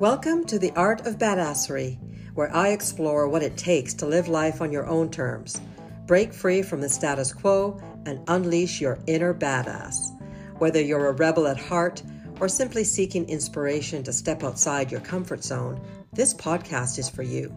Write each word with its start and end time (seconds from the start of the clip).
Welcome 0.00 0.44
to 0.46 0.58
the 0.58 0.72
Art 0.72 1.06
of 1.06 1.18
Badassery, 1.18 2.00
where 2.34 2.52
I 2.52 2.70
explore 2.70 3.28
what 3.28 3.44
it 3.44 3.56
takes 3.56 3.94
to 3.94 4.06
live 4.06 4.26
life 4.26 4.60
on 4.60 4.72
your 4.72 4.88
own 4.88 5.08
terms, 5.08 5.60
break 6.06 6.34
free 6.34 6.62
from 6.62 6.80
the 6.80 6.88
status 6.88 7.32
quo, 7.32 7.80
and 8.04 8.18
unleash 8.26 8.80
your 8.80 8.98
inner 9.06 9.32
badass. 9.32 10.10
Whether 10.58 10.80
you're 10.80 11.06
a 11.06 11.12
rebel 11.12 11.46
at 11.46 11.56
heart 11.60 12.02
or 12.40 12.48
simply 12.48 12.82
seeking 12.82 13.28
inspiration 13.28 14.02
to 14.02 14.12
step 14.12 14.42
outside 14.42 14.90
your 14.90 15.00
comfort 15.00 15.44
zone, 15.44 15.80
this 16.12 16.34
podcast 16.34 16.98
is 16.98 17.08
for 17.08 17.22
you. 17.22 17.54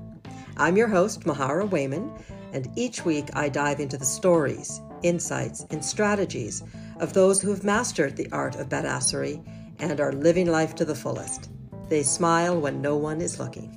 I'm 0.58 0.78
your 0.78 0.90
host, 0.90 1.22
Mahara 1.22 1.68
Wayman, 1.68 2.12
and 2.54 2.70
each 2.76 3.04
week 3.04 3.30
I 3.34 3.50
dive 3.50 3.80
into 3.80 3.98
the 3.98 4.06
stories, 4.06 4.80
insights, 5.02 5.66
and 5.72 5.84
strategies 5.84 6.62
of 7.00 7.14
those 7.14 7.42
who 7.42 7.50
have 7.50 7.64
mastered 7.64 8.16
the 8.16 8.30
art 8.32 8.58
of 8.58 8.70
badassery 8.70 9.44
and 9.80 10.00
are 10.00 10.14
living 10.14 10.46
life 10.46 10.76
to 10.76 10.86
the 10.86 10.94
fullest. 10.94 11.50
They 11.90 12.04
smile 12.04 12.60
when 12.60 12.82
no 12.82 12.98
one 12.98 13.22
is 13.22 13.40
looking. 13.40 13.74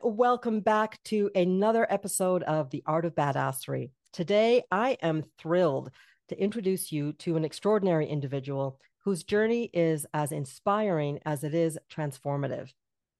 Welcome 0.00 0.60
back 0.60 1.02
to 1.04 1.30
another 1.34 1.86
episode 1.90 2.42
of 2.44 2.70
The 2.70 2.82
Art 2.86 3.04
of 3.04 3.14
Badassery. 3.14 3.90
Today, 4.14 4.62
I 4.70 4.96
am 5.02 5.24
thrilled 5.38 5.90
to 6.28 6.42
introduce 6.42 6.90
you 6.90 7.12
to 7.14 7.36
an 7.36 7.44
extraordinary 7.44 8.06
individual 8.06 8.80
whose 9.04 9.24
journey 9.24 9.68
is 9.74 10.06
as 10.14 10.32
inspiring 10.32 11.18
as 11.26 11.44
it 11.44 11.52
is 11.52 11.78
transformative. 11.92 12.70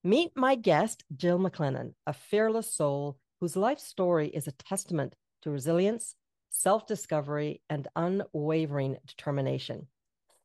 Meet 0.05 0.33
my 0.35 0.55
guest, 0.55 1.05
Jill 1.15 1.39
McClennen, 1.39 1.93
a 2.07 2.15
fearless 2.15 2.73
soul 2.73 3.19
whose 3.41 3.57
life 3.57 3.79
story 3.79 4.29
is 4.29 4.47
a 4.47 4.53
testament 4.53 5.17
to 5.43 5.51
resilience, 5.51 6.15
self 6.49 6.87
discovery, 6.87 7.61
and 7.69 7.89
unwavering 7.95 8.97
determination. 9.07 9.89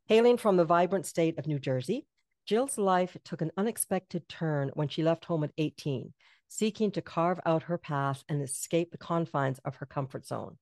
Hailing 0.09 0.37
from 0.37 0.57
the 0.57 0.65
vibrant 0.65 1.05
state 1.05 1.37
of 1.37 1.45
New 1.45 1.59
Jersey, 1.59 2.07
Jill's 2.47 2.79
life 2.79 3.15
took 3.23 3.43
an 3.43 3.51
unexpected 3.55 4.27
turn 4.27 4.71
when 4.73 4.87
she 4.87 5.03
left 5.03 5.25
home 5.25 5.43
at 5.43 5.51
18, 5.59 6.15
seeking 6.47 6.89
to 6.93 7.01
carve 7.03 7.39
out 7.45 7.61
her 7.61 7.77
path 7.77 8.23
and 8.27 8.41
escape 8.41 8.89
the 8.89 8.97
confines 8.97 9.59
of 9.59 9.75
her 9.75 9.85
comfort 9.85 10.25
zone. 10.25 10.57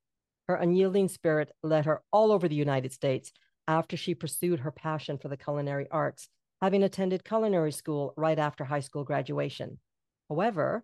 Her 0.50 0.56
unyielding 0.56 1.08
spirit 1.08 1.54
led 1.64 1.86
her 1.86 2.02
all 2.12 2.34
over 2.34 2.50
the 2.50 2.58
United 2.58 2.92
States 2.92 3.32
after 3.70 3.96
she 3.96 4.14
pursued 4.14 4.60
her 4.60 4.72
passion 4.72 5.18
for 5.18 5.30
the 5.30 5.38
culinary 5.38 5.88
arts, 5.92 6.28
having 6.62 6.84
attended 6.84 7.24
culinary 7.24 7.72
school 7.72 8.14
right 8.18 8.38
after 8.38 8.66
high 8.66 8.82
school 8.82 9.06
graduation. 9.06 9.80
However, 10.28 10.84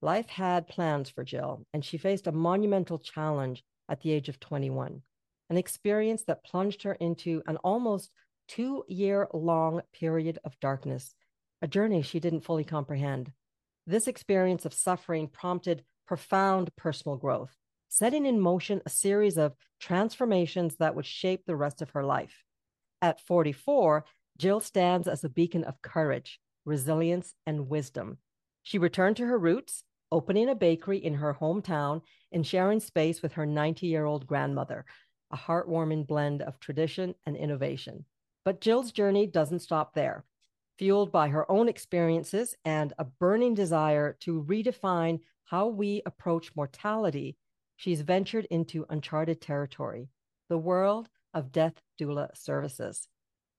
life 0.00 0.28
had 0.28 0.68
plans 0.68 1.10
for 1.10 1.24
Jill, 1.24 1.66
and 1.74 1.84
she 1.84 1.98
faced 1.98 2.28
a 2.28 2.32
monumental 2.32 3.00
challenge 3.00 3.64
at 3.88 4.02
the 4.02 4.12
age 4.12 4.28
of 4.28 4.38
21 4.38 5.02
an 5.50 5.56
experience 5.56 6.24
that 6.24 6.44
plunged 6.44 6.82
her 6.82 6.94
into 6.94 7.42
an 7.46 7.56
almost 7.58 8.10
two 8.48 8.84
year 8.88 9.28
long 9.32 9.82
period 9.92 10.38
of 10.44 10.58
darkness, 10.60 11.14
a 11.62 11.68
journey 11.68 12.02
she 12.02 12.20
didn't 12.20 12.42
fully 12.44 12.64
comprehend. 12.64 13.32
This 13.86 14.08
experience 14.08 14.64
of 14.64 14.74
suffering 14.74 15.28
prompted 15.28 15.84
profound 16.06 16.74
personal 16.76 17.16
growth, 17.16 17.56
setting 17.88 18.26
in 18.26 18.40
motion 18.40 18.82
a 18.84 18.90
series 18.90 19.36
of 19.36 19.54
transformations 19.80 20.76
that 20.76 20.94
would 20.94 21.06
shape 21.06 21.44
the 21.46 21.56
rest 21.56 21.82
of 21.82 21.90
her 21.90 22.04
life. 22.04 22.44
At 23.02 23.20
44, 23.20 24.04
Jill 24.38 24.60
stands 24.60 25.08
as 25.08 25.24
a 25.24 25.28
beacon 25.28 25.64
of 25.64 25.82
courage, 25.82 26.40
resilience, 26.64 27.34
and 27.46 27.68
wisdom. 27.68 28.18
She 28.62 28.78
returned 28.78 29.16
to 29.18 29.26
her 29.26 29.38
roots, 29.38 29.84
opening 30.10 30.48
a 30.48 30.54
bakery 30.54 30.98
in 30.98 31.14
her 31.14 31.34
hometown 31.34 32.02
and 32.32 32.46
sharing 32.46 32.80
space 32.80 33.22
with 33.22 33.32
her 33.32 33.46
90 33.46 33.86
year 33.86 34.04
old 34.04 34.26
grandmother, 34.26 34.84
a 35.30 35.36
heartwarming 35.36 36.06
blend 36.06 36.42
of 36.42 36.60
tradition 36.60 37.14
and 37.26 37.36
innovation. 37.36 38.04
But 38.44 38.60
Jill's 38.60 38.92
journey 38.92 39.26
doesn't 39.26 39.60
stop 39.60 39.94
there. 39.94 40.24
Fueled 40.78 41.10
by 41.10 41.28
her 41.28 41.50
own 41.50 41.68
experiences 41.68 42.54
and 42.64 42.92
a 42.98 43.04
burning 43.04 43.54
desire 43.54 44.16
to 44.20 44.44
redefine 44.44 45.20
how 45.46 45.68
we 45.68 46.02
approach 46.04 46.54
mortality, 46.54 47.36
she's 47.76 48.02
ventured 48.02 48.46
into 48.50 48.84
uncharted 48.90 49.40
territory, 49.40 50.08
the 50.48 50.58
world 50.58 51.08
of 51.32 51.50
death 51.50 51.74
doula 51.98 52.28
services. 52.36 53.08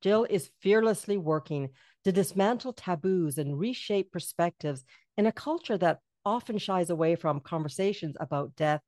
Jill 0.02 0.28
is 0.30 0.52
fearlessly 0.62 1.18
working 1.18 1.70
to 2.04 2.12
dismantle 2.12 2.74
taboos 2.74 3.40
and 3.40 3.60
reshape 3.60 4.12
perspectives 4.12 4.86
in 5.18 5.26
a 5.26 5.32
culture 5.32 5.78
that 5.78 6.00
often 6.24 6.60
shies 6.60 6.92
away 6.92 7.16
from 7.16 7.40
conversations 7.40 8.16
about 8.20 8.56
death 8.56 8.82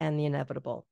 and 0.00 0.18
the 0.18 0.24
inevitable. 0.24 0.86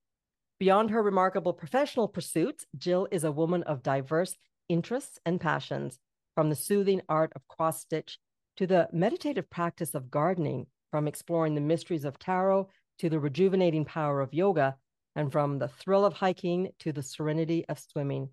Beyond 0.58 0.90
her 0.90 1.02
remarkable 1.02 1.52
professional 1.52 2.08
pursuits, 2.08 2.64
Jill 2.78 3.06
is 3.10 3.24
a 3.24 3.32
woman 3.32 3.62
of 3.64 3.82
diverse 3.82 4.36
interests 4.70 5.18
and 5.26 5.38
passions, 5.38 5.98
from 6.34 6.48
the 6.48 6.56
soothing 6.56 7.02
art 7.10 7.32
of 7.36 7.46
cross 7.46 7.82
stitch 7.82 8.18
to 8.56 8.66
the 8.66 8.88
meditative 8.90 9.50
practice 9.50 9.94
of 9.94 10.10
gardening, 10.10 10.66
from 10.90 11.06
exploring 11.06 11.54
the 11.54 11.60
mysteries 11.60 12.06
of 12.06 12.18
tarot 12.18 12.68
to 12.98 13.10
the 13.10 13.20
rejuvenating 13.20 13.84
power 13.84 14.22
of 14.22 14.32
yoga, 14.32 14.76
and 15.14 15.30
from 15.30 15.58
the 15.58 15.68
thrill 15.68 16.06
of 16.06 16.14
hiking 16.14 16.70
to 16.78 16.90
the 16.90 17.02
serenity 17.02 17.66
of 17.68 17.78
swimming. 17.78 18.30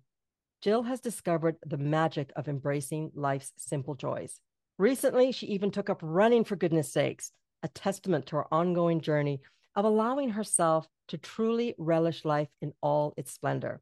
Jill 0.62 0.84
has 0.84 1.00
discovered 1.00 1.56
the 1.66 1.76
magic 1.76 2.32
of 2.36 2.48
embracing 2.48 3.10
life's 3.14 3.52
simple 3.56 3.94
joys. 3.94 4.40
Recently, 4.78 5.30
she 5.30 5.46
even 5.48 5.70
took 5.70 5.90
up 5.90 6.00
running 6.02 6.44
for 6.44 6.56
goodness 6.56 6.90
sakes, 6.90 7.32
a 7.62 7.68
testament 7.68 8.26
to 8.26 8.36
her 8.36 8.54
ongoing 8.54 9.02
journey 9.02 9.40
of 9.76 9.84
allowing 9.84 10.30
herself 10.30 10.86
to 11.08 11.18
truly 11.18 11.74
relish 11.78 12.24
life 12.24 12.48
in 12.60 12.72
all 12.82 13.14
its 13.16 13.32
splendor. 13.32 13.80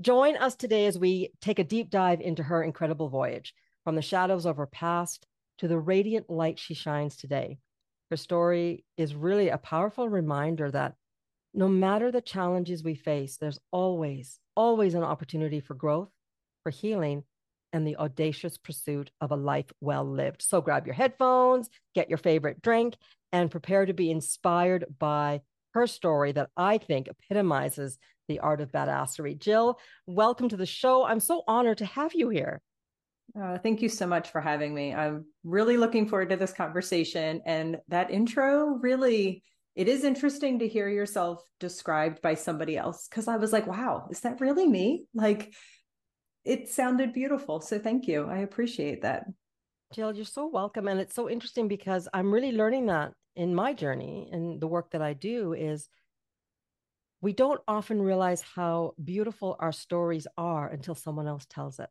Join 0.00 0.36
us 0.36 0.54
today 0.54 0.86
as 0.86 0.98
we 0.98 1.30
take 1.40 1.58
a 1.58 1.64
deep 1.64 1.90
dive 1.90 2.20
into 2.20 2.42
her 2.42 2.62
incredible 2.62 3.08
voyage 3.08 3.54
from 3.84 3.94
the 3.94 4.02
shadows 4.02 4.46
of 4.46 4.56
her 4.56 4.66
past 4.66 5.26
to 5.58 5.68
the 5.68 5.78
radiant 5.78 6.30
light 6.30 6.58
she 6.58 6.74
shines 6.74 7.16
today. 7.16 7.58
Her 8.10 8.16
story 8.16 8.84
is 8.96 9.14
really 9.14 9.48
a 9.48 9.58
powerful 9.58 10.08
reminder 10.08 10.70
that 10.70 10.94
no 11.54 11.68
matter 11.68 12.10
the 12.10 12.20
challenges 12.20 12.82
we 12.82 12.94
face, 12.94 13.36
there's 13.36 13.58
always, 13.70 14.38
always 14.54 14.94
an 14.94 15.02
opportunity 15.02 15.60
for 15.60 15.74
growth, 15.74 16.10
for 16.62 16.70
healing, 16.70 17.24
and 17.72 17.86
the 17.86 17.96
audacious 17.96 18.56
pursuit 18.56 19.10
of 19.20 19.30
a 19.30 19.36
life 19.36 19.72
well 19.80 20.04
lived. 20.04 20.42
So 20.42 20.60
grab 20.60 20.86
your 20.86 20.94
headphones, 20.94 21.70
get 21.94 22.08
your 22.08 22.18
favorite 22.18 22.62
drink, 22.62 22.96
and 23.32 23.50
prepare 23.50 23.86
to 23.86 23.94
be 23.94 24.10
inspired 24.10 24.84
by 24.98 25.40
her 25.74 25.86
story 25.86 26.32
that 26.32 26.50
I 26.56 26.78
think 26.78 27.08
epitomizes 27.08 27.98
the 28.28 28.40
art 28.40 28.60
of 28.60 28.70
badassery. 28.70 29.38
Jill, 29.38 29.78
welcome 30.06 30.48
to 30.50 30.56
the 30.56 30.66
show. 30.66 31.04
I'm 31.04 31.20
so 31.20 31.42
honored 31.48 31.78
to 31.78 31.86
have 31.86 32.14
you 32.14 32.28
here. 32.28 32.60
Uh, 33.40 33.56
thank 33.58 33.80
you 33.80 33.88
so 33.88 34.06
much 34.06 34.30
for 34.30 34.40
having 34.40 34.74
me. 34.74 34.94
I'm 34.94 35.24
really 35.42 35.78
looking 35.78 36.06
forward 36.06 36.28
to 36.30 36.36
this 36.36 36.52
conversation. 36.52 37.40
And 37.46 37.78
that 37.88 38.10
intro 38.10 38.78
really, 38.82 39.42
it 39.74 39.88
is 39.88 40.04
interesting 40.04 40.58
to 40.58 40.68
hear 40.68 40.88
yourself 40.88 41.42
described 41.58 42.20
by 42.20 42.34
somebody 42.34 42.76
else 42.76 43.08
because 43.08 43.28
I 43.28 43.36
was 43.36 43.52
like, 43.52 43.66
wow, 43.66 44.06
is 44.10 44.20
that 44.20 44.40
really 44.40 44.66
me? 44.66 45.06
Like, 45.14 45.54
it 46.44 46.68
sounded 46.68 47.14
beautiful. 47.14 47.60
So 47.60 47.78
thank 47.78 48.06
you. 48.06 48.26
I 48.26 48.38
appreciate 48.38 49.02
that. 49.02 49.24
Jill, 49.94 50.14
you're 50.14 50.24
so 50.24 50.46
welcome. 50.46 50.88
And 50.88 51.00
it's 51.00 51.14
so 51.14 51.30
interesting 51.30 51.68
because 51.68 52.08
I'm 52.12 52.32
really 52.32 52.52
learning 52.52 52.86
that 52.86 53.12
in 53.36 53.54
my 53.54 53.72
journey 53.72 54.28
and 54.32 54.60
the 54.60 54.66
work 54.66 54.90
that 54.90 55.02
I 55.02 55.14
do 55.14 55.52
is 55.52 55.88
we 57.20 57.32
don't 57.32 57.60
often 57.68 58.02
realize 58.02 58.42
how 58.42 58.94
beautiful 59.02 59.56
our 59.60 59.72
stories 59.72 60.26
are 60.36 60.68
until 60.68 60.94
someone 60.94 61.28
else 61.28 61.46
tells 61.48 61.78
it. 61.78 61.88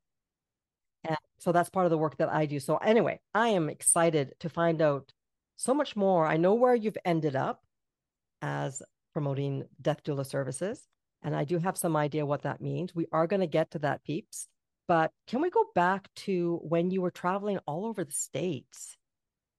And 1.03 1.17
so 1.39 1.51
that's 1.51 1.69
part 1.69 1.85
of 1.85 1.89
the 1.89 1.97
work 1.97 2.17
that 2.17 2.29
I 2.29 2.45
do. 2.45 2.59
So, 2.59 2.77
anyway, 2.77 3.19
I 3.33 3.49
am 3.49 3.69
excited 3.69 4.33
to 4.41 4.49
find 4.49 4.81
out 4.81 5.11
so 5.55 5.73
much 5.73 5.95
more. 5.95 6.27
I 6.27 6.37
know 6.37 6.53
where 6.53 6.75
you've 6.75 6.97
ended 7.05 7.35
up 7.35 7.63
as 8.41 8.81
promoting 9.13 9.63
death 9.81 10.03
doula 10.03 10.25
services, 10.25 10.85
and 11.23 11.35
I 11.35 11.43
do 11.43 11.57
have 11.59 11.77
some 11.77 11.95
idea 11.95 12.25
what 12.25 12.43
that 12.43 12.61
means. 12.61 12.93
We 12.93 13.07
are 13.11 13.25
going 13.27 13.39
to 13.41 13.47
get 13.47 13.71
to 13.71 13.79
that, 13.79 14.03
peeps. 14.03 14.47
But 14.87 15.11
can 15.27 15.41
we 15.41 15.49
go 15.49 15.65
back 15.73 16.09
to 16.17 16.59
when 16.63 16.91
you 16.91 17.01
were 17.01 17.11
traveling 17.11 17.59
all 17.65 17.85
over 17.85 18.03
the 18.03 18.11
states? 18.11 18.97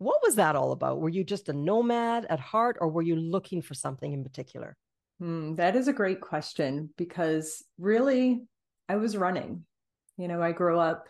What 0.02 0.20
was 0.22 0.34
that 0.34 0.56
all 0.56 0.72
about? 0.72 1.00
Were 1.00 1.08
you 1.08 1.22
just 1.22 1.48
a 1.48 1.52
nomad 1.52 2.26
at 2.28 2.40
heart, 2.40 2.76
or 2.80 2.88
were 2.88 3.02
you 3.02 3.14
looking 3.14 3.62
for 3.62 3.74
something 3.74 4.12
in 4.12 4.24
particular? 4.24 4.76
Hmm, 5.20 5.54
that 5.54 5.76
is 5.76 5.86
a 5.86 5.92
great 5.92 6.20
question 6.20 6.90
because 6.96 7.64
really, 7.78 8.42
I 8.88 8.96
was 8.96 9.16
running. 9.16 9.64
You 10.16 10.26
know, 10.26 10.42
I 10.42 10.50
grew 10.50 10.78
up 10.78 11.06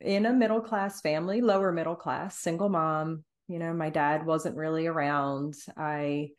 in 0.00 0.26
a 0.26 0.32
middle 0.32 0.60
class 0.60 1.00
family, 1.00 1.40
lower 1.40 1.72
middle 1.72 1.96
class, 1.96 2.38
single 2.38 2.68
mom. 2.68 3.24
You 3.48 3.58
know, 3.58 3.74
my 3.74 3.90
dad 3.90 4.24
wasn't 4.24 4.56
really 4.56 4.86
around. 4.86 5.54
I 5.76 6.30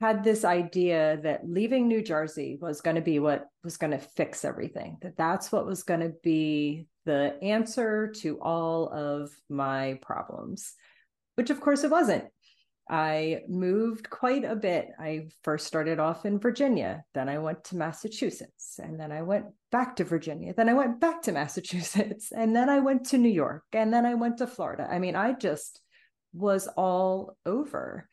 had 0.00 0.24
this 0.24 0.44
idea 0.44 1.18
that 1.22 1.48
leaving 1.48 1.86
New 1.86 2.02
Jersey 2.02 2.58
was 2.60 2.80
going 2.80 2.96
to 2.96 3.02
be 3.02 3.18
what 3.18 3.46
was 3.62 3.76
going 3.76 3.92
to 3.92 3.98
fix 3.98 4.44
everything, 4.44 4.98
that 5.02 5.16
that's 5.16 5.52
what 5.52 5.66
was 5.66 5.82
going 5.82 6.00
to 6.00 6.12
be 6.22 6.86
the 7.04 7.36
answer 7.42 8.08
to 8.08 8.40
all 8.40 8.88
of 8.88 9.30
my 9.48 9.98
problems, 10.02 10.74
which 11.36 11.50
of 11.50 11.60
course 11.60 11.84
it 11.84 11.90
wasn't. 11.90 12.24
I 12.90 13.42
moved 13.48 14.10
quite 14.10 14.44
a 14.44 14.56
bit. 14.56 14.88
I 14.98 15.28
first 15.42 15.66
started 15.66 15.98
off 15.98 16.26
in 16.26 16.38
Virginia, 16.38 17.04
then 17.14 17.30
I 17.30 17.38
went 17.38 17.64
to 17.64 17.76
Massachusetts, 17.76 18.78
and 18.82 19.00
then 19.00 19.10
I 19.10 19.22
went 19.22 19.46
back 19.72 19.96
to 19.96 20.04
Virginia, 20.04 20.52
then 20.54 20.68
I 20.68 20.74
went 20.74 21.00
back 21.00 21.22
to 21.22 21.32
Massachusetts, 21.32 22.30
and 22.30 22.54
then 22.54 22.68
I 22.68 22.80
went 22.80 23.06
to 23.06 23.18
New 23.18 23.30
York, 23.30 23.62
and 23.72 23.92
then 23.92 24.04
I 24.04 24.14
went 24.14 24.38
to 24.38 24.46
Florida. 24.46 24.86
I 24.90 24.98
mean, 24.98 25.16
I 25.16 25.32
just 25.32 25.80
was 26.34 26.66
all 26.66 27.38
over. 27.46 28.08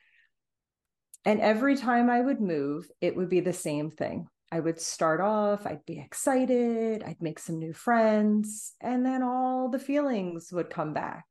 And 1.26 1.40
every 1.40 1.76
time 1.78 2.10
I 2.10 2.22
would 2.22 2.42
move, 2.42 2.90
it 3.00 3.16
would 3.16 3.30
be 3.30 3.42
the 3.42 3.54
same 3.54 3.92
thing. 3.92 4.28
I 4.52 4.60
would 4.60 4.82
start 4.82 5.22
off, 5.22 5.66
I'd 5.66 5.86
be 5.86 6.00
excited, 6.00 7.04
I'd 7.04 7.22
make 7.22 7.40
some 7.40 7.58
new 7.58 7.74
friends, 7.74 8.74
and 8.82 9.06
then 9.06 9.24
all 9.24 9.70
the 9.70 9.80
feelings 9.80 10.52
would 10.52 10.70
come 10.70 10.94
back 10.94 11.26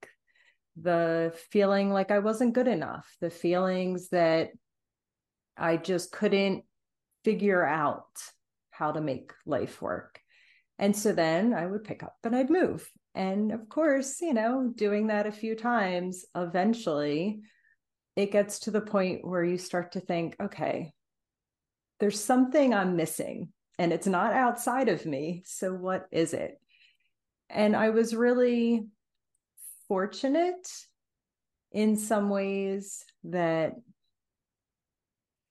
the 0.77 1.33
feeling 1.51 1.91
like 1.91 2.11
I 2.11 2.21
wasn't 2.21 2.55
good 2.55 2.69
enough, 2.69 3.07
the 3.21 3.31
feelings 3.31 4.09
that 4.11 4.51
I 5.57 5.77
just 5.77 6.13
couldn't 6.13 6.65
figure 7.25 7.65
out 7.65 8.07
how 8.71 8.93
to 8.93 9.01
make 9.01 9.33
life 9.45 9.83
work. 9.83 10.21
And 10.79 10.97
so 10.97 11.13
then 11.13 11.53
I 11.53 11.67
would 11.67 11.85
pick 11.85 12.03
up 12.03 12.17
and 12.25 12.35
I'd 12.35 12.51
move. 12.51 12.91
And 13.15 13.53
of 13.53 13.69
course, 13.69 14.21
you 14.21 14.33
know, 14.33 14.73
doing 14.75 15.09
that 15.09 15.27
a 15.27 15.33
few 15.33 15.55
times, 15.55 16.25
eventually 16.35 17.43
it 18.21 18.33
gets 18.33 18.61
to 18.61 18.71
the 18.71 18.81
point 18.81 19.27
where 19.27 19.45
you 19.45 19.59
start 19.59 19.93
to 19.93 20.01
think, 20.01 20.37
okay, 20.41 20.93
there's 21.99 22.23
something 22.23 22.73
I'm 22.75 22.97
missing 22.97 23.49
and 23.79 23.93
it's 23.93 24.07
not 24.07 24.33
outside 24.33 24.89
of 24.89 25.07
me. 25.07 25.43
So 25.47 25.73
what 25.73 26.07
is 26.11 26.35
it? 26.35 26.61
And 27.49 27.75
I 27.75 27.91
was 27.91 28.15
really 28.15 28.87
fortunate 29.89 30.71
in 31.73 31.97
some 31.97 32.31
ways 32.31 33.05
that 33.25 33.75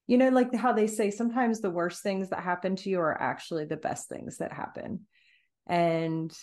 you 0.07 0.18
know 0.18 0.30
like 0.30 0.54
how 0.54 0.74
they 0.74 0.88
say 0.88 1.12
sometimes 1.12 1.62
the 1.62 1.69
worst 1.69 2.04
things 2.04 2.30
that 2.30 2.39
happen 2.39 2.75
to 2.75 2.89
you 2.89 3.00
are 3.00 3.21
actually 3.21 3.66
the 3.66 3.77
best 3.77 4.10
things 4.10 4.38
that 4.38 4.51
happen 4.51 5.01
and 5.68 6.36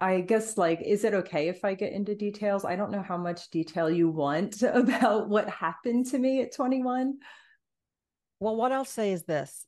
i 0.00 0.20
guess 0.20 0.56
like 0.56 0.80
is 0.82 1.04
it 1.04 1.14
okay 1.14 1.48
if 1.48 1.64
i 1.64 1.74
get 1.74 1.92
into 1.92 2.14
details? 2.14 2.64
I 2.64 2.76
don't 2.76 2.90
know 2.90 3.02
how 3.02 3.16
much 3.16 3.50
detail 3.50 3.90
you 3.90 4.08
want 4.08 4.62
about 4.62 5.28
what 5.28 5.48
happened 5.48 6.06
to 6.06 6.18
me 6.18 6.42
at 6.42 6.54
21 6.54 7.18
well 8.38 8.56
what 8.56 8.72
i'll 8.72 8.84
say 8.84 9.12
is 9.12 9.24
this. 9.24 9.66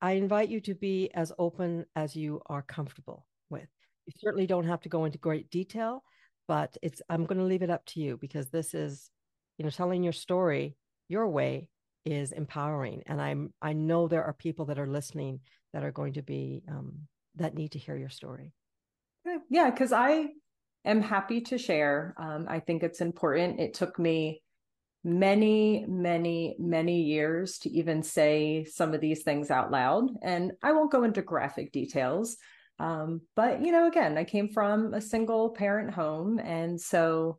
I 0.00 0.12
invite 0.12 0.48
you 0.48 0.60
to 0.62 0.74
be 0.74 1.10
as 1.14 1.32
open 1.38 1.86
as 1.94 2.16
you 2.16 2.42
are 2.46 2.62
comfortable 2.62 3.24
with. 3.50 3.68
You 4.06 4.12
certainly 4.18 4.48
don't 4.48 4.66
have 4.66 4.80
to 4.80 4.88
go 4.88 5.04
into 5.04 5.18
great 5.18 5.48
detail 5.48 6.02
but 6.48 6.76
it's 6.82 7.02
i'm 7.08 7.24
going 7.24 7.38
to 7.38 7.44
leave 7.44 7.62
it 7.62 7.70
up 7.70 7.84
to 7.86 8.00
you 8.00 8.16
because 8.16 8.50
this 8.50 8.74
is 8.74 9.10
you 9.58 9.64
know 9.64 9.70
telling 9.70 10.02
your 10.02 10.12
story 10.12 10.76
your 11.08 11.28
way 11.28 11.68
is 12.04 12.32
empowering 12.32 13.02
and 13.06 13.20
i'm 13.20 13.52
i 13.62 13.72
know 13.72 14.08
there 14.08 14.24
are 14.24 14.32
people 14.32 14.66
that 14.66 14.78
are 14.78 14.86
listening 14.86 15.40
that 15.72 15.84
are 15.84 15.92
going 15.92 16.12
to 16.12 16.22
be 16.22 16.62
um, 16.68 16.92
that 17.36 17.54
need 17.54 17.72
to 17.72 17.78
hear 17.78 17.96
your 17.96 18.10
story 18.10 18.52
yeah 19.50 19.70
because 19.70 19.92
i 19.92 20.26
am 20.84 21.00
happy 21.00 21.40
to 21.40 21.58
share 21.58 22.14
um, 22.18 22.46
i 22.48 22.58
think 22.60 22.82
it's 22.82 23.00
important 23.00 23.60
it 23.60 23.74
took 23.74 23.98
me 23.98 24.42
many 25.04 25.84
many 25.88 26.54
many 26.58 27.02
years 27.02 27.58
to 27.58 27.70
even 27.70 28.02
say 28.02 28.64
some 28.64 28.94
of 28.94 29.00
these 29.00 29.22
things 29.22 29.50
out 29.50 29.70
loud 29.70 30.08
and 30.22 30.52
i 30.62 30.72
won't 30.72 30.92
go 30.92 31.02
into 31.04 31.22
graphic 31.22 31.72
details 31.72 32.36
um, 32.82 33.20
but, 33.36 33.64
you 33.64 33.70
know, 33.70 33.86
again, 33.86 34.18
I 34.18 34.24
came 34.24 34.48
from 34.48 34.92
a 34.92 35.00
single 35.00 35.50
parent 35.50 35.94
home. 35.94 36.40
And 36.40 36.80
so 36.80 37.38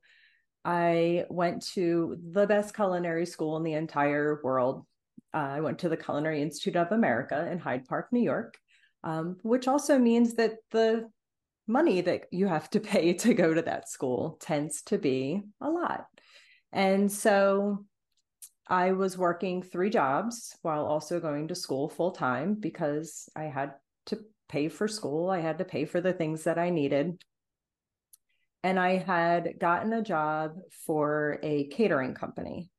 I 0.63 1.25
went 1.29 1.65
to 1.74 2.18
the 2.31 2.47
best 2.47 2.74
culinary 2.74 3.25
school 3.25 3.57
in 3.57 3.63
the 3.63 3.74
entire 3.74 4.39
world. 4.41 4.86
Uh, 5.33 5.38
I 5.38 5.59
went 5.59 5.79
to 5.79 5.89
the 5.89 5.97
Culinary 5.97 6.41
Institute 6.41 6.77
of 6.77 6.91
America 6.91 7.50
in 7.51 7.59
Hyde 7.59 7.86
Park, 7.86 8.07
New 8.12 8.21
York, 8.21 8.57
um, 9.03 9.38
which 9.41 9.68
also 9.68 9.97
means 9.97 10.36
that 10.36 10.53
the 10.71 11.09
money 11.68 12.01
that 12.01 12.25
you 12.31 12.48
have 12.48 12.69
to 12.71 12.80
pay 12.80 13.13
to 13.13 13.33
go 13.33 13.54
to 13.54 13.62
that 13.63 13.89
school 13.89 14.38
tends 14.42 14.81
to 14.83 14.98
be 14.98 15.42
a 15.62 15.69
lot. 15.69 16.06
And 16.71 17.12
so 17.12 17.86
I 18.68 18.94
was 18.94 19.18
working 19.18 19.62
three 19.62 19.89
jobs 19.89 20.56
while 20.62 20.86
also 20.86 21.19
going 21.19 21.50
to 21.50 21.56
school 21.56 21.89
full 21.89 22.12
time 22.12 22.56
because 22.56 23.30
I 23.36 23.44
had 23.44 23.74
to 24.07 24.19
pay 24.50 24.69
for 24.69 24.88
school. 24.88 25.30
I 25.30 25.39
had 25.39 25.57
to 25.60 25.65
pay 25.65 25.86
for 25.86 26.01
the 26.01 26.13
things 26.13 26.44
that 26.44 26.57
I 26.57 26.69
needed. 26.69 27.21
And 28.63 28.80
I 28.80 28.98
had 28.98 29.60
gotten 29.60 29.92
a 29.92 30.01
job 30.01 30.56
for 30.86 31.39
a 31.44 31.68
catering 31.68 32.13
company. 32.13 32.69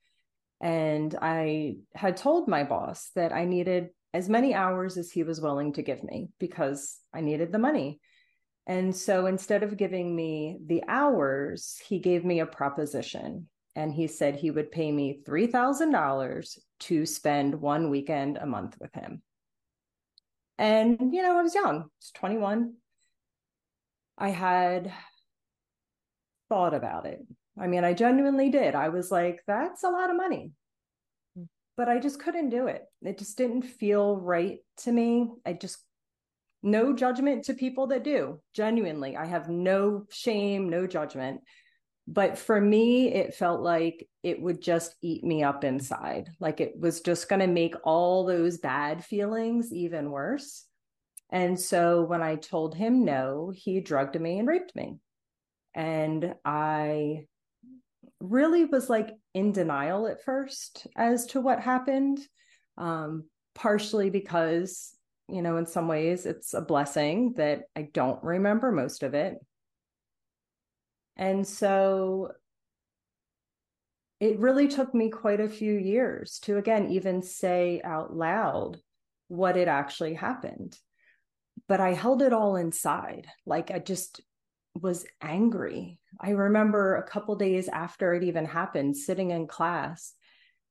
And 0.61 1.15
I 1.21 1.77
had 1.95 2.17
told 2.17 2.49
my 2.49 2.65
boss 2.65 3.11
that 3.15 3.33
I 3.33 3.45
needed 3.45 3.91
as 4.15 4.29
many 4.29 4.55
hours 4.55 4.97
as 4.97 5.11
he 5.11 5.23
was 5.23 5.41
willing 5.41 5.75
to 5.75 5.83
give 5.83 6.03
me 6.03 6.29
because 6.39 6.99
I 7.13 7.21
needed 7.21 7.53
the 7.53 7.59
money. 7.59 8.01
And 8.67 8.97
so 8.97 9.27
instead 9.27 9.63
of 9.63 9.77
giving 9.77 10.15
me 10.15 10.59
the 10.65 10.83
hours, 10.89 11.81
he 11.87 11.99
gave 11.99 12.25
me 12.25 12.41
a 12.41 12.47
proposition. 12.47 13.49
And 13.77 13.93
he 13.93 14.07
said 14.07 14.37
he 14.37 14.51
would 14.51 14.71
pay 14.71 14.91
me 14.91 15.21
$3,000 15.27 16.59
to 16.81 17.07
spend 17.07 17.61
one 17.61 17.91
weekend 17.91 18.37
a 18.39 18.47
month 18.47 18.77
with 18.81 18.95
him. 18.95 19.23
And, 20.59 21.13
you 21.13 21.23
know, 21.23 21.37
I 21.37 21.43
was 21.43 21.55
young, 21.55 21.81
I 21.81 21.85
was 22.01 22.11
21. 22.15 22.75
I 24.17 24.29
had 24.29 24.93
thought 26.49 26.75
about 26.75 27.07
it. 27.07 27.27
I 27.59 27.67
mean, 27.67 27.85
I 27.85 27.95
genuinely 27.95 28.49
did. 28.51 28.75
I 28.75 28.89
was 28.89 29.11
like, 29.11 29.43
that's 29.47 29.83
a 29.83 29.91
lot 29.91 30.11
of 30.11 30.17
money. 30.17 30.53
Hmm. 31.37 31.45
But 31.77 31.89
I 31.89 31.99
just 31.99 32.21
couldn't 32.21 32.51
do 32.51 32.69
it. 32.69 32.85
It 33.03 33.19
just 33.19 33.37
didn't 33.37 33.63
feel 33.63 34.17
right 34.17 34.59
to 34.79 34.93
me. 34.93 35.31
I 35.45 35.55
just, 35.55 35.84
no 36.65 36.95
judgment 36.95 37.45
to 37.45 37.55
people 37.55 37.89
that 37.89 38.03
do. 38.03 38.41
Genuinely, 38.55 39.17
I 39.17 39.27
have 39.27 39.49
no 39.49 40.07
shame, 40.11 40.71
no 40.71 40.87
judgment. 40.87 41.43
But 42.07 42.39
for 42.39 42.61
me 42.61 43.13
it 43.13 43.35
felt 43.35 43.61
like 43.61 44.09
it 44.23 44.41
would 44.41 44.61
just 44.61 44.95
eat 45.03 45.23
me 45.23 45.43
up 45.43 45.63
inside. 45.63 46.31
Like 46.41 46.61
it 46.61 46.75
was 46.79 47.01
just 47.03 47.29
going 47.29 47.41
to 47.41 47.47
make 47.47 47.75
all 47.85 48.25
those 48.25 48.59
bad 48.59 49.05
feelings 49.05 49.73
even 49.73 50.11
worse. 50.11 50.65
And 51.31 51.59
so 51.59 52.03
when 52.03 52.23
i 52.23 52.37
told 52.37 52.75
him 52.75 53.05
no 53.05 53.53
he 53.55 53.81
drugged 53.81 54.21
me 54.21 54.39
and 54.39 54.49
raped 54.49 54.75
me. 54.75 54.99
And 55.75 56.35
i 56.45 57.27
really 58.21 58.65
was 58.65 58.89
like 58.89 59.11
in 59.35 59.53
denial 59.53 60.07
at 60.07 60.25
first 60.25 60.87
as 60.97 61.27
to 61.27 61.41
what 61.41 61.61
happened 61.61 62.21
um, 62.79 63.25
partially 63.55 64.11
because 64.11 64.95
you 65.29 65.43
know 65.43 65.57
in 65.57 65.67
some 65.67 65.89
ways 65.89 66.27
it's 66.27 66.55
a 66.55 66.61
blessing 66.61 67.33
that 67.37 67.63
i 67.77 67.83
don't 67.93 68.23
remember 68.23 68.71
most 68.71 69.03
of 69.03 69.15
it 69.15 69.39
and 71.17 71.47
so 71.47 72.33
it 74.21 74.39
really 74.39 74.69
took 74.69 74.95
me 74.95 75.11
quite 75.11 75.41
a 75.41 75.49
few 75.49 75.75
years 75.75 76.39
to, 76.41 76.57
again, 76.57 76.89
even 76.91 77.23
say 77.23 77.81
out 77.85 78.17
loud 78.17 78.79
what 79.29 79.57
had 79.57 79.69
actually 79.69 80.15
happened. 80.15 80.79
But 81.69 81.81
I 81.81 81.93
held 81.93 82.23
it 82.23 82.33
all 82.33 82.57
inside. 82.57 83.27
Like 83.45 83.71
I 83.71 83.79
just 83.79 84.21
was 84.75 85.07
angry. 85.21 85.99
I 86.21 86.31
remember 86.31 86.97
a 86.97 87.03
couple 87.09 87.37
days 87.37 87.69
after 87.69 88.15
it 88.15 88.25
even 88.25 88.45
happened, 88.45 88.97
sitting 88.97 89.31
in 89.31 89.47
class 89.47 90.15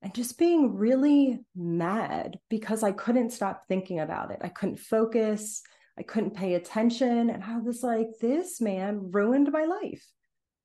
and 0.04 0.14
just 0.14 0.38
being 0.38 0.76
really 0.76 1.40
mad 1.56 2.38
because 2.50 2.84
I 2.84 2.92
couldn't 2.92 3.32
stop 3.32 3.64
thinking 3.68 4.02
about 4.02 4.32
it. 4.32 4.40
I 4.42 4.50
couldn't 4.50 4.80
focus. 4.80 5.64
I 5.98 6.04
couldn't 6.04 6.36
pay 6.36 6.56
attention. 6.56 7.30
And 7.30 7.42
I 7.42 7.58
was 7.60 7.84
like, 7.84 8.08
this 8.20 8.60
man 8.60 9.12
ruined 9.12 9.52
my 9.52 9.64
life 9.64 10.06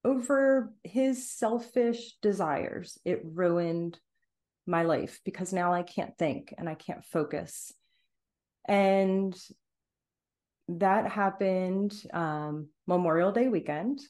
over 0.04 0.72
his 0.82 1.30
selfish 1.30 2.16
desires. 2.20 2.98
It 3.04 3.20
ruined 3.22 3.98
my 4.66 4.82
life 4.82 5.20
because 5.24 5.52
now 5.52 5.72
I 5.72 5.82
can't 5.82 6.18
think 6.18 6.52
and 6.58 6.68
I 6.68 6.74
can't 6.74 7.04
focus. 7.04 7.72
And 8.66 9.36
that 10.68 11.10
happened 11.10 11.94
um, 12.12 12.68
Memorial 12.88 13.30
Day 13.30 13.48
weekend. 13.48 14.00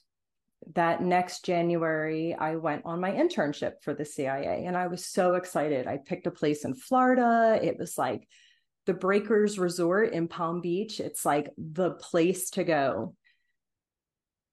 That 0.75 1.01
next 1.01 1.45
January, 1.45 2.35
I 2.35 2.55
went 2.55 2.83
on 2.85 2.99
my 2.99 3.11
internship 3.11 3.81
for 3.81 3.93
the 3.93 4.05
CIA 4.05 4.65
and 4.65 4.77
I 4.77 4.87
was 4.87 5.05
so 5.05 5.35
excited. 5.35 5.87
I 5.87 5.97
picked 5.97 6.27
a 6.27 6.31
place 6.31 6.65
in 6.65 6.75
Florida. 6.75 7.59
It 7.61 7.77
was 7.77 7.97
like 7.97 8.27
the 8.85 8.93
Breakers 8.93 9.57
Resort 9.57 10.13
in 10.13 10.27
Palm 10.27 10.61
Beach. 10.61 10.99
It's 10.99 11.25
like 11.25 11.51
the 11.57 11.91
place 11.91 12.49
to 12.51 12.63
go 12.63 13.15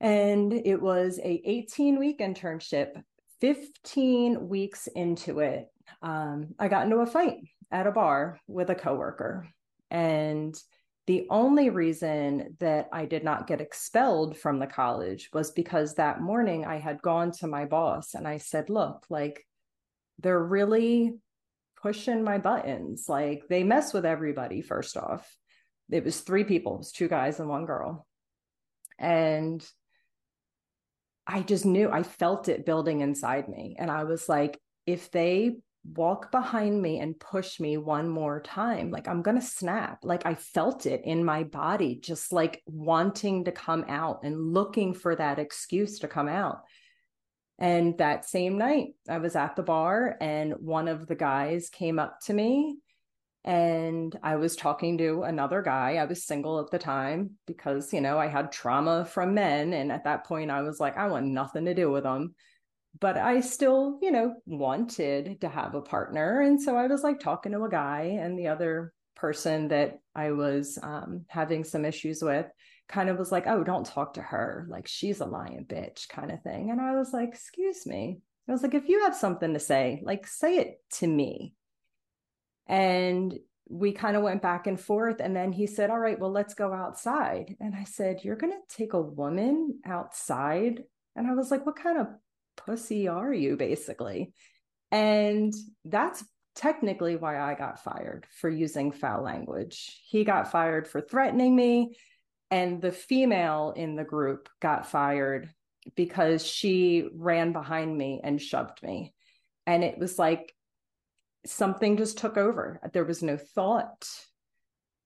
and 0.00 0.52
it 0.52 0.80
was 0.80 1.18
a 1.18 1.42
18 1.44 1.98
week 1.98 2.18
internship 2.20 2.90
15 3.40 4.48
weeks 4.48 4.88
into 4.94 5.40
it 5.40 5.68
um, 6.02 6.48
i 6.58 6.68
got 6.68 6.84
into 6.84 6.98
a 6.98 7.06
fight 7.06 7.38
at 7.70 7.86
a 7.86 7.92
bar 7.92 8.38
with 8.46 8.70
a 8.70 8.74
coworker 8.74 9.48
and 9.90 10.54
the 11.06 11.26
only 11.30 11.70
reason 11.70 12.56
that 12.58 12.88
i 12.92 13.04
did 13.04 13.24
not 13.24 13.46
get 13.46 13.60
expelled 13.60 14.36
from 14.36 14.58
the 14.58 14.66
college 14.66 15.28
was 15.32 15.50
because 15.50 15.94
that 15.94 16.20
morning 16.20 16.64
i 16.64 16.78
had 16.78 17.00
gone 17.02 17.30
to 17.30 17.46
my 17.46 17.64
boss 17.64 18.14
and 18.14 18.26
i 18.26 18.38
said 18.38 18.68
look 18.70 19.04
like 19.08 19.46
they're 20.18 20.42
really 20.42 21.14
pushing 21.86 22.24
my 22.24 22.38
buttons. 22.38 23.04
Like 23.08 23.44
they 23.48 23.62
mess 23.62 23.92
with 23.92 24.04
everybody, 24.04 24.62
first 24.62 24.96
off. 24.96 25.36
It 25.90 26.04
was 26.04 26.20
three 26.20 26.44
people, 26.44 26.74
it 26.74 26.78
was 26.78 26.92
two 26.92 27.08
guys 27.08 27.38
and 27.38 27.48
one 27.48 27.64
girl. 27.64 28.06
And 28.98 29.64
I 31.26 31.42
just 31.42 31.64
knew 31.64 31.90
I 31.90 32.02
felt 32.02 32.48
it 32.48 32.66
building 32.66 33.02
inside 33.02 33.48
me. 33.48 33.76
And 33.78 33.90
I 33.90 34.04
was 34.04 34.28
like, 34.28 34.58
if 34.86 35.10
they 35.10 35.56
walk 35.94 36.30
behind 36.30 36.80
me 36.80 36.98
and 36.98 37.18
push 37.18 37.60
me 37.60 37.76
one 37.76 38.08
more 38.08 38.40
time, 38.40 38.90
like 38.90 39.08
I'm 39.08 39.22
going 39.22 39.38
to 39.38 39.46
snap. 39.46 40.00
Like 40.02 40.26
I 40.26 40.34
felt 40.34 40.86
it 40.86 41.02
in 41.04 41.24
my 41.24 41.44
body, 41.44 41.96
just 41.96 42.32
like 42.32 42.62
wanting 42.66 43.44
to 43.44 43.52
come 43.52 43.84
out 43.88 44.20
and 44.24 44.52
looking 44.52 44.94
for 44.94 45.14
that 45.16 45.38
excuse 45.38 46.00
to 46.00 46.08
come 46.08 46.28
out. 46.28 46.62
And 47.58 47.96
that 47.98 48.28
same 48.28 48.58
night, 48.58 48.88
I 49.08 49.18
was 49.18 49.36
at 49.36 49.56
the 49.56 49.62
bar 49.62 50.16
and 50.20 50.54
one 50.58 50.88
of 50.88 51.06
the 51.06 51.14
guys 51.14 51.70
came 51.70 51.98
up 51.98 52.20
to 52.26 52.34
me 52.34 52.76
and 53.46 54.18
I 54.24 54.36
was 54.36 54.56
talking 54.56 54.98
to 54.98 55.22
another 55.22 55.62
guy. 55.62 55.94
I 55.94 56.04
was 56.04 56.24
single 56.24 56.58
at 56.58 56.70
the 56.72 56.80
time 56.80 57.38
because, 57.46 57.92
you 57.92 58.00
know, 58.00 58.18
I 58.18 58.26
had 58.26 58.50
trauma 58.50 59.04
from 59.04 59.34
men. 59.34 59.72
And 59.72 59.92
at 59.92 60.02
that 60.04 60.26
point, 60.26 60.50
I 60.50 60.62
was 60.62 60.80
like, 60.80 60.96
I 60.96 61.06
want 61.06 61.26
nothing 61.26 61.64
to 61.66 61.74
do 61.74 61.90
with 61.90 62.02
them. 62.02 62.34
But 62.98 63.16
I 63.18 63.40
still, 63.40 63.98
you 64.00 64.10
know, 64.10 64.34
wanted 64.46 65.40
to 65.40 65.48
have 65.48 65.74
a 65.74 65.82
partner. 65.82 66.40
And 66.40 66.60
so 66.60 66.76
I 66.76 66.86
was 66.86 67.02
like 67.02 67.20
talking 67.20 67.52
to 67.52 67.64
a 67.64 67.68
guy, 67.68 68.18
and 68.20 68.38
the 68.38 68.48
other 68.48 68.92
person 69.16 69.68
that 69.68 69.98
I 70.14 70.32
was 70.32 70.78
um, 70.82 71.24
having 71.28 71.64
some 71.64 71.84
issues 71.84 72.22
with 72.22 72.46
kind 72.88 73.08
of 73.08 73.18
was 73.18 73.32
like, 73.32 73.46
oh, 73.46 73.64
don't 73.64 73.86
talk 73.86 74.14
to 74.14 74.22
her. 74.22 74.66
Like 74.70 74.86
she's 74.86 75.20
a 75.20 75.26
lying 75.26 75.64
bitch 75.66 76.08
kind 76.08 76.30
of 76.30 76.42
thing. 76.42 76.70
And 76.70 76.80
I 76.80 76.94
was 76.94 77.12
like, 77.12 77.30
excuse 77.30 77.86
me. 77.86 78.18
I 78.48 78.52
was 78.52 78.62
like, 78.62 78.74
if 78.74 78.88
you 78.88 79.02
have 79.04 79.16
something 79.16 79.54
to 79.54 79.58
say, 79.58 80.00
like 80.04 80.26
say 80.26 80.58
it 80.58 80.80
to 80.98 81.06
me. 81.06 81.54
And 82.68 83.36
we 83.68 83.92
kind 83.92 84.16
of 84.16 84.22
went 84.22 84.42
back 84.42 84.68
and 84.68 84.78
forth. 84.78 85.16
And 85.20 85.34
then 85.34 85.52
he 85.52 85.66
said, 85.66 85.90
all 85.90 85.98
right, 85.98 86.18
well, 86.18 86.30
let's 86.30 86.54
go 86.54 86.72
outside. 86.72 87.56
And 87.58 87.74
I 87.74 87.84
said, 87.84 88.20
you're 88.22 88.36
going 88.36 88.52
to 88.52 88.76
take 88.76 88.92
a 88.92 89.00
woman 89.00 89.80
outside? 89.84 90.84
And 91.16 91.26
I 91.26 91.34
was 91.34 91.50
like, 91.50 91.66
what 91.66 91.76
kind 91.76 91.98
of 91.98 92.06
pussy 92.56 93.08
are 93.08 93.32
you, 93.32 93.56
basically? 93.56 94.32
And 94.90 95.54
that's 95.84 96.24
technically 96.54 97.16
why 97.16 97.38
I 97.38 97.54
got 97.54 97.82
fired 97.82 98.26
for 98.40 98.48
using 98.48 98.92
foul 98.92 99.22
language. 99.22 100.00
He 100.08 100.24
got 100.24 100.50
fired 100.50 100.88
for 100.88 101.00
threatening 101.00 101.54
me 101.54 101.96
and 102.50 102.80
the 102.80 102.92
female 102.92 103.72
in 103.76 103.96
the 103.96 104.04
group 104.04 104.48
got 104.60 104.86
fired 104.86 105.50
because 105.94 106.44
she 106.44 107.08
ran 107.14 107.52
behind 107.52 107.96
me 107.96 108.20
and 108.22 108.40
shoved 108.40 108.82
me 108.82 109.12
and 109.66 109.84
it 109.84 109.98
was 109.98 110.18
like 110.18 110.54
something 111.44 111.96
just 111.96 112.18
took 112.18 112.36
over 112.36 112.80
there 112.92 113.04
was 113.04 113.22
no 113.22 113.36
thought 113.36 114.08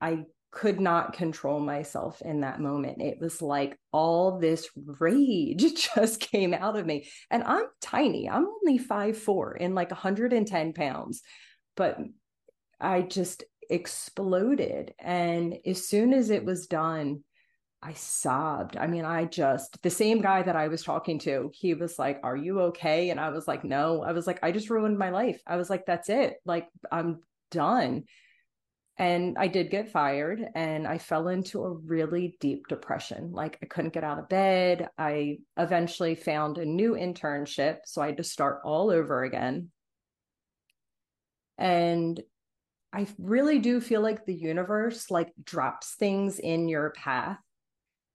i 0.01 0.25
could 0.51 0.81
not 0.81 1.13
control 1.13 1.61
myself 1.61 2.21
in 2.23 2.41
that 2.41 2.61
moment 2.61 3.01
it 3.01 3.19
was 3.21 3.41
like 3.41 3.79
all 3.93 4.39
this 4.39 4.69
rage 4.75 5.65
just 5.95 6.21
came 6.21 6.53
out 6.53 6.77
of 6.77 6.85
me 6.85 7.07
and 7.31 7.43
i'm 7.45 7.67
tiny 7.81 8.29
i'm 8.29 8.47
only 8.47 8.79
five 8.79 9.17
four 9.17 9.57
and 9.61 9.75
like 9.75 9.91
110 9.91 10.73
pounds 10.73 11.23
but 11.77 11.99
i 12.81 13.01
just 13.01 13.45
exploded 13.69 14.93
and 14.99 15.57
as 15.65 15.87
soon 15.87 16.13
as 16.13 16.31
it 16.31 16.45
was 16.45 16.67
done 16.67 17.23
I 17.83 17.95
sobbed. 17.95 18.77
I 18.77 18.87
mean, 18.87 19.05
I 19.07 19.25
just, 19.25 19.81
the 19.83 19.91
same 19.91 20.21
guy 20.21 20.43
that 20.43 20.57
I 20.57 20.69
was 20.69 20.83
talking 20.83 21.19
to, 21.21 21.51
he 21.55 21.73
was 21.73 21.99
like, 21.99 22.21
Are 22.23 22.37
you 22.37 22.61
okay? 22.61 23.09
And 23.09 23.19
I 23.19 23.31
was 23.31 23.49
like, 23.49 23.65
No. 23.65 24.03
I 24.03 24.13
was 24.13 24.27
like, 24.27 24.41
I 24.43 24.53
just 24.53 24.69
ruined 24.69 24.99
my 24.99 25.11
life. 25.11 25.41
I 25.47 25.57
was 25.57 25.71
like, 25.71 25.87
That's 25.87 26.11
it. 26.11 26.35
Like, 26.45 26.69
I'm 26.93 27.21
done. 27.51 28.05
And 29.01 29.39
I 29.39 29.49
did 29.49 29.71
get 29.71 29.91
fired 29.91 30.45
and 30.55 30.87
I 30.87 30.99
fell 30.99 31.29
into 31.29 31.65
a 31.65 31.73
really 31.73 32.37
deep 32.39 32.69
depression. 32.69 33.33
Like, 33.33 33.57
I 33.63 33.67
couldn't 33.67 33.95
get 33.95 34.05
out 34.05 34.19
of 34.19 34.29
bed. 34.29 34.91
I 34.99 35.39
eventually 35.57 36.15
found 36.15 36.59
a 36.59 36.67
new 36.67 36.93
internship. 36.93 37.79
So 37.87 38.03
I 38.03 38.09
had 38.09 38.19
to 38.19 38.25
start 38.25 38.61
all 38.63 38.91
over 38.91 39.25
again. 39.25 39.71
And 41.57 42.21
I 42.93 43.07
really 43.17 43.59
do 43.59 43.81
feel 43.81 44.03
like 44.03 44.27
the 44.27 44.35
universe 44.35 45.11
like 45.11 45.33
drops 45.43 45.95
things 45.95 46.39
in 46.39 46.69
your 46.69 46.91
path 46.91 47.39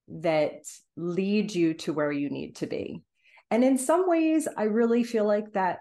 that 0.07 0.65
lead 0.95 1.55
you 1.55 1.73
to 1.73 1.93
where 1.93 2.11
you 2.11 2.29
need 2.29 2.57
to 2.57 2.67
be. 2.67 3.01
And 3.49 3.63
in 3.63 3.79
some 3.79 4.07
ways, 4.07 4.47
I 4.55 4.65
really 4.65 5.03
feel 5.03 5.25
like 5.25 5.53
that 5.53 5.79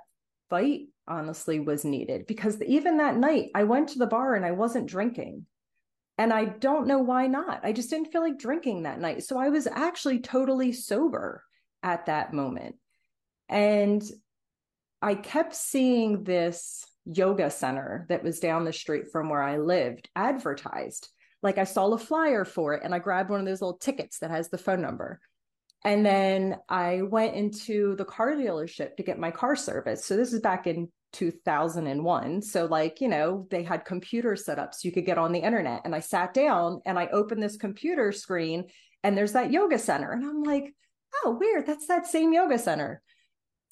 fight 0.48 0.86
honestly 1.06 1.60
was 1.60 1.84
needed 1.84 2.26
because 2.26 2.60
even 2.62 2.98
that 2.98 3.16
night, 3.16 3.50
I 3.54 3.64
went 3.64 3.90
to 3.90 3.98
the 3.98 4.06
bar 4.06 4.34
and 4.34 4.44
I 4.44 4.52
wasn't 4.52 4.88
drinking. 4.88 5.46
And 6.16 6.32
I 6.32 6.44
don't 6.44 6.86
know 6.86 7.00
why 7.00 7.26
not. 7.26 7.60
I 7.64 7.72
just 7.72 7.90
didn't 7.90 8.12
feel 8.12 8.22
like 8.22 8.38
drinking 8.38 8.84
that 8.84 9.00
night. 9.00 9.24
So 9.24 9.36
I 9.36 9.48
was 9.48 9.66
actually 9.66 10.20
totally 10.20 10.72
sober 10.72 11.42
at 11.82 12.06
that 12.06 12.32
moment. 12.32 12.76
And 13.48 14.02
I 15.02 15.16
kept 15.16 15.54
seeing 15.54 16.22
this 16.22 16.86
yoga 17.04 17.50
center 17.50 18.06
that 18.08 18.22
was 18.22 18.38
down 18.40 18.64
the 18.64 18.72
street 18.72 19.10
from 19.10 19.28
where 19.28 19.42
I 19.42 19.58
lived 19.58 20.08
advertised 20.16 21.08
like 21.44 21.58
I 21.58 21.64
saw 21.64 21.92
a 21.92 21.98
flyer 21.98 22.46
for 22.46 22.72
it 22.72 22.80
and 22.82 22.94
I 22.94 22.98
grabbed 22.98 23.28
one 23.28 23.38
of 23.38 23.46
those 23.46 23.60
little 23.60 23.76
tickets 23.76 24.18
that 24.20 24.30
has 24.30 24.48
the 24.48 24.58
phone 24.58 24.80
number. 24.80 25.20
And 25.84 26.04
then 26.04 26.56
I 26.68 27.02
went 27.02 27.34
into 27.34 27.94
the 27.96 28.06
car 28.06 28.32
dealership 28.32 28.96
to 28.96 29.02
get 29.02 29.18
my 29.18 29.30
car 29.30 29.54
service. 29.54 30.04
So 30.04 30.16
this 30.16 30.32
is 30.32 30.40
back 30.40 30.66
in 30.66 30.88
2001. 31.12 32.40
So, 32.42 32.64
like, 32.64 33.02
you 33.02 33.08
know, 33.08 33.46
they 33.50 33.62
had 33.62 33.84
computer 33.84 34.34
set 34.34 34.58
up 34.58 34.72
so 34.72 34.88
you 34.88 34.92
could 34.92 35.04
get 35.04 35.18
on 35.18 35.32
the 35.32 35.40
internet. 35.40 35.82
And 35.84 35.94
I 35.94 36.00
sat 36.00 36.32
down 36.32 36.80
and 36.86 36.98
I 36.98 37.08
opened 37.08 37.42
this 37.42 37.58
computer 37.58 38.12
screen 38.12 38.64
and 39.02 39.16
there's 39.16 39.32
that 39.32 39.52
yoga 39.52 39.78
center. 39.78 40.12
And 40.12 40.24
I'm 40.24 40.42
like, 40.42 40.74
oh, 41.22 41.36
weird. 41.38 41.66
That's 41.66 41.86
that 41.88 42.06
same 42.06 42.32
yoga 42.32 42.58
center. 42.58 43.02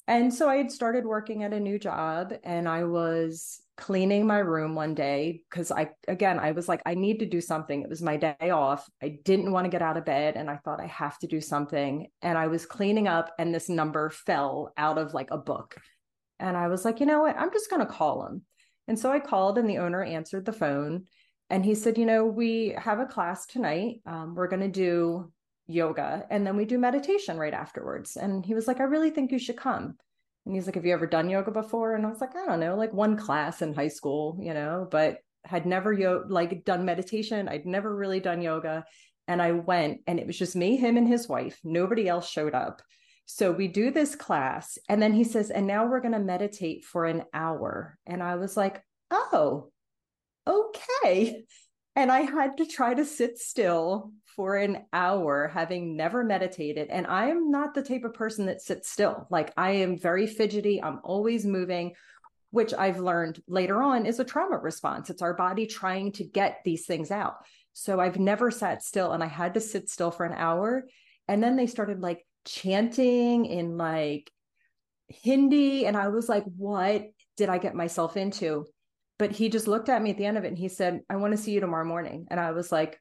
And 0.07 0.31
so 0.31 0.47
I 0.47 0.57
had 0.57 0.71
started 0.71 1.05
working 1.05 1.43
at 1.43 1.53
a 1.53 1.59
new 1.59 1.79
job 1.79 2.33
and 2.43 2.69
I 2.69 2.83
was 2.83 3.62
cleaning 3.75 4.27
my 4.27 4.37
room 4.37 4.75
one 4.75 4.93
day 4.93 5.41
because 5.49 5.71
I 5.71 5.89
again 6.07 6.39
I 6.39 6.51
was 6.51 6.67
like 6.67 6.81
I 6.85 6.93
need 6.93 7.19
to 7.19 7.25
do 7.25 7.41
something. 7.41 7.81
It 7.81 7.89
was 7.89 8.01
my 8.01 8.17
day 8.17 8.49
off. 8.51 8.87
I 9.01 9.17
didn't 9.23 9.51
want 9.51 9.65
to 9.65 9.69
get 9.69 9.81
out 9.81 9.97
of 9.97 10.05
bed 10.05 10.35
and 10.35 10.49
I 10.49 10.57
thought 10.57 10.81
I 10.81 10.87
have 10.87 11.17
to 11.19 11.27
do 11.27 11.41
something 11.41 12.07
and 12.21 12.37
I 12.37 12.47
was 12.47 12.65
cleaning 12.65 13.07
up 13.07 13.31
and 13.39 13.53
this 13.53 13.69
number 13.69 14.09
fell 14.09 14.73
out 14.77 14.97
of 14.97 15.13
like 15.13 15.31
a 15.31 15.37
book. 15.37 15.77
And 16.39 16.55
I 16.55 16.67
was 16.67 16.85
like, 16.85 16.99
"You 16.99 17.05
know 17.05 17.21
what? 17.21 17.37
I'm 17.37 17.51
just 17.51 17.69
going 17.69 17.85
to 17.85 17.91
call 17.91 18.25
him." 18.27 18.43
And 18.87 18.99
so 18.99 19.11
I 19.11 19.19
called 19.19 19.57
and 19.57 19.69
the 19.69 19.79
owner 19.79 20.03
answered 20.03 20.45
the 20.45 20.53
phone 20.53 21.05
and 21.49 21.65
he 21.65 21.73
said, 21.73 21.97
"You 21.97 22.05
know, 22.05 22.25
we 22.25 22.75
have 22.77 22.99
a 22.99 23.05
class 23.05 23.45
tonight. 23.47 24.01
Um, 24.05 24.35
we're 24.35 24.47
going 24.47 24.61
to 24.61 24.67
do 24.67 25.31
yoga 25.65 26.25
and 26.29 26.45
then 26.45 26.57
we 26.57 26.65
do 26.65 26.77
meditation 26.77 27.37
right 27.37 27.53
afterwards." 27.53 28.17
And 28.17 28.45
he 28.45 28.53
was 28.53 28.67
like, 28.67 28.79
"I 28.79 28.83
really 28.83 29.09
think 29.09 29.31
you 29.31 29.39
should 29.39 29.57
come." 29.57 29.97
And 30.45 30.55
he's 30.55 30.65
like, 30.65 30.75
Have 30.75 30.85
you 30.85 30.93
ever 30.93 31.07
done 31.07 31.29
yoga 31.29 31.51
before? 31.51 31.95
And 31.95 32.05
I 32.05 32.09
was 32.09 32.21
like, 32.21 32.35
I 32.35 32.45
don't 32.45 32.59
know, 32.59 32.75
like 32.75 32.93
one 32.93 33.17
class 33.17 33.61
in 33.61 33.73
high 33.73 33.87
school, 33.87 34.37
you 34.41 34.53
know, 34.53 34.87
but 34.89 35.17
had 35.45 35.65
never 35.65 35.91
yo- 35.91 36.25
like 36.27 36.65
done 36.65 36.85
meditation. 36.85 37.47
I'd 37.47 37.65
never 37.65 37.93
really 37.93 38.19
done 38.19 38.41
yoga. 38.41 38.85
And 39.27 39.41
I 39.41 39.53
went 39.53 40.01
and 40.07 40.19
it 40.19 40.27
was 40.27 40.37
just 40.37 40.55
me, 40.55 40.75
him, 40.75 40.97
and 40.97 41.07
his 41.07 41.27
wife. 41.27 41.59
Nobody 41.63 42.07
else 42.07 42.29
showed 42.29 42.53
up. 42.53 42.81
So 43.25 43.51
we 43.51 43.67
do 43.67 43.91
this 43.91 44.15
class. 44.15 44.77
And 44.89 45.01
then 45.01 45.13
he 45.13 45.23
says, 45.23 45.49
and 45.49 45.65
now 45.65 45.85
we're 45.85 46.01
going 46.01 46.13
to 46.13 46.19
meditate 46.19 46.83
for 46.83 47.05
an 47.05 47.23
hour. 47.33 47.97
And 48.05 48.21
I 48.21 48.35
was 48.35 48.57
like, 48.57 48.83
oh, 49.11 49.71
okay. 50.45 51.45
And 51.95 52.11
I 52.11 52.21
had 52.21 52.57
to 52.57 52.65
try 52.65 52.93
to 52.93 53.05
sit 53.05 53.37
still 53.37 54.11
for 54.35 54.55
an 54.55 54.83
hour 54.91 55.49
having 55.53 55.95
never 55.95 56.23
meditated 56.23 56.89
and 56.89 57.05
i 57.07 57.27
am 57.27 57.51
not 57.51 57.73
the 57.73 57.83
type 57.83 58.03
of 58.03 58.13
person 58.13 58.45
that 58.45 58.61
sits 58.61 58.89
still. 58.89 59.27
Like 59.29 59.53
i 59.57 59.71
am 59.71 59.97
very 59.97 60.27
fidgety 60.27 60.81
i'm 60.81 60.99
always 61.03 61.45
moving 61.45 61.93
which 62.51 62.73
i've 62.73 62.99
learned 62.99 63.41
later 63.47 63.81
on 63.81 64.05
is 64.05 64.19
a 64.19 64.25
trauma 64.25 64.57
response. 64.57 65.09
It's 65.09 65.21
our 65.21 65.33
body 65.33 65.65
trying 65.65 66.11
to 66.13 66.23
get 66.23 66.59
these 66.63 66.85
things 66.85 67.11
out. 67.11 67.35
So 67.73 67.99
i've 67.99 68.19
never 68.19 68.51
sat 68.51 68.83
still 68.83 69.11
and 69.11 69.23
i 69.23 69.27
had 69.27 69.55
to 69.55 69.59
sit 69.59 69.89
still 69.89 70.11
for 70.11 70.25
an 70.25 70.35
hour 70.35 70.85
and 71.27 71.41
then 71.41 71.55
they 71.55 71.67
started 71.67 72.01
like 72.01 72.25
chanting 72.45 73.45
in 73.45 73.77
like 73.77 74.29
hindi 75.07 75.85
and 75.85 75.95
i 75.95 76.07
was 76.09 76.27
like 76.27 76.43
what 76.57 77.05
did 77.37 77.49
i 77.49 77.57
get 77.57 77.75
myself 77.75 78.17
into? 78.17 78.65
But 79.19 79.31
he 79.31 79.49
just 79.49 79.67
looked 79.67 79.89
at 79.89 80.01
me 80.01 80.09
at 80.11 80.17
the 80.17 80.25
end 80.25 80.37
of 80.37 80.43
it 80.43 80.49
and 80.49 80.57
he 80.57 80.69
said 80.69 81.01
i 81.09 81.15
want 81.15 81.31
to 81.31 81.37
see 81.37 81.51
you 81.51 81.59
tomorrow 81.59 81.85
morning. 81.85 82.27
And 82.29 82.39
i 82.39 82.51
was 82.51 82.71
like 82.71 82.99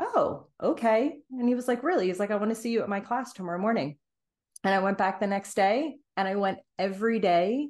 oh, 0.00 0.46
okay. 0.62 1.18
And 1.30 1.48
he 1.48 1.54
was 1.54 1.68
like, 1.68 1.82
really? 1.82 2.06
He's 2.06 2.18
like, 2.18 2.30
I 2.30 2.36
want 2.36 2.50
to 2.50 2.60
see 2.60 2.70
you 2.70 2.82
at 2.82 2.88
my 2.88 3.00
class 3.00 3.32
tomorrow 3.32 3.58
morning. 3.60 3.96
And 4.64 4.74
I 4.74 4.80
went 4.80 4.98
back 4.98 5.20
the 5.20 5.26
next 5.26 5.54
day 5.54 5.96
and 6.16 6.28
I 6.28 6.36
went 6.36 6.58
every 6.78 7.18
day 7.18 7.68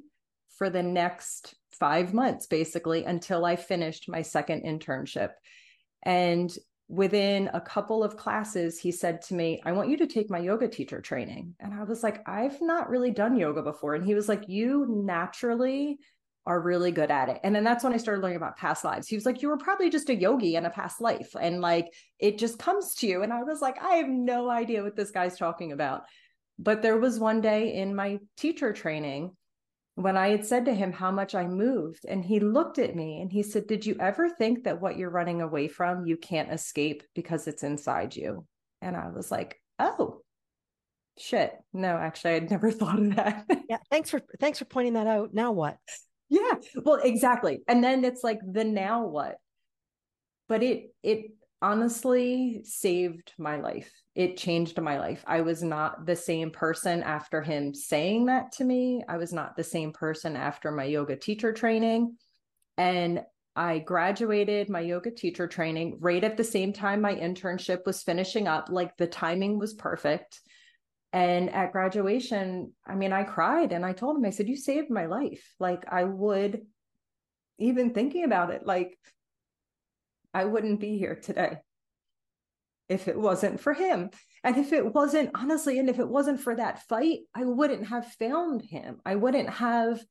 for 0.57 0.69
the 0.69 0.83
next 0.83 1.55
five 1.71 2.13
months, 2.13 2.47
basically, 2.47 3.05
until 3.05 3.45
I 3.45 3.55
finished 3.55 4.09
my 4.09 4.21
second 4.21 4.63
internship. 4.63 5.29
And 6.03 6.53
within 6.87 7.49
a 7.53 7.61
couple 7.61 8.03
of 8.03 8.17
classes, 8.17 8.77
he 8.77 8.91
said 8.91 9.21
to 9.23 9.33
me, 9.33 9.61
I 9.65 9.71
want 9.71 9.89
you 9.89 9.97
to 9.97 10.07
take 10.07 10.29
my 10.29 10.39
yoga 10.39 10.67
teacher 10.67 10.99
training. 10.99 11.55
And 11.59 11.73
I 11.73 11.83
was 11.83 12.03
like, 12.03 12.27
I've 12.27 12.61
not 12.61 12.89
really 12.89 13.11
done 13.11 13.37
yoga 13.37 13.61
before. 13.61 13.95
And 13.95 14.05
he 14.05 14.13
was 14.13 14.27
like, 14.27 14.43
You 14.47 14.85
naturally 14.89 15.99
are 16.45 16.59
really 16.59 16.91
good 16.91 17.11
at 17.11 17.29
it. 17.29 17.39
And 17.43 17.55
then 17.55 17.63
that's 17.63 17.83
when 17.83 17.93
I 17.93 17.97
started 17.97 18.21
learning 18.21 18.37
about 18.37 18.57
past 18.57 18.83
lives. 18.83 19.07
He 19.07 19.15
was 19.15 19.25
like, 19.25 19.41
You 19.41 19.49
were 19.49 19.57
probably 19.57 19.89
just 19.89 20.09
a 20.09 20.15
yogi 20.15 20.55
in 20.55 20.65
a 20.65 20.69
past 20.69 20.99
life. 21.01 21.35
And 21.39 21.61
like, 21.61 21.93
it 22.19 22.37
just 22.37 22.57
comes 22.59 22.95
to 22.95 23.07
you. 23.07 23.23
And 23.23 23.31
I 23.31 23.43
was 23.43 23.61
like, 23.61 23.81
I 23.81 23.95
have 23.95 24.09
no 24.09 24.49
idea 24.49 24.83
what 24.83 24.95
this 24.95 25.11
guy's 25.11 25.37
talking 25.37 25.71
about. 25.71 26.03
But 26.57 26.81
there 26.81 26.97
was 26.97 27.19
one 27.19 27.41
day 27.41 27.75
in 27.75 27.95
my 27.95 28.19
teacher 28.37 28.73
training 28.73 29.31
when 29.95 30.17
I 30.17 30.29
had 30.29 30.45
said 30.45 30.65
to 30.65 30.73
him 30.73 30.91
how 30.91 31.11
much 31.11 31.35
I 31.35 31.45
moved, 31.47 32.05
and 32.07 32.23
he 32.23 32.39
looked 32.39 32.79
at 32.79 32.95
me 32.95 33.21
and 33.21 33.31
he 33.31 33.43
said, 33.43 33.67
Did 33.67 33.85
you 33.85 33.95
ever 33.99 34.29
think 34.29 34.63
that 34.63 34.81
what 34.81 34.97
you're 34.97 35.09
running 35.09 35.41
away 35.41 35.67
from, 35.67 36.05
you 36.05 36.17
can't 36.17 36.51
escape 36.51 37.03
because 37.13 37.47
it's 37.47 37.63
inside 37.63 38.15
you? 38.15 38.45
And 38.81 38.95
I 38.95 39.09
was 39.09 39.29
like, 39.31 39.61
Oh, 39.79 40.21
shit. 41.17 41.53
No, 41.73 41.97
actually, 41.97 42.35
I'd 42.35 42.49
never 42.49 42.71
thought 42.71 42.99
of 42.99 43.15
that. 43.15 43.45
yeah. 43.69 43.77
Thanks 43.89 44.09
for 44.09 44.21
thanks 44.39 44.59
for 44.59 44.65
pointing 44.65 44.93
that 44.93 45.07
out. 45.07 45.33
Now 45.33 45.51
what? 45.51 45.77
Yeah. 46.31 46.53
Well, 46.83 47.01
exactly. 47.03 47.61
And 47.67 47.83
then 47.83 48.05
it's 48.05 48.23
like 48.23 48.39
the 48.49 48.63
now 48.63 49.05
what? 49.05 49.35
But 50.47 50.63
it 50.63 50.95
it 51.03 51.31
honestly 51.61 52.61
saved 52.63 53.33
my 53.37 53.57
life. 53.57 53.91
It 54.15 54.37
changed 54.37 54.81
my 54.81 54.97
life. 54.97 55.23
I 55.27 55.41
was 55.41 55.61
not 55.61 56.05
the 56.05 56.15
same 56.15 56.49
person 56.49 57.03
after 57.03 57.41
him 57.41 57.73
saying 57.73 58.27
that 58.27 58.53
to 58.53 58.63
me. 58.63 59.03
I 59.07 59.17
was 59.17 59.33
not 59.33 59.55
the 59.57 59.63
same 59.63 59.91
person 59.91 60.37
after 60.37 60.71
my 60.71 60.85
yoga 60.85 61.17
teacher 61.17 61.51
training. 61.51 62.15
And 62.77 63.21
I 63.55 63.79
graduated 63.79 64.69
my 64.69 64.79
yoga 64.79 65.11
teacher 65.11 65.47
training 65.47 65.97
right 65.99 66.23
at 66.23 66.37
the 66.37 66.45
same 66.45 66.71
time 66.71 67.01
my 67.01 67.13
internship 67.13 67.85
was 67.85 68.03
finishing 68.03 68.47
up. 68.47 68.69
Like 68.69 68.95
the 68.95 69.07
timing 69.07 69.59
was 69.59 69.73
perfect. 69.73 70.39
And 71.13 71.49
at 71.49 71.73
graduation, 71.73 72.73
I 72.85 72.95
mean, 72.95 73.11
I 73.11 73.23
cried 73.23 73.73
and 73.73 73.85
I 73.85 73.93
told 73.93 74.17
him, 74.17 74.25
I 74.25 74.29
said, 74.29 74.47
You 74.47 74.55
saved 74.55 74.89
my 74.89 75.07
life. 75.07 75.53
Like 75.59 75.83
I 75.91 76.05
would, 76.05 76.61
even 77.59 77.93
thinking 77.93 78.23
about 78.23 78.51
it, 78.51 78.65
like 78.65 78.97
I 80.33 80.45
wouldn't 80.45 80.79
be 80.79 80.97
here 80.97 81.15
today 81.15 81.57
if 82.91 83.07
it 83.07 83.17
wasn't 83.17 83.59
for 83.59 83.73
him. 83.73 84.09
And 84.43 84.57
if 84.57 84.73
it 84.73 84.93
wasn't, 84.93 85.31
honestly, 85.35 85.79
and 85.79 85.89
if 85.89 85.99
it 85.99 86.07
wasn't 86.07 86.41
for 86.41 86.55
that 86.55 86.87
fight, 86.87 87.19
I 87.33 87.45
wouldn't 87.45 87.87
have 87.87 88.05
found 88.13 88.61
him. 88.61 88.99
I 89.05 89.15
wouldn't 89.15 89.49
have 89.49 90.03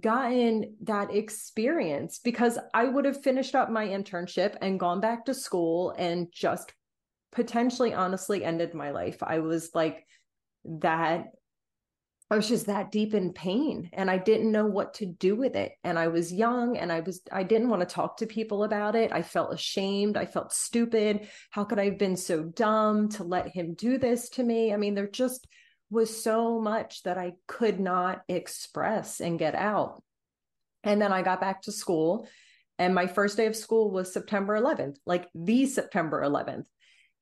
gotten 0.00 0.76
that 0.82 1.14
experience 1.14 2.18
because 2.22 2.58
I 2.74 2.86
would 2.86 3.04
have 3.04 3.22
finished 3.22 3.54
up 3.54 3.70
my 3.70 3.86
internship 3.86 4.56
and 4.60 4.80
gone 4.80 5.00
back 5.00 5.26
to 5.26 5.34
school 5.34 5.94
and 5.96 6.26
just 6.32 6.72
potentially, 7.36 7.92
honestly, 7.92 8.42
ended 8.42 8.72
my 8.74 8.90
life. 8.90 9.22
I 9.22 9.40
was 9.40 9.70
like 9.74 10.06
that 10.64 11.26
I 12.28 12.34
was 12.34 12.48
just 12.48 12.66
that 12.66 12.90
deep 12.90 13.14
in 13.14 13.32
pain 13.32 13.88
and 13.92 14.10
I 14.10 14.18
didn't 14.18 14.50
know 14.50 14.66
what 14.66 14.94
to 14.94 15.06
do 15.06 15.36
with 15.36 15.54
it. 15.54 15.70
And 15.84 15.96
I 15.96 16.08
was 16.08 16.32
young 16.32 16.76
and 16.76 16.90
I 16.90 16.98
was, 16.98 17.20
I 17.30 17.44
didn't 17.44 17.68
want 17.68 17.88
to 17.88 17.94
talk 17.94 18.16
to 18.16 18.26
people 18.26 18.64
about 18.64 18.96
it. 18.96 19.12
I 19.12 19.22
felt 19.22 19.54
ashamed. 19.54 20.16
I 20.16 20.26
felt 20.26 20.52
stupid. 20.52 21.28
How 21.50 21.62
could 21.62 21.78
I 21.78 21.84
have 21.84 21.98
been 21.98 22.16
so 22.16 22.42
dumb 22.42 23.10
to 23.10 23.22
let 23.22 23.46
him 23.54 23.74
do 23.74 23.96
this 23.96 24.28
to 24.30 24.42
me? 24.42 24.72
I 24.72 24.76
mean, 24.76 24.96
there 24.96 25.06
just 25.06 25.46
was 25.88 26.20
so 26.20 26.60
much 26.60 27.04
that 27.04 27.16
I 27.16 27.34
could 27.46 27.78
not 27.78 28.22
express 28.26 29.20
and 29.20 29.38
get 29.38 29.54
out. 29.54 30.02
And 30.82 31.00
then 31.00 31.12
I 31.12 31.22
got 31.22 31.40
back 31.40 31.62
to 31.62 31.70
school 31.72 32.26
and 32.78 32.94
my 32.94 33.06
first 33.06 33.36
day 33.36 33.46
of 33.46 33.56
school 33.56 33.90
was 33.90 34.12
September 34.12 34.58
11th, 34.58 34.96
like 35.06 35.28
the 35.34 35.66
September 35.66 36.22
11th. 36.22 36.64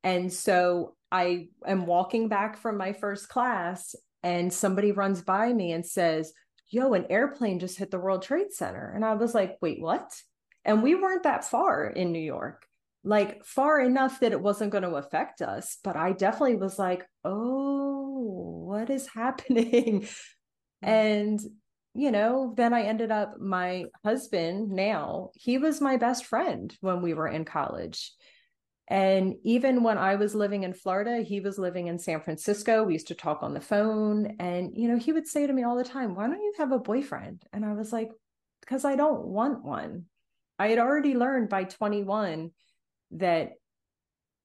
And 0.04 0.30
so 0.32 0.94
I 1.10 1.48
am 1.66 1.86
walking 1.86 2.28
back 2.28 2.58
from 2.58 2.76
my 2.76 2.92
first 2.92 3.28
class 3.28 3.96
and 4.22 4.52
somebody 4.52 4.92
runs 4.92 5.22
by 5.22 5.52
me 5.52 5.72
and 5.72 5.84
says, 5.84 6.32
Yo, 6.68 6.92
an 6.92 7.06
airplane 7.08 7.58
just 7.58 7.78
hit 7.78 7.90
the 7.90 7.98
World 7.98 8.22
Trade 8.22 8.52
Center. 8.52 8.92
And 8.94 9.04
I 9.04 9.14
was 9.14 9.34
like, 9.34 9.56
Wait, 9.60 9.80
what? 9.80 10.12
And 10.64 10.82
we 10.82 10.94
weren't 10.94 11.24
that 11.24 11.44
far 11.44 11.86
in 11.86 12.12
New 12.12 12.22
York, 12.22 12.66
like 13.02 13.44
far 13.44 13.80
enough 13.80 14.20
that 14.20 14.32
it 14.32 14.40
wasn't 14.40 14.72
going 14.72 14.84
to 14.84 14.96
affect 14.96 15.40
us. 15.42 15.78
But 15.82 15.96
I 15.96 16.12
definitely 16.12 16.56
was 16.56 16.78
like, 16.78 17.06
Oh, 17.24 18.64
what 18.66 18.90
is 18.90 19.06
happening? 19.14 20.02
Mm. 20.02 20.08
And 20.82 21.40
you 21.94 22.10
know, 22.10 22.52
then 22.56 22.74
I 22.74 22.82
ended 22.82 23.12
up, 23.12 23.38
my 23.38 23.84
husband 24.04 24.70
now, 24.70 25.30
he 25.34 25.58
was 25.58 25.80
my 25.80 25.96
best 25.96 26.24
friend 26.24 26.76
when 26.80 27.02
we 27.02 27.14
were 27.14 27.28
in 27.28 27.44
college. 27.44 28.12
And 28.88 29.36
even 29.44 29.82
when 29.82 29.96
I 29.96 30.16
was 30.16 30.34
living 30.34 30.62
in 30.62 30.74
Florida, 30.74 31.22
he 31.22 31.40
was 31.40 31.58
living 31.58 31.86
in 31.86 31.98
San 31.98 32.20
Francisco. 32.20 32.84
We 32.84 32.92
used 32.94 33.08
to 33.08 33.14
talk 33.14 33.42
on 33.42 33.54
the 33.54 33.60
phone. 33.60 34.36
And, 34.38 34.76
you 34.76 34.88
know, 34.88 34.98
he 34.98 35.12
would 35.12 35.26
say 35.26 35.46
to 35.46 35.52
me 35.52 35.62
all 35.64 35.76
the 35.76 35.84
time, 35.84 36.14
Why 36.14 36.26
don't 36.26 36.42
you 36.42 36.52
have 36.58 36.72
a 36.72 36.78
boyfriend? 36.78 37.44
And 37.52 37.64
I 37.64 37.72
was 37.72 37.92
like, 37.92 38.10
Because 38.60 38.84
I 38.84 38.96
don't 38.96 39.24
want 39.24 39.64
one. 39.64 40.04
I 40.58 40.68
had 40.68 40.78
already 40.78 41.14
learned 41.14 41.48
by 41.48 41.64
21 41.64 42.50
that 43.12 43.52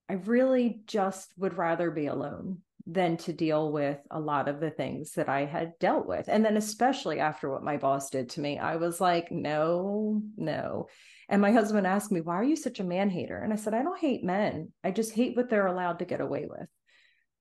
I 0.07 0.13
really 0.13 0.81
just 0.85 1.33
would 1.37 1.57
rather 1.57 1.91
be 1.91 2.07
alone 2.07 2.59
than 2.87 3.17
to 3.17 3.33
deal 3.33 3.71
with 3.71 3.99
a 4.09 4.19
lot 4.19 4.47
of 4.47 4.59
the 4.59 4.71
things 4.71 5.11
that 5.11 5.29
I 5.29 5.45
had 5.45 5.77
dealt 5.79 6.07
with. 6.07 6.27
And 6.29 6.43
then, 6.43 6.55
especially 6.55 7.19
after 7.19 7.49
what 7.49 7.61
my 7.61 7.75
boss 7.75 8.09
did 8.09 8.29
to 8.31 8.41
me, 8.41 8.57
I 8.57 8.77
was 8.77 9.01
like, 9.01 9.31
No, 9.31 10.21
no. 10.37 10.87
And 11.29 11.43
my 11.43 11.51
husband 11.51 11.85
asked 11.85 12.11
me, 12.11 12.21
Why 12.21 12.35
are 12.35 12.43
you 12.43 12.55
such 12.55 12.79
a 12.79 12.83
man 12.83 13.09
hater? 13.09 13.37
And 13.37 13.53
I 13.53 13.55
said, 13.55 13.75
I 13.75 13.83
don't 13.83 13.99
hate 13.99 14.23
men. 14.23 14.73
I 14.83 14.89
just 14.89 15.13
hate 15.13 15.37
what 15.37 15.49
they're 15.49 15.67
allowed 15.67 15.99
to 15.99 16.05
get 16.05 16.21
away 16.21 16.47
with. 16.49 16.67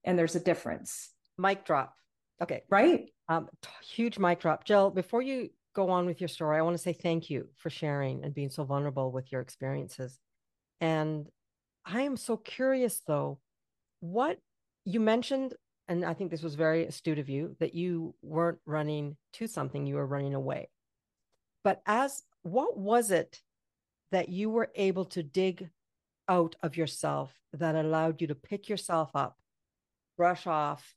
And 0.05 0.18
there's 0.18 0.37
a 0.37 0.40
difference. 0.40 1.11
Mic 1.38 1.64
drop. 1.64 1.94
Okay. 2.42 2.62
Right. 2.68 3.07
Um, 3.29 3.48
t- 3.62 3.70
huge 3.83 4.18
mic 4.18 4.40
drop. 4.40 4.64
Jill, 4.64 4.90
before 4.90 5.22
you 5.22 5.48
go 5.74 5.90
on 5.90 6.07
with 6.07 6.20
your 6.20 6.29
story, 6.29 6.59
I 6.59 6.62
want 6.62 6.77
to 6.77 6.83
say 6.83 6.92
thank 6.92 7.31
you 7.31 7.48
for 7.57 7.70
sharing 7.70 8.24
and 8.24 8.35
being 8.35 8.51
so 8.51 8.64
vulnerable 8.64 9.11
with 9.11 9.33
your 9.33 9.40
experiences. 9.40 10.18
And 10.81 11.27
I 11.85 12.03
am 12.03 12.16
so 12.16 12.37
curious, 12.37 13.01
though, 13.07 13.38
what 14.01 14.38
you 14.85 15.01
mentioned, 15.01 15.55
and 15.88 16.05
I 16.05 16.14
think 16.14 16.31
this 16.31 16.42
was 16.42 16.55
very 16.55 16.87
astute 16.87 17.18
of 17.18 17.29
you, 17.29 17.57
that 17.61 17.74
you 17.74 18.14
weren't 18.22 18.59
running 18.66 19.16
to 19.35 19.46
something, 19.46 19.87
you 19.87 19.96
were 19.96 20.07
running 20.07 20.35
away. 20.35 20.68
But 21.64 21.81
as 21.87 22.22
what 22.42 22.79
was 22.79 23.11
it 23.11 23.40
that 24.11 24.29
you 24.29 24.51
were 24.51 24.71
able 24.75 25.05
to 25.07 25.23
dig 25.23 25.68
out 26.29 26.57
of 26.62 26.77
yourself 26.77 27.33
that 27.53 27.75
allowed 27.75 28.21
you 28.21 28.27
to 28.29 28.35
pick 28.35 28.68
yourself 28.68 29.11
up, 29.14 29.37
brush 30.16 30.47
off, 30.47 30.94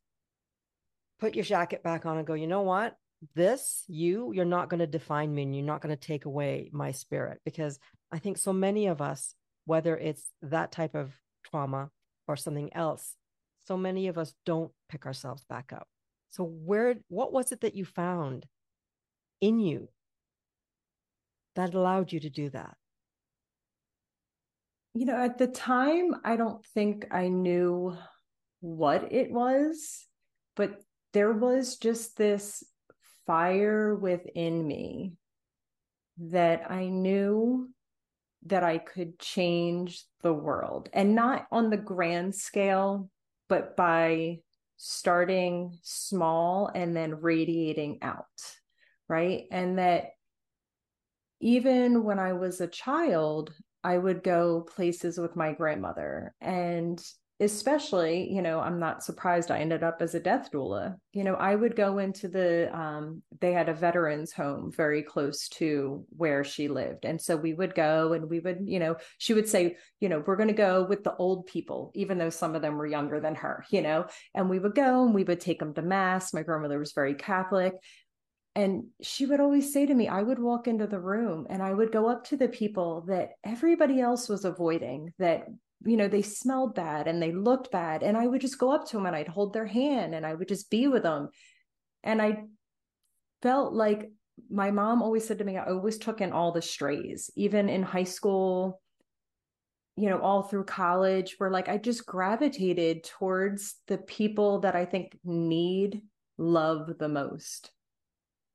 put 1.19 1.35
your 1.35 1.45
jacket 1.45 1.83
back 1.83 2.05
on, 2.05 2.17
and 2.17 2.27
go, 2.27 2.33
you 2.33 2.47
know 2.47 2.61
what? 2.61 2.95
This, 3.35 3.83
you, 3.87 4.31
you're 4.33 4.45
not 4.45 4.69
going 4.69 4.79
to 4.79 4.87
define 4.87 5.33
me 5.33 5.43
and 5.43 5.55
you're 5.55 5.65
not 5.65 5.81
going 5.81 5.95
to 5.95 6.07
take 6.07 6.25
away 6.25 6.69
my 6.73 6.91
spirit. 6.91 7.39
Because 7.45 7.79
I 8.11 8.19
think 8.19 8.37
so 8.37 8.51
many 8.51 8.87
of 8.87 9.01
us, 9.01 9.35
whether 9.65 9.95
it's 9.95 10.31
that 10.41 10.71
type 10.71 10.95
of 10.95 11.13
trauma 11.43 11.89
or 12.27 12.35
something 12.35 12.73
else, 12.73 13.15
so 13.67 13.77
many 13.77 14.07
of 14.07 14.17
us 14.17 14.33
don't 14.45 14.71
pick 14.89 15.05
ourselves 15.05 15.43
back 15.47 15.71
up. 15.71 15.87
So, 16.29 16.43
where, 16.43 16.95
what 17.09 17.31
was 17.31 17.51
it 17.51 17.61
that 17.61 17.75
you 17.75 17.85
found 17.85 18.45
in 19.39 19.59
you 19.59 19.89
that 21.55 21.73
allowed 21.73 22.11
you 22.11 22.21
to 22.21 22.29
do 22.29 22.49
that? 22.49 22.75
You 24.93 25.05
know, 25.05 25.15
at 25.15 25.37
the 25.37 25.47
time, 25.47 26.15
I 26.23 26.35
don't 26.35 26.65
think 26.73 27.07
I 27.11 27.29
knew 27.29 27.95
what 28.59 29.11
it 29.11 29.31
was, 29.31 30.05
but 30.55 30.81
there 31.13 31.31
was 31.31 31.77
just 31.77 32.17
this 32.17 32.63
fire 33.25 33.95
within 33.95 34.65
me 34.65 35.13
that 36.17 36.69
I 36.69 36.87
knew 36.87 37.69
that 38.47 38.63
I 38.63 38.79
could 38.79 39.19
change 39.19 40.03
the 40.23 40.33
world 40.33 40.89
and 40.93 41.15
not 41.15 41.47
on 41.51 41.69
the 41.69 41.77
grand 41.77 42.35
scale, 42.35 43.09
but 43.47 43.77
by 43.77 44.39
starting 44.77 45.77
small 45.83 46.69
and 46.73 46.95
then 46.95 47.21
radiating 47.21 47.99
out. 48.01 48.25
Right. 49.07 49.43
And 49.51 49.77
that 49.77 50.11
even 51.39 52.03
when 52.03 52.17
I 52.19 52.33
was 52.33 52.61
a 52.61 52.67
child, 52.67 53.53
I 53.83 53.97
would 53.97 54.23
go 54.23 54.61
places 54.61 55.17
with 55.17 55.35
my 55.35 55.53
grandmother. 55.53 56.33
And 56.41 57.03
especially, 57.41 58.31
you 58.31 58.39
know, 58.39 58.59
I'm 58.59 58.79
not 58.79 59.03
surprised 59.03 59.49
I 59.49 59.57
ended 59.57 59.81
up 59.81 59.97
as 59.99 60.13
a 60.13 60.19
death 60.19 60.51
doula. 60.53 60.95
You 61.11 61.23
know, 61.23 61.33
I 61.33 61.55
would 61.55 61.75
go 61.75 61.97
into 61.97 62.27
the, 62.27 62.69
um, 62.71 63.23
they 63.39 63.51
had 63.51 63.67
a 63.67 63.73
veterans 63.73 64.31
home 64.31 64.71
very 64.71 65.01
close 65.01 65.49
to 65.49 66.05
where 66.15 66.43
she 66.43 66.67
lived. 66.67 67.03
And 67.03 67.19
so 67.19 67.35
we 67.35 67.55
would 67.55 67.73
go 67.73 68.13
and 68.13 68.29
we 68.29 68.39
would, 68.39 68.59
you 68.65 68.77
know, 68.77 68.97
she 69.17 69.33
would 69.33 69.49
say, 69.49 69.77
you 69.99 70.07
know, 70.07 70.23
we're 70.23 70.35
going 70.35 70.49
to 70.49 70.53
go 70.53 70.83
with 70.83 71.03
the 71.03 71.15
old 71.15 71.47
people, 71.47 71.91
even 71.95 72.19
though 72.19 72.29
some 72.29 72.53
of 72.53 72.61
them 72.61 72.77
were 72.77 72.85
younger 72.85 73.19
than 73.19 73.33
her, 73.33 73.65
you 73.71 73.81
know, 73.81 74.05
and 74.35 74.47
we 74.47 74.59
would 74.59 74.75
go 74.75 75.03
and 75.03 75.15
we 75.15 75.23
would 75.23 75.39
take 75.39 75.57
them 75.57 75.73
to 75.73 75.81
mass. 75.81 76.35
My 76.35 76.43
grandmother 76.43 76.77
was 76.77 76.93
very 76.93 77.15
Catholic 77.15 77.73
and 78.55 78.85
she 79.01 79.25
would 79.25 79.39
always 79.39 79.71
say 79.71 79.85
to 79.85 79.93
me, 79.93 80.07
I 80.07 80.21
would 80.21 80.39
walk 80.39 80.67
into 80.67 80.87
the 80.87 80.99
room 80.99 81.47
and 81.49 81.63
I 81.63 81.73
would 81.73 81.91
go 81.91 82.07
up 82.07 82.25
to 82.25 82.37
the 82.37 82.49
people 82.49 83.05
that 83.07 83.31
everybody 83.43 84.01
else 84.01 84.27
was 84.27 84.43
avoiding, 84.43 85.13
that 85.19 85.45
you 85.85 85.97
know, 85.97 86.07
they 86.07 86.21
smelled 86.21 86.75
bad 86.75 87.07
and 87.07 87.21
they 87.21 87.31
looked 87.31 87.71
bad. 87.71 88.03
And 88.03 88.15
I 88.15 88.27
would 88.27 88.41
just 88.41 88.59
go 88.59 88.71
up 88.71 88.87
to 88.87 88.97
them 88.97 89.05
and 89.05 89.15
I'd 89.15 89.27
hold 89.27 89.53
their 89.53 89.65
hand 89.65 90.13
and 90.13 90.25
I 90.25 90.33
would 90.33 90.47
just 90.47 90.69
be 90.69 90.87
with 90.87 91.03
them. 91.03 91.29
And 92.03 92.21
I 92.21 92.43
felt 93.41 93.73
like 93.73 94.11
my 94.49 94.71
mom 94.71 95.01
always 95.01 95.25
said 95.25 95.39
to 95.39 95.43
me, 95.43 95.57
I 95.57 95.65
always 95.65 95.97
took 95.97 96.21
in 96.21 96.31
all 96.31 96.51
the 96.51 96.61
strays, 96.61 97.31
even 97.35 97.69
in 97.69 97.83
high 97.83 98.03
school, 98.03 98.81
you 99.95 100.09
know, 100.09 100.19
all 100.19 100.43
through 100.43 100.65
college, 100.65 101.35
where 101.37 101.49
like 101.49 101.69
I 101.69 101.77
just 101.77 102.05
gravitated 102.05 103.03
towards 103.03 103.75
the 103.87 103.97
people 103.97 104.59
that 104.59 104.75
I 104.75 104.85
think 104.85 105.17
need 105.23 106.01
love 106.37 106.97
the 106.97 107.09
most. 107.09 107.71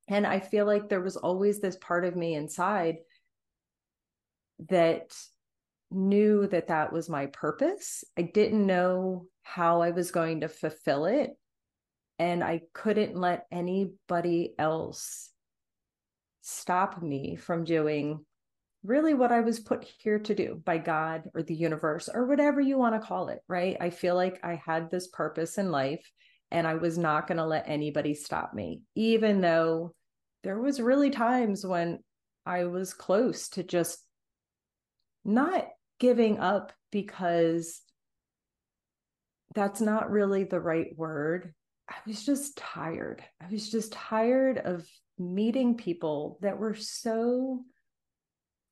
And 0.08 0.26
I 0.26 0.40
feel 0.40 0.66
like 0.66 0.88
there 0.88 1.00
was 1.00 1.16
always 1.16 1.60
this 1.60 1.76
part 1.76 2.04
of 2.04 2.16
me 2.16 2.34
inside 2.34 2.96
that 4.68 5.16
knew 5.90 6.46
that 6.48 6.68
that 6.68 6.92
was 6.92 7.08
my 7.08 7.26
purpose. 7.26 8.04
I 8.18 8.22
didn't 8.22 8.66
know 8.66 9.26
how 9.42 9.82
I 9.82 9.90
was 9.90 10.10
going 10.10 10.40
to 10.40 10.48
fulfill 10.48 11.06
it. 11.06 11.30
And 12.18 12.42
I 12.42 12.62
couldn't 12.72 13.16
let 13.16 13.46
anybody 13.52 14.54
else 14.58 15.30
stop 16.40 17.02
me 17.02 17.36
from 17.36 17.64
doing 17.64 18.24
really 18.84 19.14
what 19.14 19.32
I 19.32 19.40
was 19.40 19.58
put 19.58 19.84
here 19.98 20.20
to 20.20 20.34
do 20.34 20.62
by 20.64 20.78
God 20.78 21.24
or 21.34 21.42
the 21.42 21.54
universe 21.54 22.08
or 22.12 22.26
whatever 22.26 22.60
you 22.60 22.78
want 22.78 22.94
to 22.94 23.06
call 23.06 23.28
it, 23.28 23.40
right? 23.48 23.76
I 23.80 23.90
feel 23.90 24.14
like 24.14 24.40
I 24.44 24.60
had 24.64 24.90
this 24.90 25.08
purpose 25.08 25.58
in 25.58 25.70
life 25.70 26.08
and 26.50 26.66
I 26.66 26.74
was 26.74 26.96
not 26.96 27.26
going 27.26 27.38
to 27.38 27.46
let 27.46 27.68
anybody 27.68 28.14
stop 28.14 28.54
me, 28.54 28.82
even 28.94 29.40
though 29.40 29.94
there 30.42 30.58
was 30.58 30.80
really 30.80 31.10
times 31.10 31.66
when 31.66 31.98
I 32.44 32.64
was 32.64 32.94
close 32.94 33.48
to 33.50 33.62
just 33.62 33.98
not 35.24 35.66
giving 35.98 36.38
up 36.38 36.72
because 36.92 37.80
that's 39.54 39.80
not 39.80 40.10
really 40.10 40.44
the 40.44 40.60
right 40.60 40.96
word. 40.96 41.52
I 41.88 41.94
was 42.06 42.24
just 42.24 42.56
tired. 42.56 43.24
I 43.40 43.50
was 43.50 43.70
just 43.70 43.92
tired 43.92 44.58
of 44.58 44.86
meeting 45.18 45.76
people 45.76 46.38
that 46.42 46.58
were 46.58 46.74
so 46.74 47.64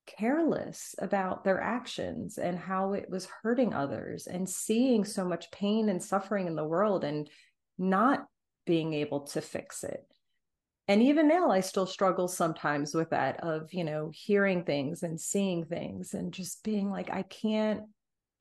careless 0.06 0.94
about 0.98 1.44
their 1.44 1.60
actions 1.60 2.38
and 2.38 2.58
how 2.58 2.92
it 2.92 3.08
was 3.08 3.28
hurting 3.42 3.72
others 3.72 4.26
and 4.26 4.48
seeing 4.48 5.04
so 5.04 5.24
much 5.24 5.50
pain 5.50 5.88
and 5.88 6.02
suffering 6.02 6.46
in 6.46 6.54
the 6.54 6.64
world 6.64 7.04
and 7.04 7.28
not 7.78 8.26
being 8.66 8.94
able 8.94 9.20
to 9.20 9.40
fix 9.40 9.84
it. 9.84 10.04
And 10.86 11.02
even 11.02 11.28
now 11.28 11.50
i 11.50 11.60
still 11.60 11.86
struggle 11.86 12.28
sometimes 12.28 12.94
with 12.94 13.10
that 13.10 13.42
of 13.42 13.72
you 13.72 13.84
know 13.84 14.10
hearing 14.12 14.64
things 14.64 15.02
and 15.02 15.18
seeing 15.18 15.64
things 15.64 16.12
and 16.12 16.32
just 16.32 16.62
being 16.62 16.90
like 16.90 17.10
i 17.10 17.22
can't 17.22 17.82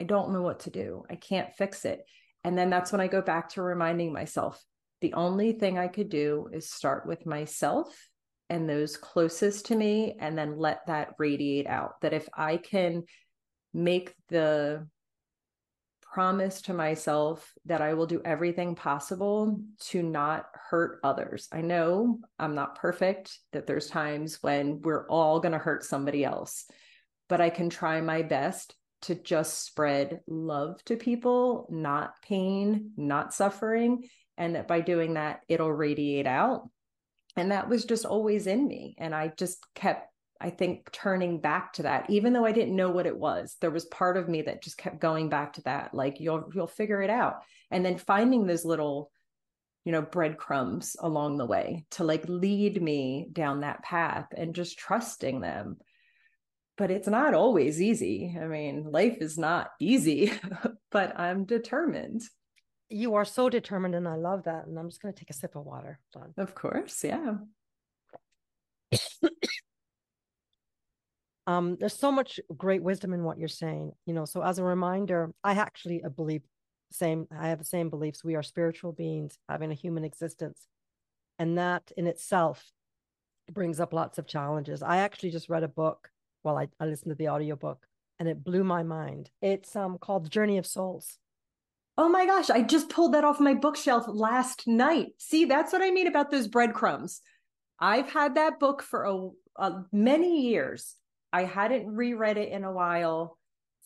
i 0.02 0.04
don't 0.04 0.32
know 0.32 0.42
what 0.42 0.62
to 0.62 0.70
do. 0.70 1.04
I 1.10 1.16
can't 1.16 1.54
fix 1.56 1.86
it. 1.86 2.04
And 2.44 2.58
then 2.58 2.70
that's 2.70 2.92
when 2.92 3.02
i 3.02 3.08
go 3.08 3.22
back 3.22 3.50
to 3.50 3.62
reminding 3.62 4.12
myself 4.12 4.62
the 5.02 5.14
only 5.14 5.54
thing 5.54 5.78
i 5.78 5.88
could 5.88 6.10
do 6.10 6.50
is 6.52 6.70
start 6.70 7.06
with 7.06 7.26
myself 7.26 7.88
and 8.50 8.70
those 8.70 8.98
closest 8.98 9.68
to 9.68 9.76
me 9.76 10.18
and 10.20 10.38
then 10.38 10.58
let 10.58 10.86
that 10.88 11.14
radiate 11.18 11.68
out. 11.68 12.02
That 12.02 12.14
if 12.14 12.28
i 12.36 12.58
can 12.58 13.04
make 13.74 14.14
the 14.30 14.88
promise 16.14 16.62
to 16.62 16.74
myself 16.76 17.52
that 17.66 17.82
I 17.82 17.96
will 17.96 18.06
do 18.06 18.22
everything 18.24 18.76
possible 18.76 19.60
to 19.88 20.04
not 20.04 20.46
hurt 20.70 21.00
others. 21.04 21.48
I 21.52 21.62
know 21.62 22.20
I'm 22.38 22.54
not 22.54 22.78
perfect, 22.78 23.40
that 23.52 23.66
there's 23.66 23.88
times 23.88 24.38
when 24.42 24.82
we're 24.82 25.08
all 25.08 25.40
going 25.40 25.54
to 25.54 25.58
hurt 25.58 25.84
somebody 25.84 26.24
else, 26.24 26.66
but 27.30 27.42
I 27.42 27.50
can 27.50 27.72
try 27.72 28.00
my 28.00 28.22
best 28.22 28.76
to 29.04 29.16
just 29.16 29.66
spread 29.66 30.22
love 30.28 30.84
to 30.86 30.98
people, 30.98 31.68
not 31.72 32.14
pain, 32.22 32.92
not 32.96 33.34
suffering. 33.34 34.08
And 34.38 34.56
that 34.56 34.68
by 34.68 34.82
doing 34.82 35.16
that, 35.16 35.40
it'll 35.48 35.74
radiate 35.74 36.28
out. 36.28 36.70
And 37.36 37.52
that 37.52 37.70
was 37.70 37.86
just 37.86 38.06
always 38.06 38.46
in 38.46 38.68
me. 38.68 38.96
And 39.00 39.16
I 39.16 39.34
just 39.36 39.66
kept 39.74 40.13
I 40.42 40.50
think 40.50 40.92
turning 40.92 41.40
back 41.40 41.74
to 41.74 41.84
that, 41.84 42.10
even 42.10 42.34
though 42.34 42.46
I 42.46 42.52
didn't 42.52 42.76
know 42.76 42.90
what 42.90 43.06
it 43.06 43.18
was, 43.18 43.56
there 43.62 43.72
was 43.72 43.86
part 43.86 44.18
of 44.18 44.28
me 44.28 44.42
that 44.44 44.64
just 44.64 44.78
kept 44.78 45.00
going 45.00 45.30
back 45.30 45.54
to 45.54 45.62
that. 45.64 45.94
Like 45.94 46.20
you'll 46.20 46.50
you'll 46.54 46.68
figure 46.68 47.02
it 47.02 47.10
out. 47.10 47.42
And 47.72 47.86
then 47.86 47.98
finding 47.98 48.46
those 48.46 48.66
little, 48.66 49.10
you 49.86 49.92
know, 49.92 50.02
breadcrumbs 50.02 50.96
along 51.00 51.38
the 51.38 51.46
way 51.46 51.86
to 51.92 52.04
like 52.04 52.28
lead 52.28 52.82
me 52.82 53.28
down 53.32 53.62
that 53.62 53.84
path 53.84 54.28
and 54.36 54.54
just 54.54 54.78
trusting 54.78 55.40
them. 55.40 55.78
But 56.76 56.92
it's 56.92 57.08
not 57.08 57.34
always 57.34 57.82
easy. 57.82 58.36
I 58.40 58.46
mean, 58.46 58.92
life 58.92 59.18
is 59.22 59.38
not 59.38 59.70
easy, 59.80 60.34
but 60.92 61.18
I'm 61.20 61.46
determined. 61.46 62.22
You 62.90 63.16
are 63.16 63.26
so 63.26 63.50
determined, 63.50 63.96
and 63.96 64.08
I 64.08 64.16
love 64.16 64.44
that. 64.44 64.66
And 64.66 64.78
I'm 64.78 64.90
just 64.90 65.02
going 65.02 65.14
to 65.14 65.20
take 65.20 65.30
a 65.30 65.34
sip 65.34 65.56
of 65.56 65.66
water. 65.66 66.00
Of 66.38 66.54
course, 66.54 67.04
yeah. 67.04 67.36
um, 71.46 71.76
there's 71.78 71.98
so 71.98 72.12
much 72.12 72.40
great 72.56 72.82
wisdom 72.82 73.14
in 73.14 73.24
what 73.24 73.38
you're 73.38 73.48
saying 73.48 73.92
you 74.06 74.14
know 74.14 74.26
so 74.26 74.42
as 74.42 74.60
a 74.60 74.64
reminder 74.64 75.32
i 75.44 75.54
actually 75.54 76.02
believe 76.16 76.42
same 76.94 77.28
i 77.38 77.50
have 77.50 77.60
the 77.60 77.66
same 77.66 77.90
beliefs. 77.90 78.24
We 78.24 78.36
are 78.36 78.44
spiritual 78.44 78.92
beings 78.92 79.38
having 79.50 79.72
a 79.72 79.76
human 79.76 80.04
existence 80.04 80.68
and 81.40 81.58
that 81.58 81.92
in 81.98 82.08
itself 82.08 82.64
brings 83.52 83.80
up 83.80 83.92
lots 83.92 84.18
of 84.18 84.28
challenges. 84.28 84.82
I 84.82 84.98
actually 84.98 85.32
just 85.32 85.50
read 85.50 85.64
a 85.64 85.68
book 85.68 86.10
while 86.44 86.58
i, 86.58 86.68
I 86.80 86.86
listened 86.86 87.12
to 87.12 87.16
the 87.16 87.30
audiobook 87.30 87.86
and 88.20 88.30
it 88.30 88.44
blew 88.44 88.64
my 88.64 88.84
mind. 88.84 89.32
It's 89.42 89.76
um 89.76 89.98
called 89.98 90.30
journey 90.30 90.58
of 90.58 90.66
souls. 90.66 91.18
Oh 91.98 92.10
my 92.10 92.26
gosh 92.26 92.50
i 92.50 92.62
just 92.62 92.90
pulled 92.90 93.14
that 93.14 93.24
off 93.24 93.40
my 93.40 93.54
bookshelf 93.54 94.06
last 94.08 94.68
night. 94.68 95.14
See 95.18 95.46
that's 95.46 95.74
what 95.74 95.82
i 95.82 95.92
mean 95.92 96.08
about 96.08 96.32
those 96.32 96.48
breadcrumbs. 96.48 97.22
I've 97.80 98.12
had 98.12 98.36
that 98.36 98.60
book 98.60 98.82
for 98.84 99.04
a, 99.06 99.30
a 99.58 99.84
many 99.92 100.48
years 100.48 100.96
I 101.34 101.44
hadn't 101.44 101.94
reread 101.94 102.38
it 102.38 102.50
in 102.50 102.64
a 102.64 102.72
while. 102.72 103.38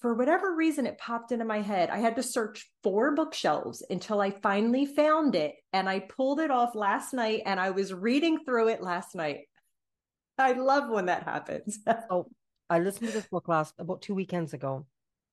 For 0.01 0.13
whatever 0.13 0.53
reason, 0.53 0.85
it 0.85 0.99
popped 0.99 1.31
into 1.31 1.45
my 1.45 1.61
head. 1.61 1.89
I 1.89 1.97
had 1.97 2.17
to 2.17 2.23
search 2.23 2.69
four 2.83 3.15
bookshelves 3.15 3.83
until 3.89 4.21
I 4.21 4.29
finally 4.29 4.85
found 4.85 5.33
it. 5.33 5.55
And 5.73 5.89
I 5.89 6.01
pulled 6.01 6.39
it 6.39 6.51
off 6.51 6.75
last 6.75 7.13
night 7.13 7.43
and 7.45 7.59
I 7.59 7.71
was 7.71 7.93
reading 7.93 8.39
through 8.45 8.67
it 8.67 8.83
last 8.83 9.15
night. 9.15 9.45
I 10.37 10.51
love 10.51 10.89
when 10.89 11.07
that 11.07 11.23
happens. 11.23 11.79
oh, 12.11 12.27
I 12.69 12.79
listened 12.79 13.07
to 13.07 13.13
this 13.13 13.27
book 13.27 13.47
last 13.47 13.73
about 13.79 14.01
two 14.01 14.13
weekends 14.13 14.53
ago, 14.53 14.85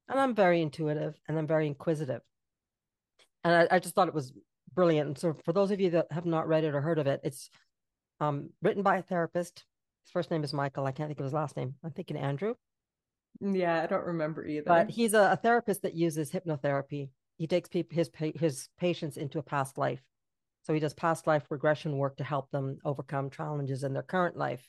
and 0.08 0.18
I'm 0.18 0.34
very 0.34 0.62
intuitive 0.62 1.14
and 1.28 1.38
I'm 1.38 1.46
very 1.46 1.66
inquisitive. 1.66 2.22
And 3.42 3.54
I, 3.54 3.76
I 3.76 3.78
just 3.80 3.94
thought 3.94 4.08
it 4.08 4.14
was 4.14 4.32
brilliant. 4.72 5.08
And 5.08 5.18
so, 5.18 5.36
for 5.44 5.52
those 5.52 5.70
of 5.70 5.80
you 5.80 5.90
that 5.90 6.06
have 6.10 6.24
not 6.24 6.48
read 6.48 6.64
it 6.64 6.74
or 6.74 6.80
heard 6.80 6.98
of 6.98 7.06
it, 7.06 7.20
it's 7.24 7.50
um, 8.20 8.50
written 8.62 8.82
by 8.82 8.98
a 8.98 9.02
therapist 9.02 9.64
his 10.04 10.12
first 10.12 10.30
name 10.30 10.44
is 10.44 10.52
Michael. 10.52 10.86
I 10.86 10.92
can't 10.92 11.08
think 11.08 11.18
of 11.18 11.24
his 11.24 11.32
last 11.32 11.56
name. 11.56 11.74
I'm 11.82 11.90
thinking 11.90 12.16
Andrew. 12.16 12.54
Yeah, 13.40 13.82
I 13.82 13.86
don't 13.86 14.06
remember 14.06 14.44
either. 14.46 14.64
But 14.66 14.90
he's 14.90 15.14
a, 15.14 15.32
a 15.32 15.36
therapist 15.36 15.82
that 15.82 15.94
uses 15.94 16.30
hypnotherapy. 16.30 17.10
He 17.36 17.46
takes 17.46 17.68
people, 17.68 17.96
his 17.96 18.10
his 18.38 18.68
patients 18.78 19.16
into 19.16 19.38
a 19.38 19.42
past 19.42 19.78
life. 19.78 20.02
So 20.62 20.72
he 20.72 20.80
does 20.80 20.94
past 20.94 21.26
life 21.26 21.44
regression 21.50 21.98
work 21.98 22.16
to 22.18 22.24
help 22.24 22.50
them 22.50 22.78
overcome 22.84 23.30
challenges 23.30 23.82
in 23.82 23.92
their 23.92 24.02
current 24.02 24.36
life. 24.36 24.68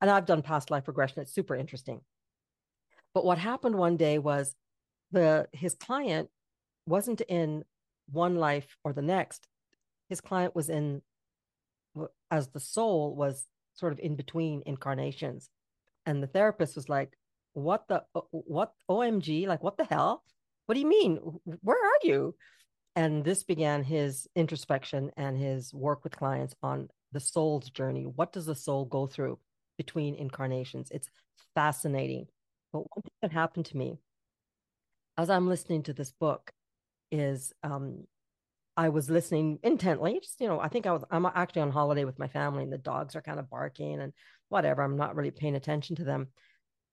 And 0.00 0.10
I've 0.10 0.26
done 0.26 0.42
past 0.42 0.70
life 0.70 0.88
regression. 0.88 1.22
It's 1.22 1.32
super 1.32 1.54
interesting. 1.54 2.00
But 3.14 3.24
what 3.24 3.38
happened 3.38 3.76
one 3.76 3.96
day 3.96 4.18
was 4.18 4.54
the 5.12 5.48
his 5.52 5.74
client 5.74 6.30
wasn't 6.86 7.20
in 7.22 7.64
one 8.10 8.36
life 8.36 8.76
or 8.82 8.92
the 8.92 9.02
next. 9.02 9.46
His 10.08 10.20
client 10.20 10.56
was 10.56 10.68
in 10.68 11.02
as 12.30 12.48
the 12.48 12.60
soul 12.60 13.14
was 13.14 13.46
sort 13.80 13.92
of 13.92 13.98
in 13.98 14.14
between 14.14 14.62
incarnations. 14.66 15.50
And 16.06 16.22
the 16.22 16.28
therapist 16.28 16.76
was 16.76 16.88
like, 16.88 17.16
what 17.54 17.88
the, 17.88 18.04
what 18.30 18.72
OMG, 18.88 19.46
like, 19.46 19.62
what 19.62 19.76
the 19.76 19.84
hell? 19.84 20.22
What 20.66 20.74
do 20.74 20.80
you 20.80 20.88
mean? 20.88 21.18
Where 21.62 21.84
are 21.84 21.98
you? 22.04 22.34
And 22.94 23.24
this 23.24 23.42
began 23.42 23.82
his 23.82 24.28
introspection 24.36 25.10
and 25.16 25.36
his 25.36 25.74
work 25.74 26.04
with 26.04 26.16
clients 26.16 26.54
on 26.62 26.88
the 27.12 27.20
soul's 27.20 27.70
journey. 27.70 28.04
What 28.04 28.32
does 28.32 28.46
the 28.46 28.54
soul 28.54 28.84
go 28.84 29.06
through 29.06 29.38
between 29.78 30.14
incarnations? 30.14 30.90
It's 30.90 31.08
fascinating. 31.54 32.26
But 32.72 32.80
one 32.80 33.02
thing 33.02 33.12
that 33.22 33.32
happened 33.32 33.66
to 33.66 33.76
me 33.76 33.98
as 35.18 35.28
I'm 35.28 35.48
listening 35.48 35.82
to 35.84 35.92
this 35.92 36.12
book 36.12 36.52
is 37.10 37.52
um, 37.62 38.04
I 38.80 38.88
was 38.88 39.10
listening 39.10 39.58
intently. 39.62 40.20
Just, 40.22 40.40
you 40.40 40.48
know, 40.48 40.58
I 40.58 40.68
think 40.68 40.86
I 40.86 40.92
was, 40.92 41.04
I'm 41.10 41.26
actually 41.26 41.60
on 41.60 41.70
holiday 41.70 42.06
with 42.06 42.18
my 42.18 42.28
family 42.28 42.62
and 42.62 42.72
the 42.72 42.78
dogs 42.78 43.14
are 43.14 43.20
kind 43.20 43.38
of 43.38 43.50
barking 43.50 44.00
and 44.00 44.14
whatever. 44.48 44.80
I'm 44.80 44.96
not 44.96 45.14
really 45.14 45.30
paying 45.30 45.54
attention 45.54 45.96
to 45.96 46.04
them. 46.04 46.28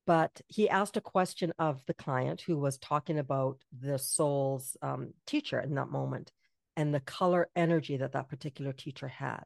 But 0.06 0.41
he 0.47 0.67
asked 0.67 0.97
a 0.97 1.02
question 1.02 1.54
of 1.58 1.82
the 1.86 1.93
client 1.93 2.41
who 2.41 2.58
was 2.58 2.78
talking 2.78 3.17
about 3.17 3.60
the 3.71 3.97
soul's 3.97 4.76
um, 4.82 5.13
teacher 5.26 5.62
in 5.62 5.76
that 5.76 5.88
moment 5.88 6.34
and 6.76 6.93
the 6.93 7.00
color 7.00 7.47
energy 7.56 7.95
that 7.95 8.12
that 8.12 8.28
particular 8.28 8.73
teacher 8.73 9.08
had. 9.08 9.43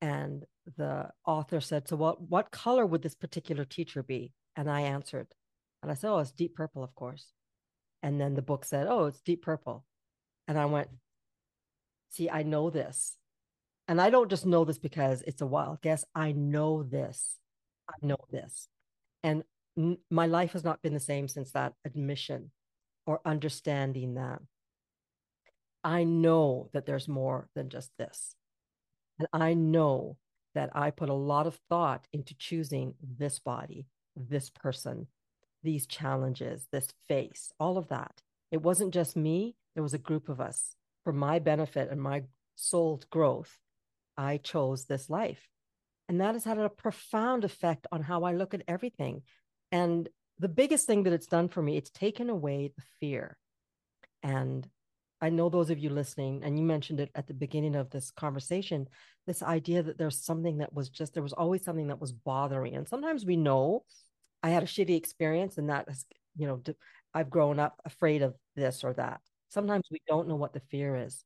And 0.00 0.46
the 0.78 1.10
author 1.26 1.60
said, 1.60 1.86
So, 1.86 1.96
what, 1.96 2.18
what 2.22 2.50
color 2.50 2.86
would 2.86 3.02
this 3.02 3.14
particular 3.14 3.66
teacher 3.66 4.02
be? 4.02 4.32
And 4.56 4.70
I 4.70 4.82
answered, 4.82 5.26
and 5.82 5.92
I 5.92 5.96
said, 5.96 6.10
Oh, 6.10 6.18
it's 6.20 6.32
deep 6.32 6.54
purple, 6.54 6.82
of 6.82 6.94
course. 6.94 7.26
And 8.02 8.18
then 8.18 8.32
the 8.32 8.42
book 8.42 8.64
said, 8.64 8.86
Oh, 8.88 9.04
it's 9.04 9.20
deep 9.20 9.42
purple. 9.42 9.84
And 10.48 10.58
I 10.58 10.64
went, 10.64 10.88
See, 12.16 12.30
I 12.30 12.44
know 12.44 12.70
this. 12.70 13.18
And 13.88 14.00
I 14.00 14.08
don't 14.08 14.30
just 14.30 14.46
know 14.46 14.64
this 14.64 14.78
because 14.78 15.22
it's 15.26 15.42
a 15.42 15.46
wild 15.46 15.82
guess. 15.82 16.02
I 16.14 16.32
know 16.32 16.82
this. 16.82 17.36
I 17.90 17.94
know 18.00 18.16
this. 18.30 18.68
And 19.22 19.44
n- 19.76 19.98
my 20.10 20.26
life 20.26 20.52
has 20.52 20.64
not 20.64 20.80
been 20.80 20.94
the 20.94 21.00
same 21.00 21.28
since 21.28 21.52
that 21.52 21.74
admission 21.84 22.52
or 23.06 23.20
understanding 23.26 24.14
that. 24.14 24.40
I 25.84 26.04
know 26.04 26.70
that 26.72 26.86
there's 26.86 27.06
more 27.06 27.50
than 27.54 27.68
just 27.68 27.90
this. 27.98 28.34
And 29.18 29.28
I 29.34 29.52
know 29.52 30.16
that 30.54 30.70
I 30.74 30.90
put 30.90 31.10
a 31.10 31.14
lot 31.14 31.46
of 31.46 31.60
thought 31.68 32.08
into 32.14 32.34
choosing 32.34 32.94
this 33.02 33.38
body, 33.38 33.84
this 34.16 34.48
person, 34.48 35.06
these 35.62 35.86
challenges, 35.86 36.66
this 36.72 36.88
face, 37.08 37.52
all 37.60 37.76
of 37.76 37.88
that. 37.88 38.22
It 38.50 38.62
wasn't 38.62 38.94
just 38.94 39.16
me, 39.16 39.54
there 39.74 39.82
was 39.82 39.92
a 39.92 39.98
group 39.98 40.30
of 40.30 40.40
us. 40.40 40.76
For 41.06 41.12
my 41.12 41.38
benefit 41.38 41.88
and 41.92 42.02
my 42.02 42.24
soul's 42.56 43.04
growth, 43.04 43.56
I 44.16 44.38
chose 44.38 44.86
this 44.86 45.08
life. 45.08 45.48
And 46.08 46.20
that 46.20 46.34
has 46.34 46.42
had 46.42 46.58
a 46.58 46.68
profound 46.68 47.44
effect 47.44 47.86
on 47.92 48.02
how 48.02 48.24
I 48.24 48.32
look 48.32 48.54
at 48.54 48.64
everything. 48.66 49.22
And 49.70 50.08
the 50.40 50.48
biggest 50.48 50.84
thing 50.84 51.04
that 51.04 51.12
it's 51.12 51.28
done 51.28 51.46
for 51.46 51.62
me, 51.62 51.76
it's 51.76 51.90
taken 51.90 52.28
away 52.28 52.72
the 52.76 52.82
fear. 52.98 53.36
And 54.24 54.68
I 55.20 55.28
know 55.28 55.48
those 55.48 55.70
of 55.70 55.78
you 55.78 55.90
listening, 55.90 56.42
and 56.42 56.58
you 56.58 56.64
mentioned 56.64 56.98
it 56.98 57.12
at 57.14 57.28
the 57.28 57.34
beginning 57.34 57.76
of 57.76 57.90
this 57.90 58.10
conversation, 58.10 58.88
this 59.28 59.44
idea 59.44 59.84
that 59.84 59.98
there's 59.98 60.24
something 60.24 60.58
that 60.58 60.74
was 60.74 60.88
just, 60.88 61.14
there 61.14 61.22
was 61.22 61.32
always 61.32 61.62
something 61.62 61.86
that 61.86 62.00
was 62.00 62.10
bothering. 62.10 62.74
And 62.74 62.88
sometimes 62.88 63.24
we 63.24 63.36
know 63.36 63.84
I 64.42 64.48
had 64.48 64.64
a 64.64 64.66
shitty 64.66 64.96
experience 64.96 65.56
and 65.56 65.70
that 65.70 65.88
has, 65.88 66.04
you 66.36 66.48
know, 66.48 66.60
I've 67.14 67.30
grown 67.30 67.60
up 67.60 67.80
afraid 67.84 68.22
of 68.22 68.34
this 68.56 68.82
or 68.82 68.92
that. 68.94 69.20
Sometimes 69.48 69.86
we 69.90 70.00
don't 70.06 70.28
know 70.28 70.36
what 70.36 70.52
the 70.52 70.60
fear 70.60 70.96
is. 70.96 71.24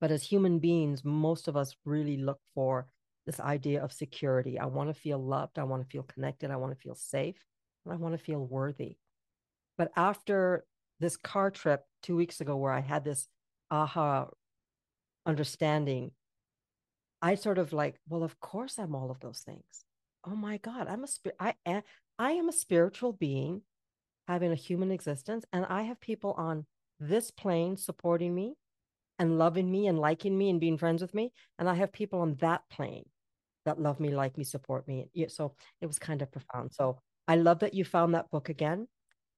But 0.00 0.10
as 0.10 0.22
human 0.22 0.58
beings, 0.58 1.04
most 1.04 1.48
of 1.48 1.56
us 1.56 1.74
really 1.84 2.16
look 2.16 2.38
for 2.54 2.86
this 3.24 3.40
idea 3.40 3.82
of 3.82 3.92
security. 3.92 4.58
I 4.58 4.66
want 4.66 4.88
to 4.88 5.00
feel 5.00 5.18
loved. 5.18 5.58
I 5.58 5.64
want 5.64 5.82
to 5.82 5.88
feel 5.88 6.02
connected. 6.02 6.50
I 6.50 6.56
want 6.56 6.72
to 6.72 6.80
feel 6.80 6.94
safe. 6.94 7.42
And 7.84 7.94
I 7.94 7.96
want 7.96 8.16
to 8.16 8.22
feel 8.22 8.44
worthy. 8.44 8.96
But 9.78 9.92
after 9.96 10.64
this 11.00 11.16
car 11.16 11.50
trip 11.50 11.84
two 12.02 12.16
weeks 12.16 12.40
ago, 12.40 12.56
where 12.56 12.72
I 12.72 12.80
had 12.80 13.04
this 13.04 13.28
aha 13.70 14.28
understanding, 15.24 16.12
I 17.22 17.34
sort 17.34 17.58
of 17.58 17.72
like, 17.72 17.96
well, 18.08 18.22
of 18.22 18.38
course 18.40 18.78
I'm 18.78 18.94
all 18.94 19.10
of 19.10 19.20
those 19.20 19.40
things. 19.40 19.84
Oh 20.24 20.36
my 20.36 20.58
God, 20.58 20.88
I'm 20.88 21.04
a 21.04 21.06
spirit. 21.06 21.36
I 21.40 21.54
am, 21.64 21.82
I 22.18 22.32
am 22.32 22.48
a 22.48 22.52
spiritual 22.52 23.12
being 23.12 23.62
having 24.28 24.52
a 24.52 24.56
human 24.56 24.90
existence, 24.90 25.44
and 25.52 25.64
I 25.66 25.82
have 25.82 26.00
people 26.00 26.32
on 26.32 26.66
this 27.00 27.30
plane 27.30 27.76
supporting 27.76 28.34
me 28.34 28.54
and 29.18 29.38
loving 29.38 29.70
me 29.70 29.86
and 29.86 29.98
liking 29.98 30.36
me 30.36 30.50
and 30.50 30.60
being 30.60 30.78
friends 30.78 31.02
with 31.02 31.14
me. 31.14 31.32
And 31.58 31.68
I 31.68 31.74
have 31.74 31.92
people 31.92 32.20
on 32.20 32.34
that 32.40 32.62
plane 32.70 33.04
that 33.64 33.80
love 33.80 33.98
me, 34.00 34.14
like 34.14 34.36
me, 34.38 34.44
support 34.44 34.86
me. 34.86 35.08
So 35.28 35.54
it 35.80 35.86
was 35.86 35.98
kind 35.98 36.22
of 36.22 36.30
profound. 36.30 36.72
So 36.72 37.00
I 37.26 37.36
love 37.36 37.60
that 37.60 37.74
you 37.74 37.84
found 37.84 38.14
that 38.14 38.30
book 38.30 38.48
again. 38.48 38.86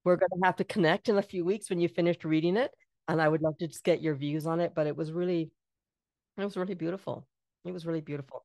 We're 0.05 0.17
going 0.17 0.31
to 0.31 0.47
have 0.47 0.57
to 0.57 0.65
connect 0.65 1.09
in 1.09 1.19
a 1.19 1.23
few 1.23 1.45
weeks 1.45 1.71
when 1.71 1.81
you 1.81 1.89
finished 1.89 2.25
reading 2.25 2.57
it. 2.57 2.71
And 3.09 3.23
I 3.23 3.29
would 3.29 3.43
love 3.43 3.57
to 3.59 3.67
just 3.67 3.85
get 3.85 4.03
your 4.03 4.15
views 4.15 4.47
on 4.47 4.61
it. 4.61 4.73
But 4.75 4.87
it 4.87 4.97
was 4.97 5.13
really, 5.13 5.51
it 6.37 6.45
was 6.45 6.57
really 6.57 6.75
beautiful. 6.75 7.27
It 7.65 7.73
was 7.73 7.87
really 7.87 8.01
beautiful. 8.01 8.45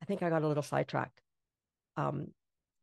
I 0.00 0.06
think 0.06 0.22
I 0.22 0.30
got 0.30 0.42
a 0.42 0.48
little 0.48 0.62
sidetracked. 0.62 1.20
Um, 1.96 2.28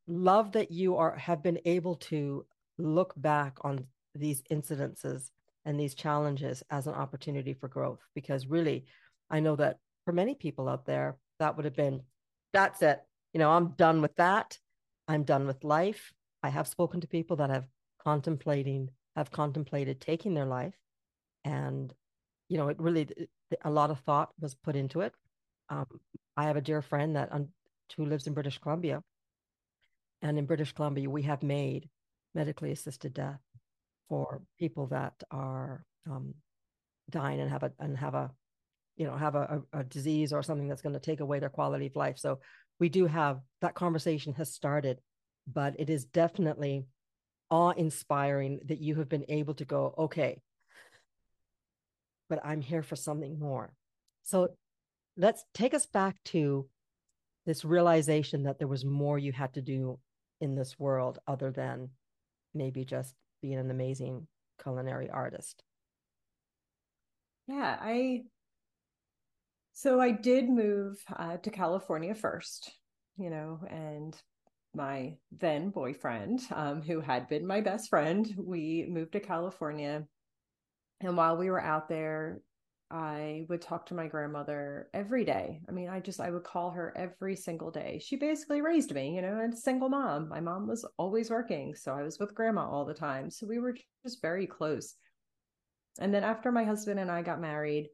love 0.07 0.51
that 0.51 0.71
you 0.71 0.97
are 0.97 1.15
have 1.15 1.41
been 1.41 1.59
able 1.65 1.95
to 1.95 2.45
look 2.77 3.13
back 3.15 3.57
on 3.61 3.85
these 4.19 4.41
incidences 4.51 5.29
and 5.65 5.79
these 5.79 5.95
challenges 5.95 6.63
as 6.69 6.87
an 6.87 6.93
opportunity 6.93 7.53
for 7.53 7.67
growth. 7.67 7.99
Because 8.13 8.47
really 8.47 8.85
i 9.29 9.39
know 9.39 9.55
that 9.55 9.77
for 10.05 10.11
many 10.13 10.35
people 10.35 10.69
out 10.69 10.85
there 10.85 11.17
that 11.39 11.55
would 11.55 11.65
have 11.65 11.75
been 11.75 12.01
that's 12.53 12.81
it. 12.81 13.01
You 13.33 13.39
know 13.39 13.51
i'm 13.51 13.69
done 13.77 14.01
with 14.01 14.15
that. 14.15 14.57
I'm 15.07 15.23
done 15.23 15.45
with 15.45 15.63
life. 15.63 16.13
I 16.41 16.49
have 16.49 16.67
spoken 16.67 17.01
to 17.01 17.07
people 17.07 17.37
that 17.37 17.49
have 17.49 17.67
contemplating 18.03 18.89
have 19.15 19.31
contemplated 19.31 19.99
taking 19.99 20.33
their 20.33 20.45
life. 20.45 20.75
And 21.43 21.93
you 22.49 22.57
know 22.57 22.69
it 22.69 22.79
really 22.79 23.07
a 23.63 23.69
lot 23.69 23.91
of 23.91 23.99
thought 23.99 24.29
was 24.39 24.55
put 24.55 24.75
into 24.75 25.01
it. 25.01 25.13
Um, 25.69 25.87
i 26.37 26.45
have 26.45 26.57
a 26.57 26.61
dear 26.61 26.81
friend 26.81 27.15
that 27.15 27.31
who 27.97 28.05
lives 28.05 28.27
in 28.27 28.33
british 28.33 28.57
columbia. 28.59 29.01
And 30.21 30.37
in 30.37 30.45
british 30.45 30.73
columbia 30.73 31.09
we 31.09 31.23
have 31.23 31.43
made 31.43 31.89
medically 32.33 32.71
assisted 32.71 33.13
death 33.13 33.39
for 34.09 34.41
people 34.59 34.87
that 34.87 35.13
are 35.31 35.83
um, 36.09 36.33
dying 37.09 37.39
and 37.39 37.49
have 37.49 37.63
a 37.63 37.71
and 37.79 37.97
have 37.97 38.15
a 38.15 38.31
you 38.97 39.05
know 39.05 39.15
have 39.15 39.35
a, 39.35 39.61
a, 39.73 39.79
a 39.79 39.83
disease 39.83 40.31
or 40.33 40.43
something 40.43 40.67
that's 40.67 40.81
going 40.81 40.93
to 40.93 40.99
take 40.99 41.19
away 41.19 41.39
their 41.39 41.49
quality 41.49 41.87
of 41.87 41.95
life. 41.95 42.17
So 42.17 42.39
we 42.79 42.89
do 42.89 43.05
have 43.05 43.39
that 43.61 43.75
conversation 43.75 44.33
has 44.33 44.53
started 44.53 44.99
but 45.51 45.75
it 45.79 45.89
is 45.89 46.05
definitely 46.05 46.85
awe 47.51 47.71
inspiring 47.71 48.59
that 48.65 48.79
you 48.79 48.95
have 48.95 49.07
been 49.07 49.25
able 49.29 49.53
to 49.53 49.65
go 49.65 49.93
okay 49.97 50.41
but 52.29 52.43
i'm 52.43 52.61
here 52.61 52.83
for 52.83 52.95
something 52.95 53.39
more. 53.39 53.73
So 54.23 54.49
let's 55.17 55.43
take 55.53 55.73
us 55.73 55.85
back 55.85 56.15
to 56.25 56.67
this 57.45 57.63
realization 57.63 58.43
that 58.43 58.57
there 58.57 58.67
was 58.67 58.83
more 58.83 59.19
you 59.19 59.31
had 59.31 59.53
to 59.53 59.61
do 59.61 59.99
in 60.41 60.55
this 60.55 60.79
world 60.79 61.19
other 61.27 61.51
than 61.51 61.89
maybe 62.53 62.83
just 62.83 63.13
being 63.45 63.59
an 63.59 63.69
amazing 63.69 64.27
culinary 64.61 65.07
artist? 65.07 65.61
Yeah, 67.47 67.77
I 67.79 68.23
so 69.73 69.99
I 70.01 70.11
did 70.11 70.49
move 70.49 70.97
uh, 71.15 71.37
to 71.37 71.49
California 71.51 72.15
first, 72.15 72.71
you 73.17 73.29
know, 73.29 73.59
and 73.69 74.15
my 74.73 75.17
then 75.31 75.69
boyfriend, 75.69 76.41
um, 76.51 76.81
who 76.81 77.01
had 77.01 77.27
been 77.27 77.45
my 77.45 77.61
best 77.61 77.89
friend, 77.89 78.25
we 78.35 78.87
moved 78.89 79.11
to 79.11 79.19
California. 79.19 80.07
And 81.01 81.15
while 81.15 81.37
we 81.37 81.51
were 81.51 81.61
out 81.61 81.87
there, 81.87 82.39
I 82.91 83.45
would 83.49 83.61
talk 83.61 83.87
to 83.87 83.95
my 83.95 84.07
grandmother 84.07 84.89
every 84.93 85.25
day. 85.25 85.59
I 85.67 85.71
mean, 85.71 85.89
I 85.89 85.99
just, 85.99 86.19
I 86.19 86.29
would 86.29 86.43
call 86.43 86.69
her 86.71 86.93
every 86.95 87.35
single 87.35 87.71
day. 87.71 87.99
She 88.03 88.15
basically 88.15 88.61
raised 88.61 88.93
me, 88.93 89.15
you 89.15 89.21
know, 89.21 89.39
and 89.39 89.57
single 89.57 89.89
mom. 89.89 90.29
My 90.29 90.39
mom 90.39 90.67
was 90.67 90.85
always 90.97 91.31
working. 91.31 91.73
So 91.75 91.93
I 91.93 92.03
was 92.03 92.19
with 92.19 92.35
grandma 92.35 92.69
all 92.69 92.85
the 92.85 92.93
time. 92.93 93.31
So 93.31 93.47
we 93.47 93.59
were 93.59 93.75
just 94.03 94.21
very 94.21 94.45
close. 94.45 94.95
And 95.99 96.13
then 96.13 96.23
after 96.23 96.51
my 96.51 96.63
husband 96.63 96.99
and 96.99 97.09
I 97.09 97.23
got 97.23 97.41
married, 97.41 97.89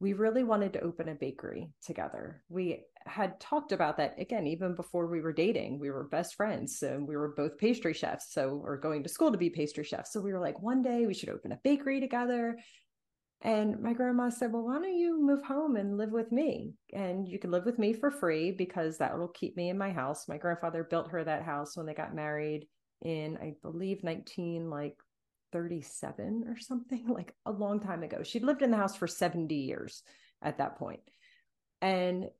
we 0.00 0.12
really 0.12 0.44
wanted 0.44 0.74
to 0.74 0.82
open 0.82 1.08
a 1.08 1.14
bakery 1.14 1.70
together. 1.82 2.42
We 2.50 2.82
had 3.06 3.40
talked 3.40 3.72
about 3.72 3.96
that 3.96 4.16
again, 4.18 4.46
even 4.46 4.74
before 4.74 5.06
we 5.06 5.20
were 5.20 5.32
dating. 5.32 5.78
We 5.78 5.90
were 5.90 6.08
best 6.08 6.34
friends. 6.34 6.78
So 6.78 7.02
we 7.06 7.16
were 7.16 7.32
both 7.34 7.56
pastry 7.56 7.94
chefs. 7.94 8.32
So, 8.32 8.60
or 8.62 8.76
going 8.76 9.02
to 9.04 9.08
school 9.08 9.32
to 9.32 9.38
be 9.38 9.48
pastry 9.48 9.84
chefs. 9.84 10.12
So 10.12 10.20
we 10.20 10.32
were 10.32 10.40
like, 10.40 10.60
one 10.60 10.82
day 10.82 11.06
we 11.06 11.14
should 11.14 11.30
open 11.30 11.52
a 11.52 11.60
bakery 11.64 12.00
together 12.00 12.58
and 13.44 13.78
my 13.80 13.92
grandma 13.92 14.30
said, 14.30 14.52
Well, 14.52 14.64
why 14.64 14.78
don't 14.78 14.96
you 14.96 15.22
move 15.22 15.44
home 15.44 15.76
and 15.76 15.98
live 15.98 16.10
with 16.10 16.32
me? 16.32 16.72
And 16.94 17.28
you 17.28 17.38
can 17.38 17.50
live 17.50 17.66
with 17.66 17.78
me 17.78 17.92
for 17.92 18.10
free 18.10 18.50
because 18.50 18.96
that 18.98 19.18
will 19.18 19.28
keep 19.28 19.54
me 19.54 19.68
in 19.68 19.76
my 19.76 19.92
house. 19.92 20.26
My 20.26 20.38
grandfather 20.38 20.82
built 20.82 21.10
her 21.10 21.22
that 21.22 21.42
house 21.42 21.76
when 21.76 21.84
they 21.84 21.92
got 21.92 22.14
married 22.14 22.66
in, 23.02 23.36
I 23.36 23.54
believe, 23.60 24.02
19 24.02 24.70
like 24.70 24.96
37 25.52 26.46
or 26.48 26.58
something, 26.58 27.06
like 27.14 27.34
a 27.44 27.52
long 27.52 27.80
time 27.80 28.02
ago. 28.02 28.22
She'd 28.22 28.44
lived 28.44 28.62
in 28.62 28.70
the 28.70 28.78
house 28.78 28.96
for 28.96 29.06
70 29.06 29.54
years 29.54 30.02
at 30.40 30.56
that 30.56 30.78
point. 30.78 31.00
And 31.82 32.30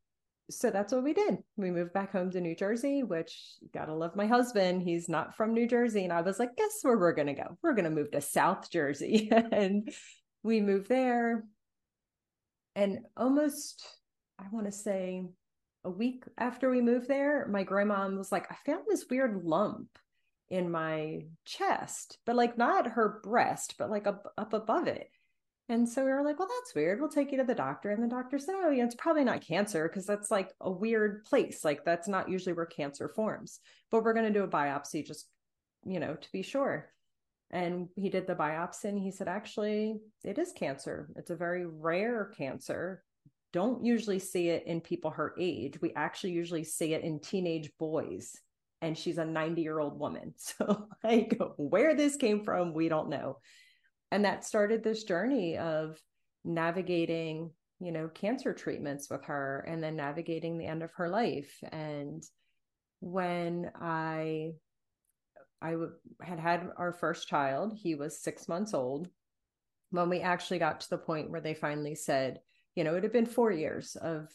so 0.51 0.71
that's 0.71 0.93
what 0.93 1.05
we 1.05 1.13
did. 1.13 1.37
We 1.59 1.71
moved 1.71 1.93
back 1.93 2.13
home 2.13 2.31
to 2.31 2.41
New 2.41 2.57
Jersey, 2.57 3.03
which 3.03 3.39
gotta 3.75 3.95
love 3.95 4.17
my 4.17 4.27
husband. 4.27 4.83
He's 4.83 5.07
not 5.07 5.37
from 5.37 5.53
New 5.53 5.69
Jersey. 5.69 6.05
And 6.05 6.13
I 6.15 6.23
was 6.23 6.39
like, 6.39 6.57
guess 6.57 6.79
where 6.81 6.97
we're 6.97 7.15
gonna 7.15 7.35
go? 7.35 7.59
We're 7.63 7.75
gonna 7.75 7.91
move 7.91 8.11
to 8.13 8.23
South 8.23 8.71
Jersey. 8.71 9.31
and 9.53 9.91
we 10.45 10.61
moved 10.61 10.89
there. 10.89 11.45
And 12.77 13.01
almost 13.17 13.85
i 14.39 14.45
want 14.51 14.67
to 14.67 14.73
say 14.73 15.25
a 15.85 15.91
week 15.91 16.25
after 16.39 16.69
we 16.69 16.81
moved 16.81 17.07
there 17.07 17.47
my 17.47 17.63
grandma 17.63 18.09
was 18.09 18.33
like 18.33 18.51
i 18.51 18.57
found 18.67 18.83
this 18.89 19.07
weird 19.09 19.45
lump 19.45 19.89
in 20.49 20.69
my 20.69 21.21
chest 21.45 22.19
but 22.27 22.35
like 22.35 22.59
not 22.59 22.89
her 22.89 23.21
breast 23.23 23.77
but 23.79 23.91
like 23.91 24.07
up, 24.07 24.33
up 24.37 24.53
above 24.53 24.87
it. 24.87 25.09
And 25.71 25.89
so 25.89 26.05
we 26.05 26.11
were 26.11 26.23
like 26.23 26.39
well 26.39 26.49
that's 26.49 26.75
weird. 26.75 27.01
We'll 27.01 27.09
take 27.09 27.33
you 27.33 27.39
to 27.39 27.45
the 27.45 27.55
doctor. 27.55 27.91
And 27.91 28.03
the 28.03 28.15
doctor 28.15 28.39
said 28.39 28.55
oh 28.57 28.71
yeah 28.71 28.85
it's 28.85 28.95
probably 28.95 29.25
not 29.25 29.47
cancer 29.47 29.89
because 29.89 30.05
that's 30.05 30.31
like 30.31 30.51
a 30.61 30.71
weird 30.71 31.25
place. 31.25 31.65
Like 31.65 31.85
that's 31.85 32.07
not 32.07 32.29
usually 32.29 32.53
where 32.53 32.67
cancer 32.67 33.09
forms. 33.09 33.61
But 33.91 34.05
we're 34.05 34.13
going 34.13 34.31
to 34.31 34.39
do 34.39 34.45
a 34.45 34.49
biopsy 34.49 35.07
just 35.07 35.27
you 35.87 36.01
know 36.01 36.15
to 36.15 36.33
be 36.33 36.43
sure 36.43 36.91
and 37.51 37.89
he 37.97 38.09
did 38.09 38.27
the 38.27 38.35
biopsy 38.35 38.85
and 38.85 38.99
he 38.99 39.11
said 39.11 39.29
actually 39.29 39.97
it 40.25 40.39
is 40.39 40.53
cancer 40.53 41.09
it's 41.17 41.31
a 41.31 41.37
very 41.37 41.67
rare 41.67 42.33
cancer 42.37 43.03
don't 43.53 43.85
usually 43.85 44.19
see 44.19 44.49
it 44.49 44.67
in 44.67 44.81
people 44.81 45.11
her 45.11 45.35
age 45.39 45.81
we 45.81 45.93
actually 45.95 46.33
usually 46.33 46.65
see 46.65 46.95
it 46.95 47.03
in 47.03 47.21
teenage 47.21 47.71
boys 47.79 48.35
and 48.85 48.99
she's 48.99 49.17
a 49.17 49.25
90 49.25 49.63
year 49.63 49.79
old 49.79 49.99
woman. 49.99 50.35
So, 50.39 50.89
like, 51.03 51.39
where 51.57 51.95
this 51.95 52.17
came 52.17 52.45
from, 52.45 52.75
we 52.75 52.89
don't 52.89 53.09
know. 53.09 53.39
And 54.11 54.27
that 54.27 54.45
started 54.45 54.85
this 54.85 55.05
journey 55.05 55.57
of 55.57 55.99
navigating, 56.45 57.51
you 57.81 57.93
know, 57.93 58.09
cancer 58.09 58.53
treatments 58.53 59.09
with 59.09 59.25
her 59.25 59.65
and 59.67 59.83
then 59.83 59.97
navigating 59.97 60.59
the 60.59 60.67
end 60.67 60.83
of 60.83 60.93
her 60.97 61.09
life. 61.09 61.59
And 61.73 62.23
when 63.01 63.71
I 63.81 64.53
I 65.65 65.71
w- 65.71 65.93
had 66.21 66.39
had 66.39 66.69
our 66.77 66.93
first 66.93 67.27
child, 67.27 67.73
he 67.75 67.95
was 67.95 68.19
six 68.19 68.49
months 68.49 68.75
old. 68.75 69.09
When 69.91 70.11
we 70.11 70.21
actually 70.21 70.59
got 70.59 70.81
to 70.81 70.91
the 70.91 70.99
point 70.99 71.31
where 71.31 71.41
they 71.41 71.55
finally 71.55 71.95
said, 71.95 72.41
you 72.75 72.85
know, 72.85 72.95
it 72.97 73.03
had 73.03 73.13
been 73.13 73.27
four 73.27 73.51
years 73.51 73.97
of 73.97 74.29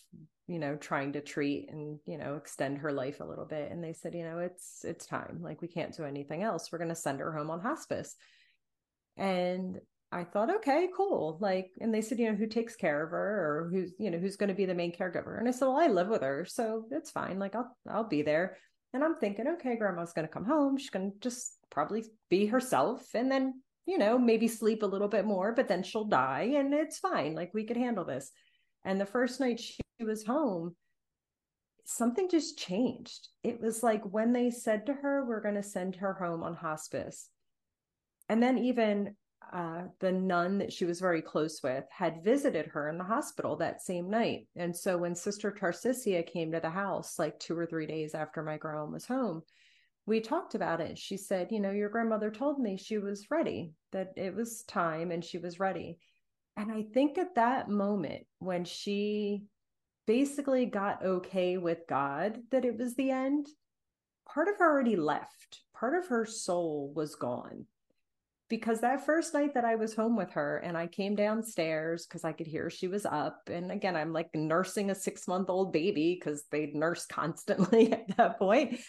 you 0.48 0.58
know 0.58 0.76
trying 0.76 1.13
to 1.13 1.22
treat 1.22 1.70
and 1.70 2.00
you 2.08 2.18
know 2.18 2.36
extend 2.36 2.80
her 2.80 2.92
life 2.92 3.20
a 3.20 3.26
little 3.26 3.46
bit. 3.46 3.72
And 3.72 3.84
they 3.84 3.94
said 3.94 4.15
you 4.15 4.24
know 4.24 4.39
it's 4.39 4.84
it's 4.84 5.06
time. 5.06 5.39
Like 5.42 5.62
we 5.62 5.68
can't 5.68 5.96
do 5.96 6.04
anything 6.04 6.42
else. 6.42 6.72
We're 6.72 6.80
going 6.80 6.89
to 6.89 6.96
send 6.96 7.20
her 7.20 7.32
home 7.32 7.52
on 7.52 7.62
hospice. 7.62 8.15
And 9.15 9.80
i 10.12 10.24
thought 10.24 10.56
okay 10.56 10.89
cool. 10.98 11.38
Like 11.39 11.70
and 11.80 11.94
they 11.94 12.02
said 12.02 12.18
you 12.18 12.32
know 12.32 12.38
who 12.38 12.48
takes 12.48 12.76
care 12.76 13.04
of 13.04 13.12
her 13.12 13.18
or 13.18 13.70
who's 13.72 13.92
you 14.00 14.10
know 14.10 14.18
who's 14.18 14.38
going 14.38 14.48
to 14.50 14.56
be 14.56 14.65
the 14.65 14.74
main 14.74 14.92
caregiver? 14.92 15.38
And 15.38 15.48
i 15.48 15.52
said 15.52 15.68
well 15.68 15.78
i 15.78 15.88
live 15.88 16.08
with 16.08 16.24
her 16.24 16.46
so 16.46 16.86
it's 16.89 17.12
fine. 17.12 17.38
Like 17.38 17.54
i'll 17.54 17.78
i'll 17.88 18.10
be 18.10 18.24
there 18.24 18.58
and 18.93 19.04
i'm 19.04 19.15
thinking 19.15 19.47
okay 19.47 19.75
grandma's 19.75 20.13
going 20.13 20.28
to 20.28 20.34
come 20.34 20.45
home 20.45 20.78
she's 20.78 20.89
going 20.89 21.12
to 21.12 21.17
just 21.19 21.58
probably 21.69 22.04
be 22.30 22.45
herself 22.45 23.06
and 23.13 23.32
then 23.32 23.62
you 23.86 23.97
know 23.97 24.17
maybe 24.17 24.47
sleep 24.47 24.84
a 24.84 24.88
little 24.88 25.08
bit 25.08 25.25
more 25.25 25.54
but 25.54 25.67
then 25.67 25.84
she'll 25.84 26.06
die 26.06 26.54
and 26.56 26.73
it's 26.73 26.99
fine 26.99 27.36
like 27.36 27.54
we 27.54 27.65
could 27.65 27.78
handle 27.78 28.06
this 28.06 28.32
and 28.86 28.99
the 28.99 29.06
first 29.06 29.39
night 29.39 29.60
she 29.60 29.82
was 30.04 30.25
home, 30.25 30.75
something 31.86 32.30
just 32.30 32.58
changed. 32.58 33.28
It 33.43 33.60
was 33.60 33.84
like 33.84 34.04
when 34.04 34.34
they 34.34 34.52
said 34.52 34.86
to 34.86 34.93
her, 34.93 35.25
We're 35.25 35.41
going 35.41 35.56
to 35.56 35.63
send 35.63 35.97
her 35.97 36.13
home 36.13 36.43
on 36.43 36.56
hospice. 36.56 37.30
And 38.28 38.41
then 38.41 38.58
even 38.58 39.15
uh, 39.51 39.83
the 39.99 40.12
nun 40.12 40.57
that 40.59 40.71
she 40.71 40.85
was 40.85 40.99
very 40.99 41.21
close 41.21 41.62
with 41.63 41.83
had 41.89 42.23
visited 42.23 42.67
her 42.67 42.89
in 42.89 42.97
the 42.97 43.03
hospital 43.03 43.55
that 43.57 43.81
same 43.81 44.09
night. 44.09 44.47
And 44.55 44.75
so 44.75 44.97
when 44.97 45.15
Sister 45.15 45.51
Tarcisia 45.51 46.23
came 46.23 46.51
to 46.51 46.59
the 46.59 46.69
house, 46.69 47.17
like 47.17 47.39
two 47.39 47.57
or 47.57 47.65
three 47.65 47.88
days 47.88 48.13
after 48.13 48.43
my 48.43 48.57
grandma 48.57 48.85
was 48.85 49.05
home, 49.05 49.41
we 50.05 50.19
talked 50.19 50.55
about 50.55 50.81
it. 50.81 50.97
She 50.97 51.17
said, 51.17 51.51
You 51.51 51.59
know, 51.59 51.71
your 51.71 51.89
grandmother 51.89 52.31
told 52.31 52.59
me 52.59 52.77
she 52.77 52.97
was 52.97 53.29
ready, 53.29 53.73
that 53.91 54.13
it 54.15 54.35
was 54.35 54.63
time 54.63 55.12
and 55.12 55.23
she 55.23 55.38
was 55.38 55.59
ready. 55.59 55.97
And 56.57 56.71
I 56.71 56.83
think 56.93 57.17
at 57.17 57.35
that 57.35 57.69
moment, 57.69 58.25
when 58.39 58.65
she 58.65 59.43
basically 60.09 60.65
got 60.65 61.05
okay 61.05 61.57
with 61.57 61.79
God 61.88 62.39
that 62.49 62.65
it 62.65 62.77
was 62.77 62.95
the 62.95 63.12
end, 63.12 63.47
part 64.27 64.47
of 64.47 64.57
her 64.57 64.65
already 64.65 64.95
left. 64.95 65.62
Part 65.79 65.95
of 65.95 66.07
her 66.07 66.25
soul 66.25 66.91
was 66.95 67.15
gone. 67.15 67.65
Because 68.49 68.81
that 68.81 69.05
first 69.05 69.33
night 69.33 69.53
that 69.53 69.65
I 69.65 69.75
was 69.75 69.95
home 69.95 70.15
with 70.15 70.31
her 70.31 70.57
and 70.57 70.75
I 70.75 70.88
came 70.88 71.15
downstairs 71.15 72.05
because 72.05 72.23
I 72.23 72.31
could 72.31 72.47
hear 72.47 72.69
she 72.69 72.88
was 72.88 73.05
up. 73.05 73.49
And 73.51 73.71
again, 73.71 73.95
I'm 73.95 74.12
like 74.12 74.29
nursing 74.33 74.89
a 74.89 74.95
six 74.95 75.27
month 75.27 75.49
old 75.49 75.71
baby 75.71 76.19
because 76.19 76.43
they 76.51 76.71
nurse 76.73 77.05
constantly 77.12 77.93
at 77.93 78.17
that 78.17 78.39
point. 78.39 78.79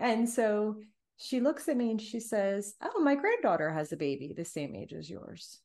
And 0.00 0.28
so 0.28 0.76
she 1.16 1.40
looks 1.40 1.68
at 1.68 1.76
me 1.76 1.90
and 1.90 2.00
she 2.00 2.18
says, 2.18 2.74
Oh, 2.82 3.00
my 3.00 3.14
granddaughter 3.14 3.72
has 3.72 3.92
a 3.92 3.96
baby 3.96 4.34
the 4.36 4.44
same 4.44 4.74
age 4.74 4.92
as 4.92 5.08
yours. 5.08 5.60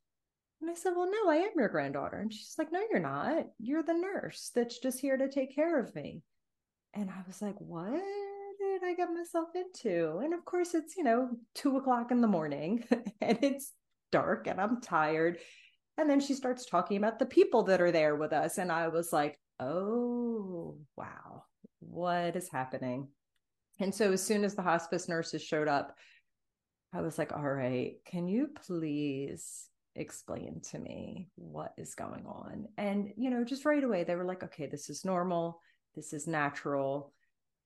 And 0.62 0.70
I 0.70 0.74
said, 0.74 0.94
Well, 0.96 1.10
no, 1.10 1.32
I 1.32 1.38
am 1.38 1.52
your 1.58 1.70
granddaughter. 1.70 2.18
And 2.18 2.32
she's 2.32 2.56
like, 2.58 2.72
No, 2.72 2.82
you're 2.92 3.00
not. 3.00 3.46
You're 3.60 3.84
the 3.84 3.94
nurse 3.94 4.52
that's 4.54 4.78
just 4.80 5.00
here 5.00 5.18
to 5.18 5.30
take 5.30 5.56
care 5.56 5.80
of 5.80 5.96
me. 5.96 6.22
And 6.94 7.10
I 7.10 7.22
was 7.26 7.42
like, 7.42 7.56
What 7.60 8.02
did 8.80 8.90
I 8.90 8.94
get 8.94 9.14
myself 9.14 9.50
into? 9.56 10.20
And 10.24 10.34
of 10.34 10.46
course, 10.46 10.74
it's, 10.74 10.96
you 10.96 11.04
know, 11.04 11.30
two 11.56 11.78
o'clock 11.78 12.12
in 12.12 12.22
the 12.22 12.28
morning 12.28 12.84
and 13.22 13.40
it's 13.42 13.74
dark 14.12 14.48
and 14.48 14.60
I'm 14.60 14.82
tired. 14.82 15.40
And 15.98 16.10
then 16.10 16.20
she 16.20 16.34
starts 16.34 16.66
talking 16.66 16.98
about 16.98 17.20
the 17.20 17.26
people 17.26 17.64
that 17.64 17.82
are 17.82 17.92
there 17.92 18.16
with 18.16 18.34
us. 18.34 18.58
And 18.58 18.72
I 18.72 18.88
was 18.88 19.12
like, 19.12 19.38
Oh, 19.60 20.78
wow, 20.96 21.44
what 21.80 22.36
is 22.38 22.50
happening? 22.50 23.10
And 23.80 23.94
so 23.94 24.14
as 24.14 24.24
soon 24.24 24.46
as 24.46 24.56
the 24.56 24.62
hospice 24.62 25.10
nurses 25.10 25.44
showed 25.44 25.68
up, 25.68 25.96
I 26.94 27.02
was 27.02 27.18
like, 27.18 27.34
All 27.34 27.42
right, 27.42 27.96
can 28.06 28.28
you 28.28 28.50
please 28.66 29.70
explain 29.96 30.62
to 30.72 30.80
me 30.80 31.30
what 31.36 31.74
is 31.78 31.96
going 31.96 32.26
on. 32.26 32.68
And, 32.78 33.12
you 33.18 33.30
know, 33.30 33.44
just 33.44 33.66
right 33.66 33.84
away, 33.84 34.04
they 34.04 34.16
were 34.16 34.26
like, 34.26 34.44
okay, 34.44 34.66
this 34.66 34.90
is 34.90 35.06
normal. 35.06 35.62
This 35.96 36.14
is 36.14 36.28
natural. 36.28 37.14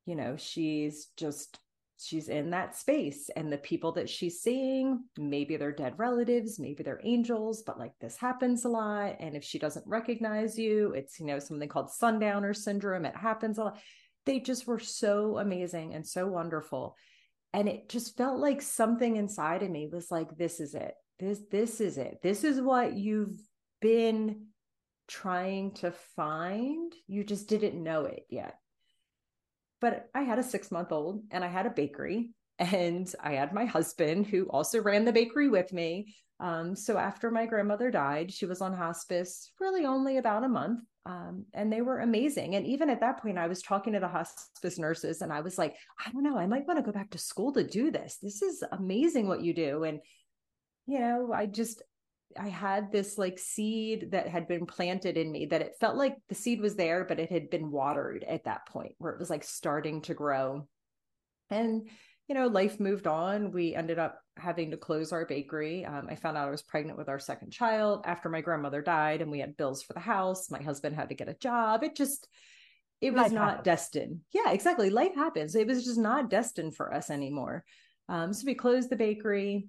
You 0.05 0.15
know, 0.15 0.35
she's 0.37 1.07
just, 1.17 1.59
she's 1.97 2.29
in 2.29 2.51
that 2.51 2.75
space. 2.75 3.29
And 3.35 3.51
the 3.51 3.57
people 3.57 3.93
that 3.93 4.09
she's 4.09 4.41
seeing, 4.41 5.03
maybe 5.17 5.57
they're 5.57 5.71
dead 5.71 5.93
relatives, 5.97 6.59
maybe 6.59 6.83
they're 6.83 7.01
angels, 7.03 7.63
but 7.65 7.79
like 7.79 7.93
this 7.99 8.17
happens 8.17 8.65
a 8.65 8.69
lot. 8.69 9.17
And 9.19 9.35
if 9.35 9.43
she 9.43 9.59
doesn't 9.59 9.87
recognize 9.87 10.57
you, 10.57 10.91
it's, 10.93 11.19
you 11.19 11.25
know, 11.25 11.39
something 11.39 11.69
called 11.69 11.91
sundowner 11.91 12.53
syndrome. 12.53 13.05
It 13.05 13.15
happens 13.15 13.57
a 13.57 13.65
lot. 13.65 13.79
They 14.25 14.39
just 14.39 14.67
were 14.67 14.79
so 14.79 15.37
amazing 15.37 15.93
and 15.93 16.05
so 16.05 16.27
wonderful. 16.27 16.95
And 17.53 17.69
it 17.69 17.89
just 17.89 18.17
felt 18.17 18.39
like 18.39 18.61
something 18.61 19.15
inside 19.15 19.63
of 19.63 19.69
me 19.69 19.87
was 19.91 20.09
like, 20.09 20.37
this 20.37 20.59
is 20.59 20.73
it 20.75 20.93
this 21.19 21.39
this 21.51 21.81
is 21.81 21.97
it 21.97 22.19
this 22.23 22.43
is 22.43 22.59
what 22.59 22.93
you've 22.93 23.39
been 23.81 24.47
trying 25.07 25.71
to 25.73 25.91
find 26.15 26.93
you 27.07 27.23
just 27.23 27.47
didn't 27.47 27.81
know 27.81 28.05
it 28.05 28.23
yet 28.29 28.55
but 29.83 30.09
i 30.15 30.21
had 30.21 30.39
a 30.39 30.43
6 30.43 30.71
month 30.71 30.91
old 30.91 31.23
and 31.29 31.43
i 31.43 31.47
had 31.47 31.65
a 31.65 31.77
bakery 31.81 32.31
and 32.59 33.13
i 33.21 33.33
had 33.33 33.53
my 33.53 33.65
husband 33.65 34.25
who 34.25 34.45
also 34.45 34.81
ran 34.81 35.05
the 35.05 35.11
bakery 35.11 35.49
with 35.49 35.73
me. 35.73 36.15
Um, 36.39 36.75
so 36.75 36.97
after 36.97 37.29
my 37.29 37.45
grandmother 37.45 37.91
died 37.91 38.33
she 38.33 38.45
was 38.45 38.61
on 38.61 38.73
hospice 38.73 39.51
really 39.59 39.85
only 39.85 40.17
about 40.17 40.43
a 40.43 40.49
month 40.49 40.81
um, 41.05 41.45
and 41.53 41.71
they 41.71 41.81
were 41.81 41.99
amazing. 41.99 42.55
And 42.55 42.65
even 42.65 42.89
at 42.89 43.01
that 43.01 43.21
point 43.21 43.37
i 43.37 43.47
was 43.47 43.61
talking 43.61 43.93
to 43.93 43.99
the 43.99 44.07
hospice 44.07 44.79
nurses 44.79 45.21
and 45.21 45.31
i 45.31 45.41
was 45.41 45.57
like 45.57 45.75
i 46.03 46.09
don't 46.11 46.23
know 46.23 46.37
i 46.37 46.47
might 46.47 46.67
want 46.67 46.79
to 46.79 46.85
go 46.89 46.97
back 46.97 47.11
to 47.11 47.17
school 47.29 47.51
to 47.53 47.63
do 47.79 47.91
this. 47.91 48.17
This 48.21 48.41
is 48.41 48.63
amazing 48.71 49.27
what 49.27 49.43
you 49.43 49.53
do. 49.53 49.83
And 49.83 49.99
you 50.85 50.99
know, 50.99 51.31
I 51.33 51.45
just 51.45 51.81
I 52.39 52.49
had 52.49 52.91
this 52.91 53.17
like 53.17 53.39
seed 53.39 54.11
that 54.11 54.27
had 54.27 54.47
been 54.47 54.65
planted 54.65 55.17
in 55.17 55.31
me 55.31 55.47
that 55.47 55.61
it 55.61 55.75
felt 55.79 55.95
like 55.95 56.17
the 56.29 56.35
seed 56.35 56.61
was 56.61 56.75
there, 56.75 57.05
but 57.05 57.19
it 57.19 57.31
had 57.31 57.49
been 57.49 57.71
watered 57.71 58.23
at 58.23 58.45
that 58.45 58.67
point 58.67 58.95
where 58.97 59.11
it 59.13 59.19
was 59.19 59.29
like 59.29 59.43
starting 59.43 60.01
to 60.03 60.13
grow. 60.13 60.67
And, 61.49 61.87
you 62.27 62.35
know, 62.35 62.47
life 62.47 62.79
moved 62.79 63.07
on. 63.07 63.51
We 63.51 63.75
ended 63.75 63.99
up 63.99 64.19
having 64.37 64.71
to 64.71 64.77
close 64.77 65.11
our 65.11 65.25
bakery. 65.25 65.85
Um, 65.85 66.07
I 66.09 66.15
found 66.15 66.37
out 66.37 66.47
I 66.47 66.51
was 66.51 66.61
pregnant 66.63 66.97
with 66.97 67.09
our 67.09 67.19
second 67.19 67.51
child 67.51 68.03
after 68.05 68.29
my 68.29 68.41
grandmother 68.41 68.81
died 68.81 69.21
and 69.21 69.29
we 69.29 69.39
had 69.39 69.57
bills 69.57 69.83
for 69.83 69.93
the 69.93 69.99
house. 69.99 70.49
My 70.49 70.61
husband 70.61 70.95
had 70.95 71.09
to 71.09 71.15
get 71.15 71.29
a 71.29 71.35
job. 71.35 71.83
It 71.83 71.95
just, 71.95 72.27
it 73.01 73.13
was 73.13 73.23
life 73.23 73.31
not 73.31 73.49
happens. 73.49 73.65
destined. 73.65 74.19
Yeah, 74.33 74.51
exactly. 74.51 74.89
Life 74.89 75.15
happens. 75.15 75.55
It 75.55 75.67
was 75.67 75.83
just 75.83 75.99
not 75.99 76.29
destined 76.29 76.75
for 76.75 76.93
us 76.93 77.09
anymore. 77.09 77.63
Um, 78.09 78.33
so 78.33 78.45
we 78.45 78.55
closed 78.55 78.89
the 78.89 78.95
bakery 78.95 79.67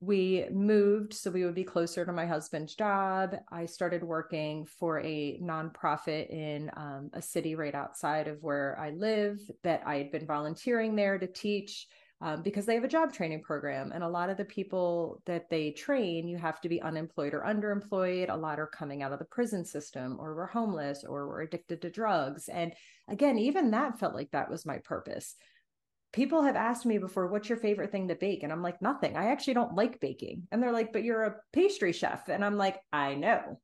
we 0.00 0.46
moved 0.50 1.14
so 1.14 1.30
we 1.30 1.44
would 1.44 1.54
be 1.54 1.64
closer 1.64 2.04
to 2.04 2.12
my 2.12 2.26
husband's 2.26 2.74
job. 2.74 3.36
I 3.50 3.66
started 3.66 4.02
working 4.02 4.66
for 4.66 5.00
a 5.00 5.38
nonprofit 5.42 6.30
in 6.30 6.70
um, 6.76 7.10
a 7.12 7.22
city 7.22 7.54
right 7.54 7.74
outside 7.74 8.28
of 8.28 8.42
where 8.42 8.78
I 8.78 8.90
live 8.90 9.38
that 9.62 9.82
I 9.86 9.96
had 9.96 10.10
been 10.10 10.26
volunteering 10.26 10.96
there 10.96 11.18
to 11.18 11.26
teach 11.26 11.86
um, 12.20 12.42
because 12.42 12.64
they 12.64 12.74
have 12.74 12.84
a 12.84 12.88
job 12.88 13.12
training 13.12 13.42
program. 13.42 13.92
And 13.92 14.02
a 14.02 14.08
lot 14.08 14.30
of 14.30 14.36
the 14.36 14.44
people 14.44 15.22
that 15.26 15.50
they 15.50 15.72
train, 15.72 16.26
you 16.26 16.38
have 16.38 16.60
to 16.62 16.68
be 16.68 16.80
unemployed 16.80 17.34
or 17.34 17.42
underemployed. 17.42 18.32
A 18.32 18.36
lot 18.36 18.58
are 18.58 18.66
coming 18.66 19.02
out 19.02 19.12
of 19.12 19.18
the 19.18 19.24
prison 19.26 19.64
system 19.64 20.16
or 20.18 20.34
were 20.34 20.46
homeless 20.46 21.04
or 21.06 21.26
were 21.28 21.42
addicted 21.42 21.82
to 21.82 21.90
drugs. 21.90 22.48
And 22.48 22.72
again, 23.08 23.38
even 23.38 23.70
that 23.72 23.98
felt 23.98 24.14
like 24.14 24.30
that 24.30 24.50
was 24.50 24.66
my 24.66 24.78
purpose 24.78 25.36
people 26.14 26.42
have 26.42 26.54
asked 26.54 26.86
me 26.86 26.96
before, 26.98 27.26
what's 27.26 27.48
your 27.48 27.58
favorite 27.58 27.90
thing 27.90 28.06
to 28.06 28.14
bake? 28.14 28.44
And 28.44 28.52
I'm 28.52 28.62
like, 28.62 28.80
nothing. 28.80 29.16
I 29.16 29.32
actually 29.32 29.54
don't 29.54 29.74
like 29.74 29.98
baking. 29.98 30.46
And 30.52 30.62
they're 30.62 30.70
like, 30.70 30.92
but 30.92 31.02
you're 31.02 31.24
a 31.24 31.34
pastry 31.52 31.92
chef. 31.92 32.28
And 32.28 32.44
I'm 32.44 32.56
like, 32.56 32.78
I 32.92 33.16
know. 33.16 33.58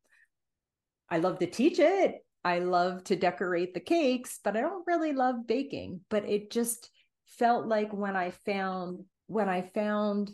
I 1.09 1.19
love 1.19 1.39
to 1.39 1.47
teach 1.47 1.79
it. 1.79 2.17
I 2.45 2.59
love 2.59 3.05
to 3.05 3.15
decorate 3.15 3.73
the 3.73 3.81
cakes, 3.81 4.41
but 4.43 4.57
I 4.57 4.63
don't 4.63 4.87
really 4.87 5.13
love 5.13 5.47
baking. 5.47 6.01
But 6.11 6.29
it 6.29 6.51
just 6.51 6.91
felt 7.39 7.67
like 7.67 7.93
when 7.93 8.17
I 8.17 8.33
found 8.45 9.05
when 9.29 9.49
I 9.49 9.63
found 9.63 10.33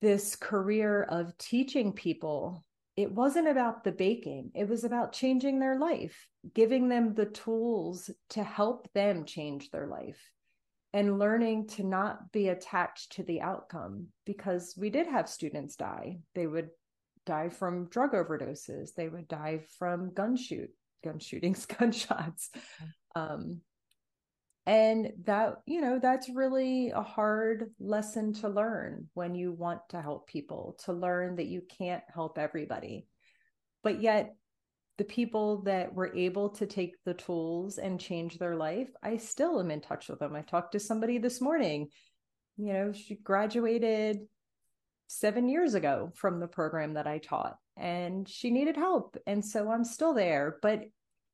this 0.00 0.36
career 0.36 1.02
of 1.02 1.36
teaching 1.38 1.92
people, 1.92 2.64
it 2.96 3.10
wasn't 3.10 3.48
about 3.48 3.82
the 3.82 3.90
baking. 3.90 4.52
It 4.54 4.68
was 4.68 4.84
about 4.84 5.12
changing 5.12 5.58
their 5.58 5.76
life, 5.76 6.28
giving 6.54 6.88
them 6.88 7.14
the 7.14 7.26
tools 7.26 8.10
to 8.30 8.44
help 8.44 8.88
them 8.92 9.24
change 9.24 9.70
their 9.70 9.88
life 9.88 10.20
and 10.94 11.18
learning 11.18 11.66
to 11.66 11.82
not 11.82 12.30
be 12.30 12.48
attached 12.48 13.12
to 13.12 13.24
the 13.24 13.40
outcome 13.40 14.06
because 14.24 14.74
we 14.78 14.90
did 14.90 15.08
have 15.08 15.28
students 15.28 15.74
die. 15.74 16.18
They 16.36 16.46
would 16.46 16.70
die 17.26 17.48
from 17.48 17.88
drug 17.88 18.12
overdoses, 18.12 18.94
they 18.96 19.08
would 19.08 19.26
die 19.26 19.62
from 19.78 20.14
gun 20.14 20.36
shoot, 20.36 20.70
gun 21.02 21.18
shootings, 21.18 21.66
gunshots. 21.78 22.48
Um, 23.16 23.60
and 24.66 25.12
that 25.24 25.56
you 25.66 25.80
know 25.80 25.98
that's 25.98 26.30
really 26.30 26.90
a 26.90 27.02
hard 27.02 27.70
lesson 27.80 28.32
to 28.32 28.48
learn 28.48 29.08
when 29.14 29.34
you 29.34 29.52
want 29.52 29.80
to 29.90 30.00
help 30.00 30.28
people 30.28 30.78
to 30.84 30.92
learn 30.92 31.36
that 31.36 31.46
you 31.46 31.60
can't 31.78 32.02
help 32.14 32.38
everybody 32.38 33.06
but 33.82 34.00
yet 34.00 34.36
the 34.96 35.04
people 35.04 35.62
that 35.62 35.92
were 35.92 36.14
able 36.14 36.50
to 36.50 36.66
take 36.66 36.96
the 37.04 37.14
tools 37.14 37.78
and 37.78 38.00
change 38.00 38.38
their 38.38 38.56
life 38.56 38.90
i 39.02 39.16
still 39.16 39.60
am 39.60 39.70
in 39.70 39.80
touch 39.80 40.08
with 40.08 40.18
them 40.18 40.34
i 40.34 40.42
talked 40.42 40.72
to 40.72 40.80
somebody 40.80 41.18
this 41.18 41.40
morning 41.40 41.88
you 42.56 42.72
know 42.72 42.92
she 42.92 43.14
graduated 43.16 44.20
7 45.06 45.48
years 45.48 45.74
ago 45.74 46.10
from 46.14 46.40
the 46.40 46.46
program 46.46 46.94
that 46.94 47.06
i 47.06 47.18
taught 47.18 47.56
and 47.76 48.28
she 48.28 48.50
needed 48.50 48.76
help 48.76 49.16
and 49.26 49.44
so 49.44 49.70
i'm 49.70 49.84
still 49.84 50.14
there 50.14 50.58
but 50.62 50.84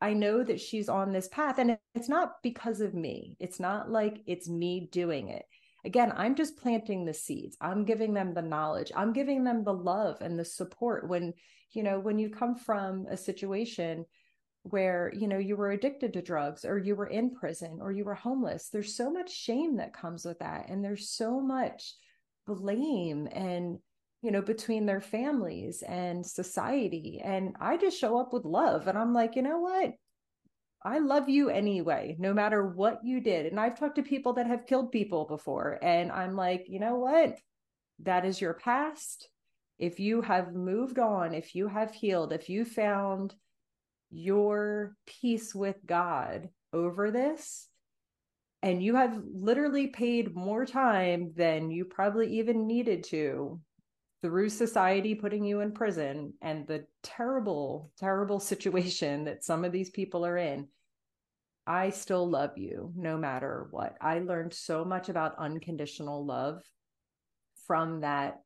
I 0.01 0.15
know 0.15 0.43
that 0.43 0.61
she's 0.61 0.89
on 0.89 1.13
this 1.13 1.29
path. 1.29 1.59
And 1.59 1.77
it's 1.95 2.09
not 2.09 2.43
because 2.43 2.81
of 2.81 2.95
me. 2.95 3.37
It's 3.39 3.61
not 3.61 3.91
like 3.91 4.23
it's 4.27 4.49
me 4.49 4.89
doing 4.91 5.29
it. 5.29 5.45
Again, 5.85 6.13
I'm 6.17 6.35
just 6.35 6.57
planting 6.57 7.05
the 7.05 7.15
seeds. 7.15 7.57
I'm 7.61 7.85
giving 7.85 8.15
them 8.15 8.35
the 8.35 8.43
knowledge. 8.43 8.93
I'm 8.95 9.13
giving 9.13 9.45
them 9.45 9.65
the 9.65 9.73
love 9.73 10.19
and 10.21 10.39
the 10.39 10.45
support. 10.45 11.09
When, 11.09 11.35
you 11.73 11.83
know, 11.83 11.99
when 11.99 12.19
you 12.19 12.31
come 12.31 12.57
from 12.57 13.07
a 13.07 13.17
situation 13.17 14.05
where, 14.63 15.13
you 15.17 15.27
know, 15.27 15.39
you 15.39 15.57
were 15.57 15.71
addicted 15.71 16.13
to 16.13 16.23
drugs 16.23 16.65
or 16.65 16.79
you 16.79 16.95
were 16.95 17.07
in 17.07 17.35
prison 17.35 17.79
or 17.81 17.93
you 17.93 18.05
were 18.05 18.15
homeless, 18.15 18.69
there's 18.69 18.95
so 18.95 19.11
much 19.11 19.33
shame 19.33 19.77
that 19.79 19.95
comes 19.95 20.25
with 20.25 20.39
that. 20.41 20.69
And 20.69 20.85
there's 20.85 21.09
so 21.09 21.41
much 21.41 21.95
blame 22.47 23.29
and 23.33 23.79
you 24.23 24.31
know, 24.31 24.43
between 24.43 24.87
their 24.87 25.01
families 25.01 25.83
and 25.83 26.25
society. 26.27 27.21
And 27.25 27.57
I 27.61 27.77
just 27.77 27.99
show 27.99 28.19
up 28.19 28.33
with 28.33 28.45
love. 28.45 28.87
And 28.87 28.99
I'm 28.99 29.15
like, 29.15 29.35
you 29.35 29.43
know 29.43 29.61
what? 29.61 29.95
I 30.83 30.99
love 30.99 31.29
you 31.29 31.51
anyway, 31.51 32.17
no 32.19 32.33
matter 32.33 32.67
what 32.67 33.05
you 33.05 33.21
did. 33.21 33.47
And 33.47 33.61
I've 33.61 33.79
talked 33.79 33.97
to 33.97 34.03
people 34.03 34.35
that 34.35 34.47
have 34.47 34.67
killed 34.67 34.93
people 34.93 35.27
before. 35.27 35.79
And 35.83 36.11
I'm 36.11 36.35
like, 36.35 36.67
you 36.69 36.81
know 36.81 36.97
what? 36.97 37.39
That 38.01 38.25
is 38.25 38.41
your 38.41 38.55
past. 38.55 39.29
If 39.79 40.01
you 40.01 40.23
have 40.23 40.55
moved 40.55 40.99
on, 40.99 41.35
if 41.35 41.55
you 41.55 41.69
have 41.69 41.93
healed, 41.93 42.33
if 42.33 42.49
you 42.49 42.65
found 42.65 43.35
your 44.11 44.97
peace 45.07 45.55
with 45.55 45.77
God 45.87 46.49
over 46.73 47.11
this, 47.11 47.69
and 48.63 48.83
you 48.83 48.97
have 48.97 49.19
literally 49.33 49.87
paid 49.87 50.35
more 50.35 50.67
time 50.67 51.33
than 51.35 51.71
you 51.71 51.85
probably 51.87 52.39
even 52.39 52.67
needed 52.67 53.05
to 53.05 53.61
through 54.23 54.51
society 54.51 55.15
putting 55.15 55.45
you 55.45 55.61
in 55.61 55.73
prison 55.73 56.35
and 56.43 56.67
the 56.67 56.85
terrible, 57.03 57.91
terrible 57.99 58.41
situation 58.41 59.25
that 59.25 59.45
some 59.45 59.65
of 59.65 59.73
these 59.73 59.91
people 59.91 60.27
are 60.27 60.37
in, 60.37 60.69
I 61.67 61.91
still 61.91 62.29
love 62.29 62.59
you 62.59 62.93
no 62.97 63.17
matter 63.17 63.69
what. 63.71 63.97
I 64.01 64.19
learned 64.19 64.53
so 64.53 64.85
much 64.85 65.09
about 65.09 65.39
unconditional 65.39 66.25
love 66.25 66.63
from 67.67 68.01
that, 68.01 68.41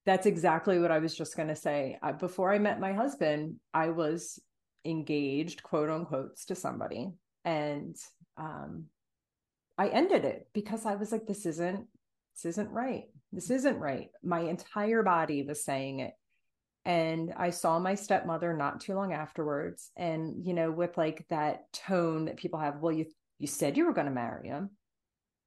That's 0.05 0.25
exactly 0.25 0.79
what 0.79 0.91
i 0.91 0.99
was 0.99 1.15
just 1.15 1.37
going 1.37 1.49
to 1.49 1.55
say 1.55 1.97
before 2.19 2.51
i 2.51 2.59
met 2.59 2.79
my 2.79 2.93
husband 2.93 3.55
i 3.73 3.89
was 3.89 4.39
engaged 4.85 5.63
quote 5.63 5.89
unquotes 5.89 6.45
to 6.45 6.55
somebody. 6.55 7.11
And 7.43 7.95
um 8.37 8.85
i 9.77 9.87
ended 9.87 10.25
it 10.25 10.47
because 10.53 10.85
i 10.85 10.95
was 10.95 11.11
like 11.11 11.25
this 11.25 11.45
isn't 11.45 11.87
this 12.35 12.45
isn't 12.45 12.69
right. 12.71 13.05
This 13.31 13.49
isn't 13.49 13.79
right. 13.79 14.09
My 14.21 14.41
entire 14.41 15.03
body 15.03 15.43
was 15.43 15.63
saying 15.63 16.01
it. 16.01 16.13
And 16.83 17.33
i 17.35 17.49
saw 17.49 17.79
my 17.79 17.95
stepmother 17.95 18.53
not 18.53 18.81
too 18.81 18.93
long 18.93 19.13
afterwards 19.13 19.91
and 19.95 20.45
you 20.45 20.53
know 20.53 20.71
with 20.71 20.97
like 20.97 21.25
that 21.29 21.71
tone 21.73 22.25
that 22.25 22.37
people 22.37 22.59
have 22.59 22.79
well 22.79 22.91
you 22.91 23.05
you 23.39 23.47
said 23.47 23.77
you 23.77 23.85
were 23.85 23.93
going 23.93 24.07
to 24.07 24.13
marry 24.13 24.49
him. 24.49 24.71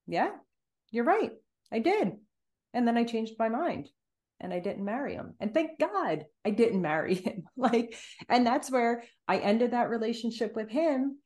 Yeah 0.06 0.30
you're 0.90 1.04
right. 1.04 1.32
I 1.70 1.80
did. 1.80 2.12
And 2.74 2.86
then 2.86 2.96
i 2.96 3.04
changed 3.04 3.34
my 3.38 3.48
mind 3.48 3.88
and 4.40 4.52
I 4.52 4.60
didn't 4.60 4.84
marry 4.84 5.14
him. 5.14 5.34
And 5.40 5.52
thank 5.52 5.78
God 5.78 6.26
I 6.44 6.50
didn't 6.50 6.82
marry 6.90 7.14
him. 7.14 7.44
like, 7.56 7.96
and 8.28 8.46
that's 8.46 8.70
where 8.70 9.04
I 9.26 9.38
ended 9.38 9.72
that 9.72 9.90
relationship 9.90 10.54
with 10.54 10.70
him 10.70 11.18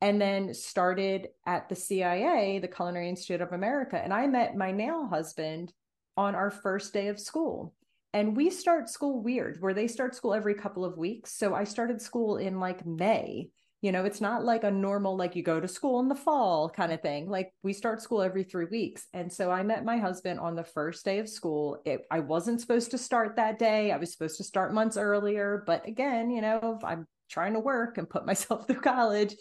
and 0.00 0.20
then 0.20 0.54
started 0.54 1.28
at 1.46 1.68
the 1.68 1.74
CIA, 1.74 2.60
the 2.60 2.68
Culinary 2.68 3.08
Institute 3.08 3.40
of 3.40 3.52
America. 3.52 4.00
And 4.02 4.12
I 4.12 4.26
met 4.26 4.56
my 4.56 4.70
now 4.70 5.08
husband 5.08 5.72
on 6.16 6.34
our 6.34 6.50
first 6.50 6.92
day 6.92 7.08
of 7.08 7.18
school. 7.18 7.74
And 8.14 8.36
we 8.36 8.50
start 8.50 8.88
school 8.88 9.22
weird, 9.22 9.60
where 9.60 9.74
they 9.74 9.86
start 9.86 10.14
school 10.14 10.34
every 10.34 10.54
couple 10.54 10.84
of 10.84 10.96
weeks. 10.96 11.32
So 11.32 11.54
I 11.54 11.64
started 11.64 12.00
school 12.00 12.36
in 12.36 12.58
like 12.58 12.86
May 12.86 13.50
you 13.80 13.92
know, 13.92 14.04
it's 14.04 14.20
not 14.20 14.44
like 14.44 14.64
a 14.64 14.70
normal, 14.70 15.16
like 15.16 15.36
you 15.36 15.42
go 15.42 15.60
to 15.60 15.68
school 15.68 16.00
in 16.00 16.08
the 16.08 16.14
fall 16.14 16.68
kind 16.68 16.92
of 16.92 17.00
thing. 17.00 17.28
Like 17.28 17.52
we 17.62 17.72
start 17.72 18.02
school 18.02 18.22
every 18.22 18.42
three 18.42 18.64
weeks. 18.64 19.06
And 19.12 19.32
so 19.32 19.52
I 19.52 19.62
met 19.62 19.84
my 19.84 19.98
husband 19.98 20.40
on 20.40 20.56
the 20.56 20.64
first 20.64 21.04
day 21.04 21.20
of 21.20 21.28
school. 21.28 21.80
It, 21.84 22.02
I 22.10 22.18
wasn't 22.20 22.60
supposed 22.60 22.90
to 22.90 22.98
start 22.98 23.36
that 23.36 23.58
day. 23.58 23.92
I 23.92 23.96
was 23.96 24.10
supposed 24.12 24.36
to 24.38 24.44
start 24.44 24.74
months 24.74 24.96
earlier. 24.96 25.62
But 25.64 25.86
again, 25.86 26.30
you 26.30 26.40
know, 26.40 26.80
I'm 26.82 27.06
trying 27.30 27.52
to 27.52 27.60
work 27.60 27.98
and 27.98 28.10
put 28.10 28.26
myself 28.26 28.66
through 28.66 28.80
college. 28.80 29.36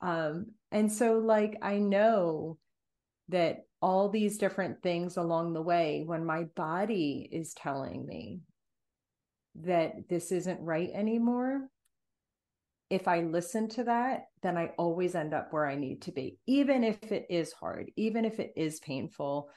Um, 0.00 0.46
and 0.72 0.90
so, 0.90 1.18
like, 1.18 1.58
I 1.62 1.78
know 1.78 2.58
that 3.28 3.66
all 3.82 4.08
these 4.08 4.38
different 4.38 4.82
things 4.82 5.18
along 5.18 5.52
the 5.52 5.62
way, 5.62 6.04
when 6.06 6.24
my 6.24 6.44
body 6.56 7.28
is 7.30 7.52
telling 7.52 8.06
me 8.06 8.40
that 9.56 10.08
this 10.08 10.32
isn't 10.32 10.60
right 10.60 10.90
anymore, 10.92 11.68
if 12.90 13.08
I 13.08 13.20
listen 13.22 13.68
to 13.70 13.84
that, 13.84 14.26
then 14.42 14.56
I 14.56 14.72
always 14.78 15.14
end 15.14 15.34
up 15.34 15.48
where 15.52 15.66
I 15.66 15.74
need 15.76 16.02
to 16.02 16.12
be, 16.12 16.38
even 16.46 16.84
if 16.84 17.02
it 17.12 17.26
is 17.30 17.52
hard, 17.52 17.90
even 17.96 18.24
if 18.24 18.38
it 18.40 18.52
is 18.56 18.80
painful. 18.80 19.50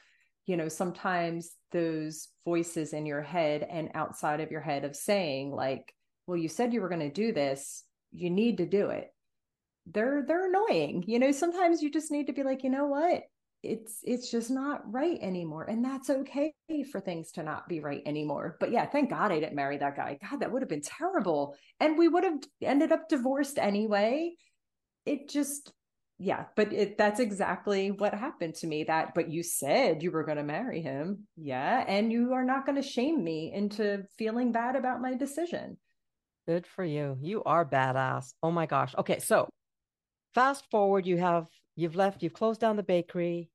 you 0.46 0.56
know, 0.56 0.68
sometimes 0.68 1.52
those 1.72 2.28
voices 2.44 2.94
in 2.94 3.04
your 3.04 3.22
head 3.22 3.66
and 3.68 3.90
outside 3.94 4.40
of 4.40 4.50
your 4.50 4.62
head 4.62 4.84
of 4.84 4.96
saying, 4.96 5.52
like, 5.52 5.92
well, 6.26 6.38
you 6.38 6.48
said 6.48 6.72
you 6.72 6.80
were 6.80 6.88
going 6.88 7.00
to 7.00 7.10
do 7.10 7.32
this, 7.32 7.84
you 8.12 8.30
need 8.30 8.56
to 8.58 8.66
do 8.66 8.88
it. 8.88 9.08
They're 9.86 10.24
they're 10.26 10.48
annoying. 10.48 11.04
You 11.06 11.18
know, 11.18 11.32
sometimes 11.32 11.82
you 11.82 11.90
just 11.90 12.10
need 12.10 12.26
to 12.28 12.32
be 12.32 12.42
like, 12.42 12.64
you 12.64 12.70
know 12.70 12.86
what? 12.86 13.22
It's 13.62 13.98
it's 14.04 14.30
just 14.30 14.50
not 14.50 14.82
right 14.90 15.18
anymore. 15.20 15.64
And 15.64 15.84
that's 15.84 16.10
okay 16.10 16.52
for 16.92 17.00
things 17.00 17.32
to 17.32 17.42
not 17.42 17.68
be 17.68 17.80
right 17.80 18.02
anymore. 18.06 18.56
But 18.60 18.70
yeah, 18.70 18.86
thank 18.86 19.10
God 19.10 19.32
I 19.32 19.40
didn't 19.40 19.56
marry 19.56 19.78
that 19.78 19.96
guy. 19.96 20.18
God, 20.30 20.40
that 20.40 20.52
would 20.52 20.62
have 20.62 20.68
been 20.68 20.82
terrible. 20.82 21.56
And 21.80 21.98
we 21.98 22.08
would 22.08 22.24
have 22.24 22.38
ended 22.62 22.92
up 22.92 23.08
divorced 23.08 23.58
anyway. 23.58 24.34
It 25.04 25.28
just 25.28 25.72
yeah 26.18 26.44
but 26.56 26.72
it, 26.72 26.98
that's 26.98 27.20
exactly 27.20 27.90
what 27.92 28.12
happened 28.12 28.54
to 28.54 28.66
me 28.66 28.84
that 28.84 29.14
but 29.14 29.30
you 29.30 29.42
said 29.42 30.02
you 30.02 30.10
were 30.10 30.24
going 30.24 30.36
to 30.36 30.42
marry 30.42 30.82
him 30.82 31.26
yeah 31.36 31.84
and 31.86 32.12
you 32.12 32.32
are 32.32 32.44
not 32.44 32.66
going 32.66 32.76
to 32.76 32.86
shame 32.86 33.22
me 33.22 33.52
into 33.54 34.02
feeling 34.18 34.50
bad 34.50 34.74
about 34.74 35.00
my 35.00 35.14
decision 35.14 35.76
good 36.46 36.66
for 36.66 36.84
you 36.84 37.16
you 37.20 37.42
are 37.44 37.64
badass 37.64 38.32
oh 38.42 38.50
my 38.50 38.66
gosh 38.66 38.94
okay 38.98 39.20
so 39.20 39.48
fast 40.34 40.64
forward 40.70 41.06
you 41.06 41.16
have 41.16 41.46
you've 41.78 41.96
left 41.96 42.22
you've 42.22 42.34
closed 42.34 42.60
down 42.60 42.76
the 42.76 42.82
bakery 42.82 43.48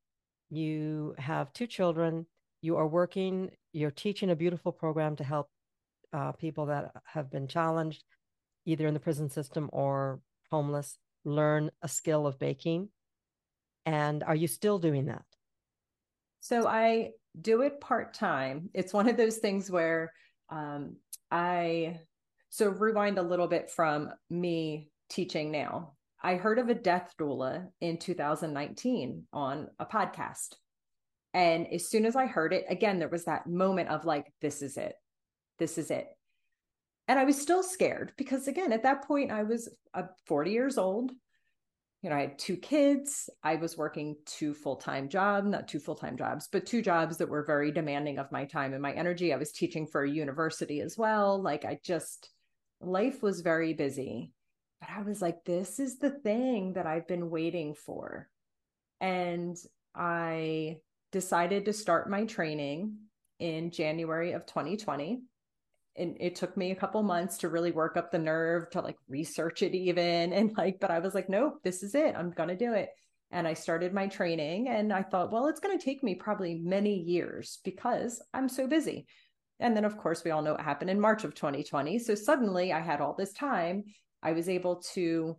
you 0.49 1.13
have 1.19 1.53
two 1.53 1.67
children 1.67 2.25
you 2.61 2.75
are 2.77 2.87
working 2.87 3.51
you're 3.73 3.91
teaching 3.91 4.31
a 4.31 4.35
beautiful 4.35 4.71
program 4.71 5.15
to 5.15 5.23
help 5.23 5.49
uh, 6.13 6.31
people 6.31 6.67
that 6.67 6.91
have 7.05 7.29
been 7.29 7.47
challenged 7.47 8.03
either 8.65 8.87
in 8.87 8.93
the 8.93 8.99
prison 8.99 9.29
system 9.29 9.69
or 9.73 10.21
homeless 10.51 10.97
learn 11.25 11.71
a 11.81 11.87
skill 11.87 12.27
of 12.27 12.39
baking? 12.39 12.89
And 13.85 14.23
are 14.23 14.35
you 14.35 14.47
still 14.47 14.79
doing 14.79 15.05
that? 15.07 15.23
So 16.39 16.67
I 16.67 17.11
do 17.39 17.61
it 17.61 17.81
part 17.81 18.13
time. 18.13 18.69
It's 18.73 18.93
one 18.93 19.09
of 19.09 19.17
those 19.17 19.37
things 19.37 19.71
where 19.71 20.13
um, 20.49 20.97
I, 21.31 21.99
so 22.49 22.69
rewind 22.69 23.17
a 23.17 23.23
little 23.23 23.47
bit 23.47 23.69
from 23.71 24.11
me 24.29 24.89
teaching 25.09 25.51
now. 25.51 25.93
I 26.23 26.35
heard 26.35 26.57
of 26.57 26.69
a 26.69 26.75
death 26.75 27.13
doula 27.19 27.67
in 27.81 27.97
2019 27.97 29.27
on 29.33 29.67
a 29.77 29.85
podcast. 29.85 30.55
And 31.33 31.67
as 31.73 31.89
soon 31.89 32.05
as 32.05 32.15
I 32.15 32.27
heard 32.27 32.53
it, 32.53 32.65
again, 32.69 32.99
there 32.99 33.09
was 33.09 33.25
that 33.25 33.47
moment 33.47 33.89
of 33.89 34.05
like, 34.05 34.31
this 34.41 34.61
is 34.61 34.77
it. 34.77 34.93
This 35.59 35.77
is 35.77 35.91
it 35.91 36.07
and 37.07 37.19
I 37.19 37.25
was 37.25 37.39
still 37.39 37.63
scared 37.63 38.13
because 38.17 38.47
again, 38.47 38.71
at 38.71 38.83
that 38.83 39.05
point 39.05 39.31
I 39.31 39.43
was 39.43 39.69
uh, 39.93 40.03
40 40.25 40.51
years 40.51 40.77
old. 40.77 41.11
You 42.01 42.09
know, 42.09 42.15
I 42.15 42.21
had 42.21 42.39
two 42.39 42.57
kids. 42.57 43.29
I 43.43 43.55
was 43.55 43.77
working 43.77 44.17
two 44.25 44.53
full-time 44.53 45.07
jobs, 45.07 45.47
not 45.47 45.69
two 45.69 45.79
full-time 45.79 46.17
jobs, 46.17 46.49
but 46.51 46.65
two 46.65 46.81
jobs 46.81 47.17
that 47.17 47.29
were 47.29 47.45
very 47.45 47.71
demanding 47.71 48.19
of 48.19 48.31
my 48.31 48.43
time 48.43 48.73
and 48.73 48.81
my 48.81 48.91
energy. 48.91 49.33
I 49.33 49.37
was 49.37 49.53
teaching 49.53 49.87
for 49.87 50.03
a 50.03 50.09
university 50.09 50.81
as 50.81 50.97
well. 50.97 51.41
Like 51.41 51.63
I 51.63 51.79
just 51.83 52.29
life 52.81 53.23
was 53.23 53.41
very 53.41 53.73
busy. 53.73 54.32
But 54.83 54.97
I 54.97 55.03
was 55.03 55.21
like 55.21 55.45
this 55.45 55.79
is 55.79 55.97
the 55.97 56.09
thing 56.09 56.73
that 56.73 56.85
I've 56.85 57.07
been 57.07 57.29
waiting 57.29 57.73
for. 57.73 58.27
And 58.99 59.55
I 59.95 60.77
decided 61.11 61.65
to 61.65 61.73
start 61.73 62.09
my 62.09 62.25
training 62.25 62.97
in 63.39 63.71
January 63.71 64.33
of 64.33 64.45
2020 64.45 65.21
and 65.95 66.17
it 66.19 66.35
took 66.35 66.57
me 66.57 66.71
a 66.71 66.75
couple 66.75 67.03
months 67.03 67.37
to 67.37 67.49
really 67.49 67.71
work 67.71 67.97
up 67.97 68.11
the 68.11 68.17
nerve 68.17 68.69
to 68.71 68.81
like 68.81 68.97
research 69.07 69.61
it 69.61 69.75
even 69.75 70.33
and 70.33 70.57
like 70.57 70.79
but 70.79 70.89
i 70.89 70.99
was 70.99 71.13
like 71.13 71.29
nope 71.29 71.59
this 71.63 71.83
is 71.83 71.93
it. 71.93 72.15
I'm 72.17 72.31
gonna 72.31 72.55
do 72.55 72.73
it. 72.73 72.89
And 73.31 73.47
i 73.47 73.53
started 73.53 73.93
my 73.93 74.07
training 74.07 74.69
and 74.69 74.91
i 74.91 75.03
thought 75.03 75.31
well 75.31 75.47
it's 75.47 75.59
going 75.59 75.77
to 75.77 75.83
take 75.83 76.03
me 76.03 76.15
probably 76.15 76.55
many 76.55 76.95
years 76.95 77.59
because 77.63 78.21
i'm 78.33 78.49
so 78.49 78.67
busy. 78.67 79.05
And 79.59 79.77
then 79.77 79.85
of 79.85 79.97
course 79.97 80.23
we 80.23 80.31
all 80.31 80.41
know 80.41 80.53
what 80.53 80.61
happened 80.61 80.89
in 80.89 80.99
march 80.99 81.23
of 81.23 81.35
2020 81.35 81.99
so 81.99 82.15
suddenly 82.15 82.73
i 82.73 82.79
had 82.79 82.99
all 82.99 83.15
this 83.17 83.33
time 83.33 83.83
i 84.23 84.31
was 84.31 84.49
able 84.49 84.77
to 84.77 85.35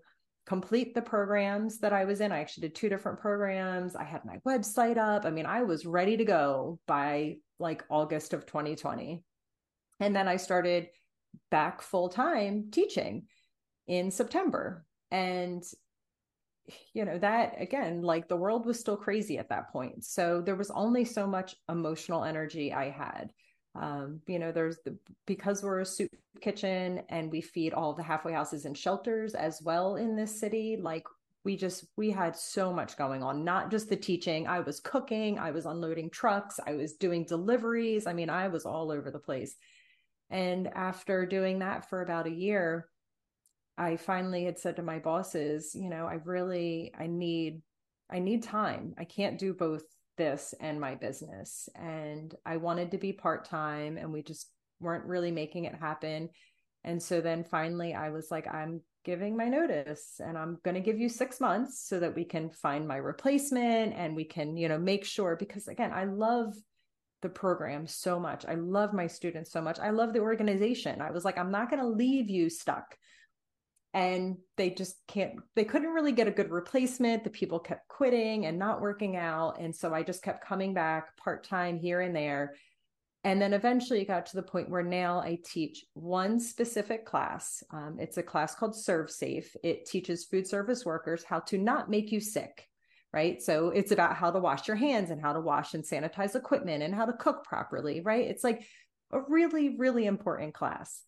complete 0.47 0.95
the 0.95 1.03
programs 1.03 1.79
that 1.79 1.93
i 1.93 2.05
was 2.05 2.21
in 2.21 2.31
i 2.31 2.41
actually 2.41 2.69
did 2.69 2.75
two 2.75 2.89
different 2.89 3.19
programs 3.19 3.97
i 3.97 4.05
had 4.05 4.25
my 4.25 4.39
website 4.47 4.99
up 4.99 5.25
i 5.25 5.31
mean 5.31 5.47
i 5.47 5.63
was 5.63 5.87
ready 5.87 6.17
to 6.17 6.25
go 6.25 6.79
by 6.87 7.37
like 7.59 7.85
august 7.91 8.33
of 8.35 8.47
2020 8.47 9.23
and 10.01 10.15
then 10.15 10.29
I 10.29 10.37
started 10.37 10.89
back 11.51 11.83
full 11.83 12.09
time 12.09 12.69
teaching 12.71 13.27
in 13.87 14.11
September. 14.11 14.85
And, 15.11 15.63
you 16.93 17.05
know, 17.05 17.19
that 17.19 17.61
again, 17.61 18.03
like 18.03 18.29
the 18.29 18.37
world 18.37 18.67
was 18.67 18.81
still 18.81 18.97
crazy 18.97 19.39
at 19.39 19.51
that 19.51 19.71
point. 19.71 20.05
So 20.05 20.43
there 20.45 20.57
was 20.57 20.71
only 20.71 21.05
so 21.05 21.27
much 21.27 21.55
emotional 21.69 22.25
energy 22.25 22.73
I 22.73 22.91
had. 22.91 23.31
Um, 23.75 24.21
you 24.27 24.39
know, 24.39 24.53
there's 24.53 24.79
the 24.85 24.97
because 25.27 25.63
we're 25.63 25.81
a 25.81 25.87
soup 25.87 26.11
kitchen 26.41 27.03
and 27.09 27.31
we 27.31 27.41
feed 27.41 27.73
all 27.73 27.93
the 27.93 28.03
halfway 28.03 28.33
houses 28.33 28.65
and 28.65 28.77
shelters 28.77 29.35
as 29.35 29.61
well 29.63 29.97
in 29.97 30.17
this 30.17 30.39
city. 30.39 30.77
Like 30.81 31.05
we 31.45 31.57
just 31.57 31.87
we 31.97 32.11
had 32.11 32.37
so 32.37 32.73
much 32.73 32.97
going 32.97 33.23
on 33.23 33.45
not 33.45 33.71
just 33.71 33.91
the 33.91 33.97
teaching 33.97 34.47
i 34.47 34.61
was 34.61 34.81
cooking 34.81 35.39
i 35.39 35.51
was 35.51 35.67
unloading 35.67 36.09
trucks 36.09 36.59
i 36.67 36.73
was 36.73 36.95
doing 36.95 37.23
deliveries 37.23 38.07
i 38.07 38.15
mean 38.15 38.31
i 38.31 38.49
was 38.49 38.65
all 38.65 38.91
over 38.91 39.11
the 39.11 39.19
place 39.19 39.55
and 40.31 40.69
after 40.75 41.27
doing 41.27 41.61
that 41.61 41.89
for 41.89 42.03
about 42.03 42.27
a 42.27 42.31
year, 42.31 42.89
I 43.77 43.97
finally 43.97 44.45
had 44.45 44.59
said 44.59 44.77
to 44.77 44.83
my 44.83 44.99
bosses, 44.99 45.75
you 45.75 45.89
know, 45.89 46.07
I 46.07 46.15
really 46.25 46.93
I 46.99 47.07
need 47.07 47.63
I 48.11 48.19
need 48.19 48.43
time. 48.43 48.95
I 48.99 49.05
can't 49.05 49.39
do 49.39 49.55
both 49.55 49.85
this 50.17 50.55
and 50.61 50.81
my 50.81 50.95
business. 50.95 51.69
And 51.75 52.35
I 52.45 52.57
wanted 52.57 52.91
to 52.91 52.99
be 52.99 53.13
part-time 53.13 53.97
and 53.97 54.13
we 54.13 54.23
just 54.23 54.51
weren't 54.81 55.07
really 55.07 55.31
making 55.31 55.65
it 55.65 55.75
happen. 55.75 56.29
And 56.85 57.03
so 57.03 57.21
then 57.21 57.45
finally 57.45 57.95
I 57.95 58.11
was 58.11 58.31
like 58.31 58.47
I'm 58.47 58.81
giving 59.05 59.37
my 59.37 59.49
notice 59.49 60.19
and 60.19 60.39
I'm 60.39 60.59
going 60.65 60.75
to 60.75 60.81
give 60.81 60.99
you 60.99 61.09
6 61.09 61.41
months 61.41 61.87
so 61.87 62.01
that 62.01 62.15
we 62.15 62.25
can 62.25 62.51
find 62.51 62.89
my 62.89 62.97
replacement 62.97 63.95
and 63.95 64.17
we 64.17 64.25
can, 64.25 64.57
you 64.57 64.69
know, 64.69 64.79
make 64.79 65.05
sure 65.05 65.37
because 65.37 65.69
again, 65.69 65.93
I 65.93 66.05
love 66.05 66.55
the 67.23 67.29
program 67.29 67.87
so 67.87 68.21
much. 68.21 68.45
I 68.47 68.55
love 68.55 68.93
my 68.93 69.07
students 69.07 69.51
so 69.51 69.63
much. 69.63 69.79
I 69.79 69.91
love 69.91 70.13
the 70.13 70.21
organization. 70.21 71.01
I 71.01 71.11
was 71.11 71.25
like, 71.25 71.39
I'm 71.39 71.51
not 71.51 71.71
going 71.71 71.81
to 71.81 71.89
leave 71.89 72.29
you 72.29 72.51
stuck. 72.51 72.97
And 73.95 74.37
they 74.57 74.71
just 74.71 74.97
can't, 75.07 75.37
they 75.55 75.65
couldn't 75.65 75.93
really 75.95 76.13
get 76.13 76.29
a 76.29 76.33
good 76.33 76.51
replacement. 76.51 77.25
The 77.25 77.31
people 77.31 77.59
kept 77.59 77.89
quitting 77.89 78.47
and 78.47 78.59
not 78.59 78.81
working 78.81 79.17
out. 79.17 79.61
And 79.61 79.75
so 79.75 79.95
I 79.95 80.03
just 80.03 80.23
kept 80.23 80.45
coming 80.45 80.75
back 80.75 81.17
part 81.17 81.45
time 81.45 81.79
here 81.79 82.01
and 82.01 82.15
there. 82.15 82.55
And 83.23 83.41
then 83.41 83.55
eventually 83.55 84.03
it 84.03 84.09
got 84.09 84.27
to 84.27 84.37
the 84.37 84.43
point 84.43 84.69
where 84.69 84.83
now 84.83 85.21
I 85.21 85.39
teach 85.45 85.85
one 85.95 86.39
specific 86.39 87.07
class. 87.07 87.63
Um, 87.73 87.97
it's 87.99 88.19
a 88.19 88.23
class 88.23 88.55
called 88.55 88.75
ServSafe. 88.75 89.47
It 89.63 89.87
teaches 89.87 90.25
food 90.25 90.47
service 90.47 90.85
workers 90.85 91.25
how 91.25 91.41
to 91.41 91.57
not 91.57 91.89
make 91.89 92.13
you 92.13 92.21
sick 92.21 92.69
right? 93.15 93.41
So 93.41 93.69
it's 93.69 93.93
about 93.93 94.17
how 94.17 94.33
to 94.33 94.41
wash 94.41 94.67
your 94.67 94.77
hands 94.77 95.11
and 95.11 95.23
how 95.23 95.33
to 95.33 95.41
wash 95.41 95.75
and 95.75 95.85
sanitize 95.85 96.35
equipment 96.35 96.83
and 96.83 96.93
how 96.93 97.07
to 97.07 97.13
cook 97.13 97.45
properly, 97.45 98.01
right? 98.01 98.27
It's 98.27 98.43
like 98.43 98.67
a 99.13 99.21
really, 99.29 99.77
really 99.79 100.07
important 100.07 100.53
class. 100.53 101.01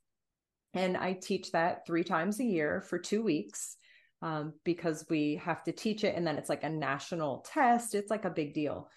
And 0.77 0.97
I 0.97 1.15
teach 1.15 1.53
that 1.53 1.87
three 1.87 2.05
times 2.05 2.39
a 2.39 2.45
year 2.45 2.83
for 2.83 2.99
two 2.99 3.23
weeks 3.23 3.77
um, 4.23 4.53
because 4.65 5.07
we 5.09 5.37
have 5.37 5.65
to 5.65 5.73
teach 5.73 6.05
it. 6.05 6.15
And 6.15 6.27
then 6.27 6.37
it's 6.37 6.49
like 6.49 6.65
a 6.65 6.69
national 6.69 7.45
test, 7.51 7.95
it's 7.95 8.11
like 8.11 8.25
a 8.25 8.31
big 8.31 8.55
deal. 8.55 8.89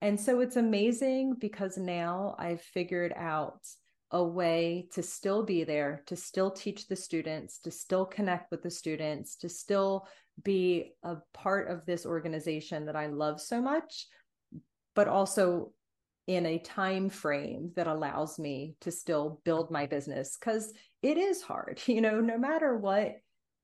And 0.00 0.18
so 0.20 0.40
it's 0.40 0.56
amazing 0.56 1.34
because 1.38 1.78
now 1.78 2.36
I've 2.38 2.60
figured 2.60 3.12
out 3.16 3.60
a 4.10 4.22
way 4.22 4.88
to 4.92 5.02
still 5.02 5.42
be 5.42 5.64
there, 5.64 6.02
to 6.06 6.16
still 6.16 6.50
teach 6.50 6.86
the 6.86 6.96
students, 6.96 7.58
to 7.60 7.70
still 7.70 8.04
connect 8.04 8.50
with 8.50 8.62
the 8.62 8.70
students, 8.70 9.36
to 9.36 9.48
still 9.48 10.06
be 10.42 10.92
a 11.02 11.16
part 11.34 11.70
of 11.70 11.84
this 11.86 12.06
organization 12.06 12.86
that 12.86 12.96
I 12.96 13.06
love 13.06 13.40
so 13.40 13.60
much, 13.60 14.06
but 14.94 15.08
also 15.08 15.72
in 16.26 16.44
a 16.46 16.58
time 16.58 17.08
frame 17.08 17.72
that 17.76 17.86
allows 17.86 18.38
me 18.38 18.74
to 18.80 18.90
still 18.90 19.40
build 19.44 19.70
my 19.70 19.86
business 19.86 20.36
because 20.38 20.72
it 21.02 21.18
is 21.18 21.42
hard. 21.42 21.80
You 21.86 22.00
know, 22.00 22.20
no 22.20 22.38
matter 22.38 22.76
what 22.76 23.16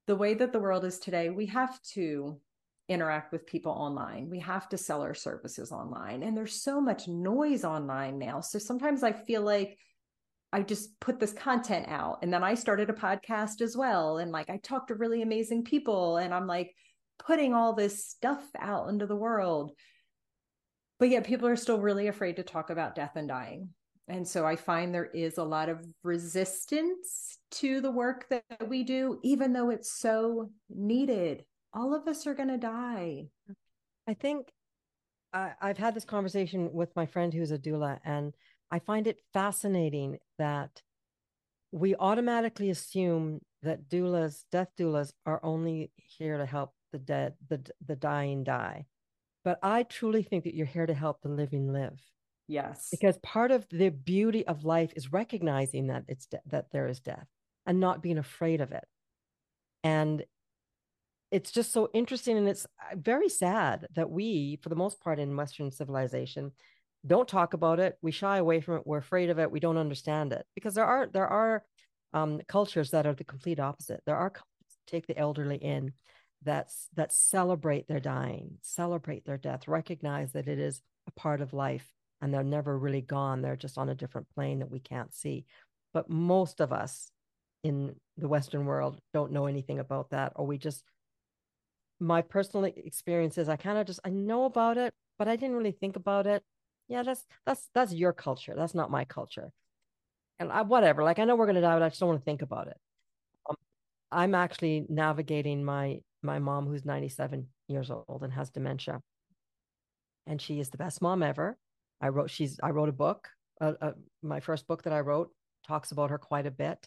the 0.07 0.17
way 0.17 0.35
that 0.35 0.53
the 0.53 0.59
world 0.59 0.85
is 0.85 0.99
today, 0.99 1.31
we 1.31 1.47
have 1.47 1.81
to 1.95 2.41
interact 2.89 3.33
with 3.33 3.47
people 3.47 3.73
online. 3.73 4.29
We 4.29 4.41
have 4.41 4.69
to 4.71 4.79
sell 4.79 5.03
our 5.03 5.15
services 5.15 5.73
online. 5.73 6.23
And 6.23 6.37
there's 6.37 6.63
so 6.63 6.81
much 6.81 7.09
noise 7.09 7.65
online 7.65 8.19
now. 8.19 8.41
So 8.41 8.59
sometimes 8.59 9.03
I 9.03 9.13
feel 9.13 9.43
like 9.43 9.79
I 10.53 10.63
just 10.63 10.99
put 11.01 11.19
this 11.19 11.33
content 11.33 11.87
out. 11.89 12.19
And 12.23 12.33
then 12.33 12.45
I 12.45 12.55
started 12.55 12.91
a 12.91 12.95
podcast 12.95 13.61
as 13.63 13.77
well. 13.77 14.19
And 14.19 14.31
like 14.33 14.51
I 14.51 14.59
talked 14.59 14.89
to 14.89 14.95
really 14.95 15.23
amazing 15.23 15.65
people 15.65 16.19
and 16.19 16.35
I'm 16.35 16.47
like 16.47 16.75
putting 17.19 17.55
all 17.55 17.73
this 17.73 18.05
stuff 18.05 18.45
out 18.59 18.89
into 18.89 19.07
the 19.07 19.17
world. 19.17 19.73
But 20.99 21.09
yet 21.09 21.25
people 21.25 21.49
are 21.49 21.57
still 21.57 21.81
really 21.81 22.09
afraid 22.09 22.37
to 22.37 22.43
talk 22.43 22.71
about 22.71 22.95
death 22.95 23.13
and 23.17 23.29
dying. 23.29 23.71
And 24.09 24.27
so 24.27 24.45
I 24.45 24.57
find 24.57 24.93
there 24.93 25.07
is 25.07 25.39
a 25.39 25.45
lot 25.45 25.69
of 25.69 25.87
resistance 26.03 27.39
to 27.53 27.81
the 27.81 27.91
work 27.91 28.29
that 28.31 28.69
we 28.69 28.83
do, 28.83 29.19
even 29.23 29.53
though 29.53 29.71
it's 29.71 29.93
so 29.93 30.51
needed. 30.69 31.45
All 31.73 31.95
of 31.95 32.07
us 32.09 32.27
are 32.27 32.35
going 32.35 32.49
to 32.49 32.59
die. 32.59 33.29
I 34.07 34.15
think 34.15 34.49
I, 35.33 35.53
I've 35.61 35.79
had 35.79 35.95
this 35.95 36.05
conversation 36.05 36.73
with 36.73 36.95
my 36.97 37.07
friend 37.07 37.33
who's 37.33 37.53
a 37.53 37.59
doula, 37.59 37.99
and 38.05 38.35
I 38.71 38.81
find 38.81 39.07
it 39.07 39.21
fascinating 39.33 40.19
that 40.39 40.83
we 41.71 41.95
automatically 41.95 42.71
assume 42.71 43.41
that 43.63 43.89
doulas, 43.89 44.43
death 44.51 44.69
doulas, 44.79 45.13
are 45.25 45.41
only 45.43 45.93
here 45.97 46.37
to 46.37 46.47
help 46.47 46.75
the 46.93 46.99
dead, 46.99 47.35
the 47.49 47.65
the 47.87 47.97
dying 47.97 48.45
die. 48.45 48.87
But 49.45 49.59
I 49.63 49.85
truly 49.85 50.23
think 50.23 50.45
that 50.45 50.55
you're 50.55 50.67
here 50.67 50.87
to 50.87 50.95
help 50.95 51.23
the 51.23 51.29
living 51.29 51.73
live. 51.73 51.99
Yes. 52.53 52.89
Because 52.91 53.17
part 53.19 53.51
of 53.51 53.67
the 53.71 53.89
beauty 53.89 54.47
of 54.47 54.65
life 54.65 54.93
is 54.95 55.13
recognizing 55.13 55.87
that 55.87 56.05
it's 56.07 56.27
de- 56.27 56.41
that 56.47 56.71
there 56.71 56.87
is 56.87 57.01
death 57.01 57.27
and 57.65 57.81
not 57.81 58.03
being 58.03 58.19
afraid 58.19 58.61
of 58.61 58.73
it. 58.73 58.85
And 59.83 60.25
it's 61.31 61.51
just 61.51 61.73
so 61.73 61.89
interesting 61.95 62.37
and 62.37 62.47
it's 62.47 62.67
uh, 62.67 62.97
very 62.97 63.31
sad 63.31 63.87
that 63.95 64.11
we 64.11 64.59
for 64.63 64.69
the 64.69 64.77
most 64.77 65.01
part 65.01 65.19
in 65.19 65.35
western 65.35 65.71
civilization 65.71 66.53
don't 67.07 67.27
talk 67.27 67.55
about 67.55 67.81
it. 67.81 67.97
We 68.03 68.13
shy 68.13 68.37
away 68.37 68.61
from 68.61 68.77
it. 68.77 68.87
We're 68.87 68.99
afraid 68.99 69.31
of 69.31 69.39
it. 69.41 69.51
We 69.51 69.59
don't 69.59 69.79
understand 69.79 70.33
it. 70.33 70.47
Because 70.55 70.75
there 70.75 70.85
are 70.85 71.07
there 71.07 71.27
are 71.27 71.65
um, 72.13 72.43
cultures 72.47 72.91
that 72.91 73.07
are 73.07 73.15
the 73.15 73.25
complete 73.25 73.59
opposite. 73.59 74.03
There 74.05 74.17
are 74.17 74.33
take 74.87 75.07
the 75.07 75.17
elderly 75.17 75.57
in 75.57 75.93
that's 76.43 76.89
that 76.97 77.13
celebrate 77.13 77.87
their 77.87 78.01
dying 78.01 78.59
celebrate 78.63 79.25
their 79.25 79.39
death 79.39 79.69
recognize 79.69 80.33
that 80.33 80.49
it 80.49 80.59
is 80.59 80.83
a 81.07 81.13
part 81.13 81.41
of 81.41 81.53
life 81.53 81.89
and 82.23 82.33
they're 82.33 82.45
never 82.45 82.79
really 82.79 83.03
gone. 83.03 83.43
They're 83.43 83.57
just 83.57 83.77
on 83.77 83.89
a 83.89 83.95
different 83.95 84.29
plane 84.35 84.61
that 84.61 84.71
we 84.71 84.79
can't 84.79 85.13
see. 85.13 85.45
But 85.93 86.09
most 86.09 86.61
of 86.61 86.73
us 86.73 87.11
in 87.65 87.95
the 88.17 88.29
western 88.29 88.65
world 88.65 88.99
don't 89.13 89.33
know 89.33 89.47
anything 89.47 89.79
about 89.79 90.11
that 90.11 90.33
or 90.37 90.47
we 90.47 90.59
just 90.59 90.83
my 92.01 92.21
personal 92.21 92.65
experience 92.65 93.39
is 93.39 93.49
i 93.49 93.55
kind 93.55 93.79
of 93.79 93.87
just 93.87 94.01
i 94.05 94.11
know 94.11 94.45
about 94.45 94.77
it 94.77 94.93
but 95.17 95.29
i 95.29 95.37
didn't 95.37 95.55
really 95.55 95.71
think 95.73 95.97
about 95.97 96.27
it. 96.27 96.43
Yeah 96.89 97.03
that's 97.03 97.25
that's 97.47 97.69
that's 97.75 97.93
your 97.93 98.13
culture. 98.13 98.55
That's 98.57 98.75
not 98.75 98.91
my 98.91 99.05
culture. 99.05 99.53
And 100.39 100.51
I, 100.51 100.63
whatever 100.63 101.05
like 101.05 101.19
i 101.19 101.25
know 101.25 101.37
we're 101.37 101.47
going 101.47 101.57
to 101.57 101.61
die 101.61 101.75
but 101.75 101.83
i 101.83 101.89
just 101.89 102.01
don't 102.01 102.09
want 102.09 102.21
to 102.21 102.25
think 102.25 102.43
about 102.43 102.69
it. 102.69 102.77
Um, 103.49 103.57
i'm 104.11 104.35
actually 104.35 104.87
navigating 104.89 105.65
my 105.65 106.01
my 106.23 106.39
mom 106.39 106.67
who's 106.67 106.85
97 106.85 107.47
years 107.69 107.91
old 107.91 108.21
and 108.23 108.33
has 108.33 108.51
dementia. 108.51 109.01
And 110.27 110.41
she 110.41 110.61
is 110.61 110.71
the 110.71 110.79
best 110.79 111.03
mom 111.03 111.23
ever 111.23 111.57
i 112.03 112.09
wrote 112.09 112.31
she's 112.31 112.61
i 112.63 112.71
wrote 112.71 112.89
a 112.89 112.93
book 112.93 113.29
uh, 113.61 113.73
uh, 113.81 113.93
my 114.23 114.41
first 114.41 114.67
book 114.67 114.83
that 114.83 114.93
i 114.93 115.01
wrote 115.01 115.31
talks 115.67 115.93
about 115.93 116.11
her 116.11 116.19
quite 116.19 116.47
a 116.47 116.51
bit 116.51 116.87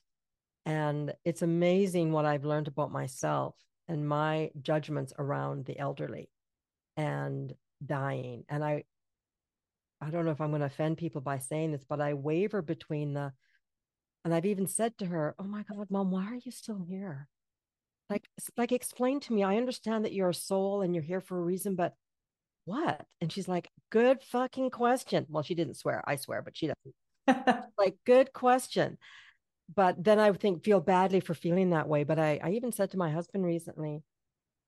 and 0.65 1.13
it's 1.23 1.41
amazing 1.41 2.11
what 2.11 2.25
i've 2.25 2.45
learned 2.45 2.67
about 2.67 2.91
myself 2.91 3.55
and 3.87 4.07
my 4.07 4.51
judgments 4.61 5.13
around 5.17 5.65
the 5.65 5.77
elderly 5.77 6.29
and 6.97 7.53
dying. 7.85 8.43
And 8.49 8.63
I 8.63 8.83
I 10.01 10.09
don't 10.09 10.25
know 10.25 10.31
if 10.31 10.41
I'm 10.41 10.49
going 10.49 10.59
to 10.59 10.67
offend 10.67 10.97
people 10.97 11.21
by 11.21 11.37
saying 11.37 11.71
this, 11.71 11.85
but 11.87 12.01
I 12.01 12.13
waver 12.13 12.61
between 12.61 13.13
the 13.13 13.33
and 14.23 14.33
I've 14.33 14.45
even 14.45 14.67
said 14.67 14.97
to 14.97 15.05
her, 15.05 15.35
"Oh 15.37 15.43
my 15.43 15.63
god, 15.63 15.87
mom, 15.89 16.11
why 16.11 16.25
are 16.25 16.39
you 16.43 16.51
still 16.51 16.83
here?" 16.87 17.27
Like 18.09 18.27
like 18.57 18.71
explain 18.71 19.19
to 19.21 19.33
me. 19.33 19.43
I 19.43 19.57
understand 19.57 20.05
that 20.05 20.13
you're 20.13 20.29
a 20.29 20.33
soul 20.33 20.81
and 20.81 20.93
you're 20.95 21.03
here 21.03 21.21
for 21.21 21.37
a 21.37 21.41
reason, 21.41 21.75
but 21.75 21.93
what? 22.65 23.05
And 23.21 23.31
she's 23.31 23.47
like, 23.47 23.69
"Good 23.91 24.21
fucking 24.23 24.71
question." 24.71 25.25
Well, 25.29 25.43
she 25.43 25.55
didn't 25.55 25.77
swear. 25.77 26.03
I 26.05 26.17
swear, 26.17 26.41
but 26.41 26.57
she 26.57 26.67
doesn't. 26.67 27.65
like, 27.77 27.95
good 28.05 28.33
question 28.33 28.97
but 29.73 30.03
then 30.03 30.19
I 30.19 30.31
think 30.33 30.63
feel 30.63 30.79
badly 30.79 31.19
for 31.19 31.33
feeling 31.33 31.71
that 31.71 31.87
way. 31.87 32.03
But 32.03 32.19
I, 32.19 32.39
I 32.43 32.51
even 32.51 32.71
said 32.71 32.91
to 32.91 32.97
my 32.97 33.09
husband 33.11 33.45
recently, 33.45 34.03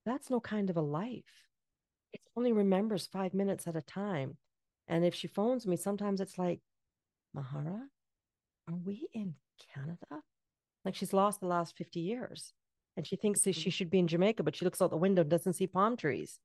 that's 0.05 0.29
no 0.29 0.39
kind 0.39 0.69
of 0.69 0.77
a 0.77 0.81
life. 0.81 1.23
It 2.13 2.21
only 2.35 2.53
remembers 2.53 3.07
five 3.07 3.33
minutes 3.33 3.67
at 3.67 3.75
a 3.75 3.81
time. 3.81 4.37
And 4.87 5.05
if 5.05 5.13
she 5.13 5.27
phones 5.27 5.67
me, 5.67 5.75
sometimes 5.75 6.21
it's 6.21 6.37
like, 6.37 6.61
Mahara, 7.35 7.81
are 8.67 8.75
we 8.85 9.07
in 9.13 9.35
Canada? 9.73 10.23
Like 10.85 10.95
she's 10.95 11.13
lost 11.13 11.41
the 11.41 11.47
last 11.47 11.77
50 11.77 11.99
years. 11.99 12.53
And 12.95 13.05
she 13.05 13.17
thinks 13.17 13.41
that 13.41 13.53
she 13.53 13.61
mm-hmm. 13.61 13.69
should 13.69 13.89
be 13.91 13.99
in 13.99 14.07
Jamaica, 14.07 14.43
but 14.43 14.55
she 14.55 14.65
looks 14.65 14.81
out 14.81 14.89
the 14.89 14.97
window 14.97 15.21
and 15.21 15.29
doesn't 15.29 15.53
see 15.53 15.67
palm 15.67 15.97
trees. 15.97 16.39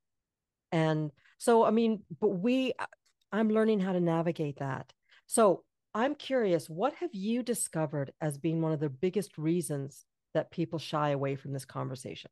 And 0.73 1.12
so, 1.39 1.64
I 1.64 1.70
mean, 1.70 2.03
but 2.20 2.29
we, 2.29 2.73
uh, 2.79 2.87
I'm 3.31 3.51
learning 3.51 3.81
how 3.81 3.93
to 3.93 4.01
navigate 4.01 4.59
that. 4.59 4.93
So 5.27 5.64
I'm 5.95 6.14
curious, 6.14 6.68
what 6.68 6.95
have 6.95 7.14
you 7.14 7.43
discovered 7.43 8.12
as 8.20 8.39
being 8.39 8.62
one 8.62 8.73
of 8.73 8.81
the 8.81 8.89
biggest 8.89 9.39
reasons 9.39 10.05
that 10.35 10.51
people 10.51 10.79
shy 10.79 11.11
away 11.11 11.37
from 11.37 11.53
this 11.53 11.66
conversation? 11.66 12.31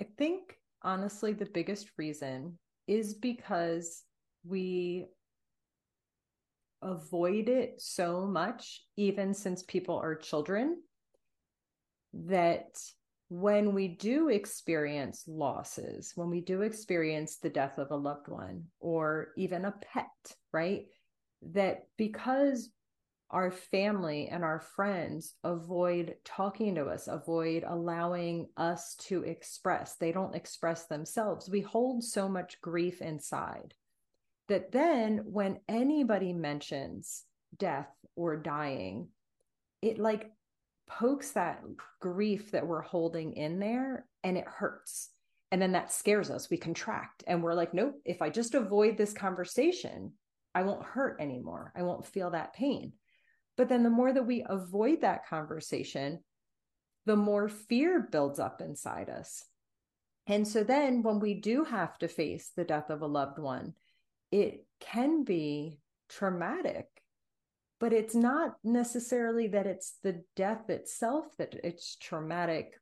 I 0.00 0.06
think 0.16 0.58
honestly, 0.82 1.32
the 1.32 1.46
biggest 1.46 1.90
reason 1.98 2.58
is 2.86 3.14
because 3.14 4.04
we 4.46 5.06
avoid 6.82 7.48
it 7.48 7.80
so 7.80 8.24
much, 8.24 8.84
even 8.96 9.34
since 9.34 9.64
people 9.64 9.96
are 9.96 10.14
children, 10.14 10.80
that 12.12 12.78
when 13.28 13.74
we 13.74 13.88
do 13.88 14.28
experience 14.28 15.24
losses, 15.26 16.12
when 16.14 16.30
we 16.30 16.40
do 16.40 16.62
experience 16.62 17.36
the 17.36 17.50
death 17.50 17.78
of 17.78 17.90
a 17.90 17.96
loved 17.96 18.28
one 18.28 18.64
or 18.80 19.28
even 19.36 19.64
a 19.64 19.74
pet, 19.92 20.06
right? 20.52 20.86
that 21.42 21.86
because 21.96 22.70
our 23.30 23.50
family 23.50 24.28
and 24.28 24.42
our 24.42 24.60
friends 24.60 25.34
avoid 25.44 26.14
talking 26.24 26.76
to 26.76 26.86
us, 26.86 27.08
avoid 27.08 27.62
allowing 27.66 28.48
us 28.56 28.94
to 28.96 29.22
express. 29.22 29.96
They 29.96 30.12
don't 30.12 30.34
express 30.34 30.86
themselves. 30.86 31.48
We 31.48 31.60
hold 31.60 32.02
so 32.02 32.28
much 32.28 32.60
grief 32.62 33.02
inside 33.02 33.74
that 34.48 34.72
then 34.72 35.22
when 35.26 35.60
anybody 35.68 36.32
mentions 36.32 37.24
death 37.58 37.90
or 38.16 38.38
dying, 38.38 39.08
it 39.82 39.98
like 39.98 40.30
pokes 40.88 41.32
that 41.32 41.62
grief 42.00 42.50
that 42.52 42.66
we're 42.66 42.82
holding 42.82 43.34
in 43.34 43.58
there 43.58 44.06
and 44.24 44.36
it 44.36 44.46
hurts. 44.46 45.10
And 45.50 45.62
then 45.62 45.72
that 45.72 45.92
scares 45.92 46.30
us. 46.30 46.50
We 46.50 46.56
contract 46.56 47.24
and 47.26 47.42
we're 47.42 47.54
like, 47.54 47.72
nope, 47.72 48.00
if 48.04 48.20
I 48.20 48.30
just 48.30 48.54
avoid 48.54 48.96
this 48.96 49.12
conversation, 49.12 50.12
I 50.54 50.62
won't 50.62 50.84
hurt 50.84 51.20
anymore. 51.20 51.72
I 51.76 51.82
won't 51.82 52.06
feel 52.06 52.30
that 52.30 52.54
pain. 52.54 52.92
But 53.56 53.68
then 53.68 53.82
the 53.82 53.90
more 53.90 54.12
that 54.12 54.26
we 54.26 54.44
avoid 54.46 55.00
that 55.00 55.26
conversation, 55.26 56.20
the 57.06 57.16
more 57.16 57.48
fear 57.48 58.00
builds 58.00 58.38
up 58.38 58.60
inside 58.60 59.08
us. 59.08 59.44
And 60.26 60.46
so 60.46 60.62
then 60.62 61.02
when 61.02 61.20
we 61.20 61.34
do 61.34 61.64
have 61.64 61.96
to 61.98 62.08
face 62.08 62.52
the 62.54 62.64
death 62.64 62.90
of 62.90 63.00
a 63.00 63.06
loved 63.06 63.38
one, 63.38 63.74
it 64.30 64.66
can 64.78 65.24
be 65.24 65.80
traumatic, 66.08 66.86
but 67.80 67.92
it's 67.92 68.14
not 68.14 68.56
necessarily 68.64 69.48
that 69.48 69.66
it's 69.66 69.98
the 70.02 70.22
death 70.34 70.68
itself 70.68 71.26
that 71.38 71.54
it's 71.62 71.96
traumatic. 71.96 72.74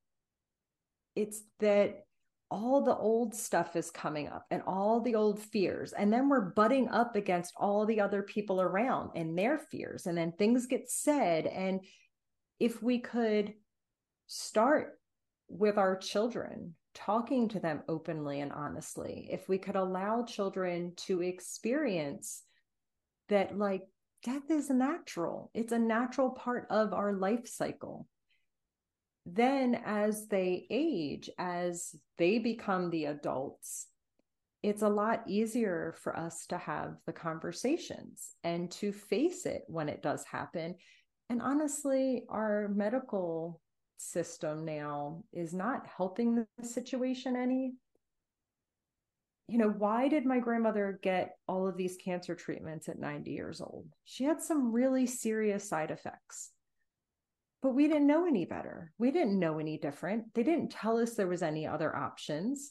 It's 1.14 1.42
that 1.60 2.06
all 2.50 2.82
the 2.82 2.96
old 2.96 3.34
stuff 3.34 3.74
is 3.76 3.90
coming 3.90 4.28
up 4.28 4.44
and 4.50 4.62
all 4.66 5.00
the 5.00 5.16
old 5.16 5.40
fears. 5.40 5.92
And 5.92 6.12
then 6.12 6.28
we're 6.28 6.52
butting 6.52 6.88
up 6.88 7.16
against 7.16 7.52
all 7.56 7.84
the 7.84 8.00
other 8.00 8.22
people 8.22 8.60
around 8.60 9.10
and 9.14 9.36
their 9.36 9.58
fears. 9.58 10.06
And 10.06 10.16
then 10.16 10.32
things 10.32 10.66
get 10.66 10.88
said. 10.88 11.46
And 11.46 11.80
if 12.60 12.82
we 12.82 13.00
could 13.00 13.54
start 14.26 14.98
with 15.48 15.76
our 15.76 15.96
children, 15.96 16.74
talking 16.94 17.48
to 17.48 17.60
them 17.60 17.82
openly 17.88 18.40
and 18.40 18.52
honestly, 18.52 19.28
if 19.30 19.48
we 19.48 19.58
could 19.58 19.76
allow 19.76 20.24
children 20.24 20.92
to 20.96 21.22
experience 21.22 22.42
that, 23.28 23.58
like, 23.58 23.82
death 24.26 24.50
is 24.50 24.68
natural, 24.68 25.50
it's 25.54 25.72
a 25.72 25.78
natural 25.78 26.30
part 26.30 26.66
of 26.68 26.92
our 26.92 27.14
life 27.14 27.48
cycle 27.48 28.06
then 29.26 29.82
as 29.84 30.28
they 30.28 30.66
age, 30.70 31.28
as 31.36 31.96
they 32.16 32.38
become 32.38 32.90
the 32.90 33.06
adults, 33.06 33.88
it's 34.62 34.82
a 34.82 34.88
lot 34.88 35.24
easier 35.26 35.96
for 35.98 36.16
us 36.16 36.46
to 36.46 36.56
have 36.56 36.94
the 37.06 37.12
conversations 37.12 38.34
and 38.44 38.70
to 38.70 38.92
face 38.92 39.44
it 39.44 39.62
when 39.66 39.88
it 39.88 40.02
does 40.02 40.24
happen. 40.24 40.76
And 41.28 41.42
honestly, 41.42 42.24
our 42.28 42.68
medical 42.68 43.60
system 43.96 44.64
now 44.64 45.24
is 45.32 45.52
not 45.52 45.86
helping 45.88 46.36
the 46.36 46.64
situation 46.64 47.34
any. 47.34 47.74
You 49.48 49.58
know, 49.58 49.68
why 49.68 50.08
did 50.08 50.26
my 50.26 50.40
grandmother 50.40 50.98
get 51.02 51.36
all 51.46 51.68
of 51.68 51.76
these 51.76 51.96
cancer 51.96 52.34
treatments 52.34 52.88
at 52.88 52.98
90 52.98 53.30
years 53.30 53.60
old? 53.60 53.86
She 54.04 54.24
had 54.24 54.42
some 54.42 54.72
really 54.72 55.06
serious 55.06 55.68
side 55.68 55.90
effects 55.92 56.50
but 57.66 57.74
we 57.74 57.88
didn't 57.88 58.06
know 58.06 58.26
any 58.26 58.44
better. 58.44 58.92
We 58.96 59.10
didn't 59.10 59.40
know 59.40 59.58
any 59.58 59.76
different. 59.76 60.32
They 60.34 60.44
didn't 60.44 60.70
tell 60.70 60.98
us 60.98 61.14
there 61.14 61.26
was 61.26 61.42
any 61.42 61.66
other 61.66 61.94
options. 61.96 62.70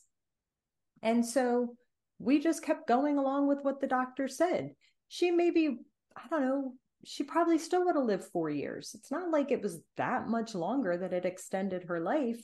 And 1.01 1.25
so 1.25 1.75
we 2.17 2.39
just 2.39 2.63
kept 2.63 2.87
going 2.87 3.17
along 3.17 3.49
with 3.49 3.59
what 3.61 3.81
the 3.81 3.87
doctor 3.87 4.29
said. 4.29 4.71
She 5.09 5.31
maybe, 5.31 5.79
I 6.15 6.27
don't 6.29 6.41
know, 6.41 6.73
she 7.03 7.23
probably 7.23 7.57
still 7.57 7.83
would 7.83 7.97
have 7.97 8.05
lived 8.05 8.23
four 8.31 8.49
years. 8.49 8.95
It's 8.97 9.11
not 9.11 9.31
like 9.31 9.51
it 9.51 9.61
was 9.61 9.81
that 9.97 10.29
much 10.29 10.55
longer 10.55 10.95
that 10.95 11.11
it 11.11 11.25
extended 11.25 11.83
her 11.83 11.99
life. 11.99 12.41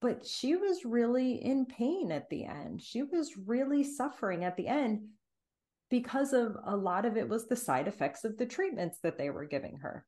But 0.00 0.26
she 0.26 0.56
was 0.56 0.84
really 0.84 1.34
in 1.34 1.66
pain 1.66 2.10
at 2.10 2.28
the 2.30 2.44
end. 2.44 2.80
She 2.80 3.02
was 3.02 3.36
really 3.36 3.84
suffering 3.84 4.44
at 4.44 4.56
the 4.56 4.66
end 4.66 5.08
because 5.90 6.32
of 6.32 6.56
a 6.64 6.76
lot 6.76 7.04
of 7.04 7.16
it 7.16 7.28
was 7.28 7.46
the 7.46 7.56
side 7.56 7.88
effects 7.88 8.24
of 8.24 8.38
the 8.38 8.46
treatments 8.46 8.98
that 9.02 9.18
they 9.18 9.28
were 9.28 9.44
giving 9.44 9.78
her. 9.78 10.06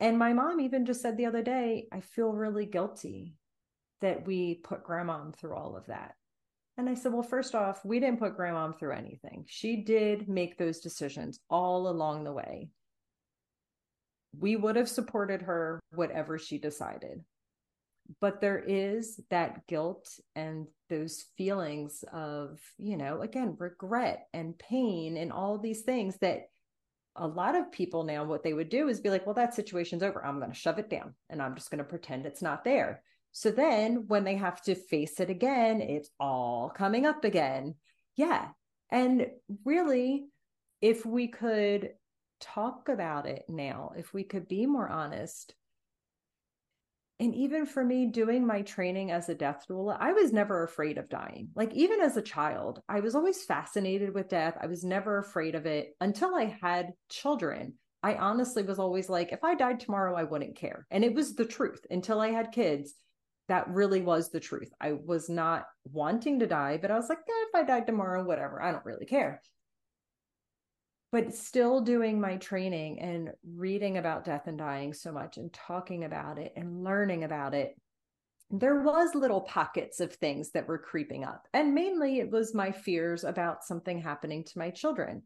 And 0.00 0.18
my 0.18 0.32
mom 0.32 0.60
even 0.60 0.86
just 0.86 1.02
said 1.02 1.16
the 1.16 1.26
other 1.26 1.42
day, 1.42 1.86
I 1.92 2.00
feel 2.00 2.32
really 2.32 2.66
guilty 2.66 3.34
that 4.00 4.26
we 4.26 4.54
put 4.54 4.84
grandma 4.84 5.30
through 5.32 5.54
all 5.54 5.76
of 5.76 5.86
that. 5.86 6.14
And 6.76 6.88
I 6.88 6.94
said, 6.94 7.12
well, 7.12 7.22
first 7.22 7.56
off, 7.56 7.84
we 7.84 7.98
didn't 7.98 8.20
put 8.20 8.36
grandma 8.36 8.70
through 8.70 8.92
anything. 8.92 9.44
She 9.48 9.82
did 9.82 10.28
make 10.28 10.56
those 10.56 10.78
decisions 10.78 11.40
all 11.50 11.88
along 11.88 12.22
the 12.22 12.32
way. 12.32 12.70
We 14.38 14.54
would 14.54 14.76
have 14.76 14.88
supported 14.88 15.42
her, 15.42 15.80
whatever 15.92 16.38
she 16.38 16.58
decided. 16.58 17.24
But 18.20 18.40
there 18.40 18.58
is 18.58 19.20
that 19.30 19.66
guilt 19.66 20.08
and 20.34 20.66
those 20.88 21.26
feelings 21.36 22.04
of, 22.12 22.58
you 22.78 22.96
know, 22.96 23.20
again, 23.20 23.56
regret 23.58 24.26
and 24.32 24.58
pain 24.58 25.16
and 25.18 25.30
all 25.30 25.58
these 25.58 25.82
things 25.82 26.16
that 26.18 26.48
a 27.16 27.26
lot 27.26 27.54
of 27.54 27.72
people 27.72 28.04
now, 28.04 28.24
what 28.24 28.42
they 28.42 28.54
would 28.54 28.70
do 28.70 28.88
is 28.88 29.00
be 29.00 29.10
like, 29.10 29.26
well, 29.26 29.34
that 29.34 29.54
situation's 29.54 30.02
over. 30.02 30.24
I'm 30.24 30.38
going 30.38 30.52
to 30.52 30.56
shove 30.56 30.78
it 30.78 30.88
down 30.88 31.14
and 31.28 31.42
I'm 31.42 31.54
just 31.54 31.70
going 31.70 31.78
to 31.78 31.84
pretend 31.84 32.24
it's 32.24 32.42
not 32.42 32.64
there. 32.64 33.02
So 33.32 33.50
then 33.50 34.06
when 34.06 34.24
they 34.24 34.36
have 34.36 34.62
to 34.62 34.74
face 34.74 35.20
it 35.20 35.28
again, 35.28 35.80
it's 35.80 36.10
all 36.18 36.70
coming 36.70 37.04
up 37.04 37.24
again. 37.24 37.74
Yeah. 38.16 38.48
And 38.90 39.26
really, 39.64 40.26
if 40.80 41.04
we 41.04 41.28
could 41.28 41.90
talk 42.40 42.88
about 42.88 43.26
it 43.26 43.44
now, 43.48 43.92
if 43.96 44.14
we 44.14 44.24
could 44.24 44.48
be 44.48 44.64
more 44.64 44.88
honest, 44.88 45.54
and 47.20 47.34
even 47.34 47.66
for 47.66 47.84
me 47.84 48.06
doing 48.06 48.46
my 48.46 48.62
training 48.62 49.10
as 49.10 49.28
a 49.28 49.34
death 49.34 49.64
doula, 49.68 49.96
I 49.98 50.12
was 50.12 50.32
never 50.32 50.62
afraid 50.62 50.98
of 50.98 51.08
dying. 51.08 51.48
Like 51.56 51.74
even 51.74 52.00
as 52.00 52.16
a 52.16 52.22
child, 52.22 52.80
I 52.88 53.00
was 53.00 53.14
always 53.14 53.44
fascinated 53.44 54.14
with 54.14 54.28
death. 54.28 54.56
I 54.60 54.66
was 54.66 54.84
never 54.84 55.18
afraid 55.18 55.54
of 55.54 55.66
it 55.66 55.96
until 56.00 56.34
I 56.34 56.56
had 56.60 56.92
children. 57.10 57.74
I 58.02 58.14
honestly 58.14 58.62
was 58.62 58.78
always 58.78 59.08
like, 59.08 59.32
if 59.32 59.42
I 59.42 59.56
died 59.56 59.80
tomorrow, 59.80 60.14
I 60.14 60.22
wouldn't 60.22 60.56
care. 60.56 60.86
And 60.90 61.04
it 61.04 61.14
was 61.14 61.34
the 61.34 61.44
truth 61.44 61.84
until 61.90 62.20
I 62.20 62.28
had 62.28 62.52
kids 62.52 62.94
that 63.48 63.68
really 63.68 64.02
was 64.02 64.30
the 64.30 64.40
truth. 64.40 64.70
I 64.80 64.92
was 64.92 65.28
not 65.28 65.64
wanting 65.90 66.38
to 66.40 66.46
die, 66.46 66.78
but 66.80 66.90
I 66.90 66.96
was 66.96 67.08
like, 67.08 67.18
eh, 67.18 67.44
if 67.48 67.54
I 67.54 67.64
died 67.64 67.86
tomorrow, 67.86 68.22
whatever, 68.22 68.62
I 68.62 68.70
don't 68.70 68.84
really 68.84 69.06
care. 69.06 69.42
But 71.10 71.34
still 71.34 71.80
doing 71.80 72.20
my 72.20 72.36
training 72.36 73.00
and 73.00 73.30
reading 73.54 73.96
about 73.96 74.24
death 74.24 74.46
and 74.46 74.58
dying 74.58 74.92
so 74.92 75.10
much 75.10 75.38
and 75.38 75.52
talking 75.52 76.04
about 76.04 76.38
it 76.38 76.52
and 76.54 76.84
learning 76.84 77.24
about 77.24 77.54
it, 77.54 77.74
there 78.50 78.80
was 78.80 79.14
little 79.14 79.40
pockets 79.42 80.00
of 80.00 80.14
things 80.14 80.50
that 80.52 80.68
were 80.68 80.78
creeping 80.78 81.24
up. 81.24 81.46
And 81.52 81.74
mainly 81.74 82.18
it 82.18 82.30
was 82.30 82.54
my 82.54 82.72
fears 82.72 83.24
about 83.24 83.64
something 83.64 84.00
happening 84.00 84.44
to 84.44 84.58
my 84.58 84.70
children 84.70 85.22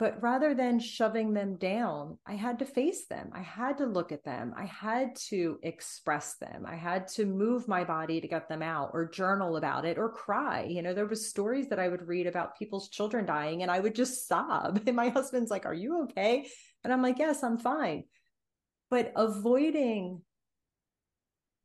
but 0.00 0.20
rather 0.22 0.54
than 0.54 0.80
shoving 0.80 1.34
them 1.34 1.56
down, 1.56 2.16
I 2.26 2.34
had 2.34 2.60
to 2.60 2.64
face 2.64 3.04
them. 3.04 3.30
I 3.34 3.42
had 3.42 3.76
to 3.78 3.84
look 3.84 4.12
at 4.12 4.24
them. 4.24 4.54
I 4.56 4.64
had 4.64 5.14
to 5.28 5.58
express 5.62 6.36
them. 6.36 6.64
I 6.66 6.74
had 6.74 7.06
to 7.08 7.26
move 7.26 7.68
my 7.68 7.84
body 7.84 8.18
to 8.18 8.26
get 8.26 8.48
them 8.48 8.62
out 8.62 8.92
or 8.94 9.10
journal 9.10 9.58
about 9.58 9.84
it 9.84 9.98
or 9.98 10.08
cry. 10.08 10.62
You 10.62 10.80
know, 10.80 10.94
there 10.94 11.04
was 11.04 11.28
stories 11.28 11.68
that 11.68 11.78
I 11.78 11.88
would 11.88 12.08
read 12.08 12.26
about 12.26 12.58
people's 12.58 12.88
children 12.88 13.26
dying 13.26 13.60
and 13.60 13.70
I 13.70 13.78
would 13.78 13.94
just 13.94 14.26
sob. 14.26 14.80
And 14.86 14.96
my 14.96 15.10
husband's 15.10 15.50
like, 15.50 15.66
"Are 15.66 15.74
you 15.74 16.04
okay?" 16.04 16.48
And 16.82 16.94
I'm 16.94 17.02
like, 17.02 17.18
"Yes, 17.18 17.42
I'm 17.42 17.58
fine." 17.58 18.04
But 18.88 19.12
avoiding 19.14 20.22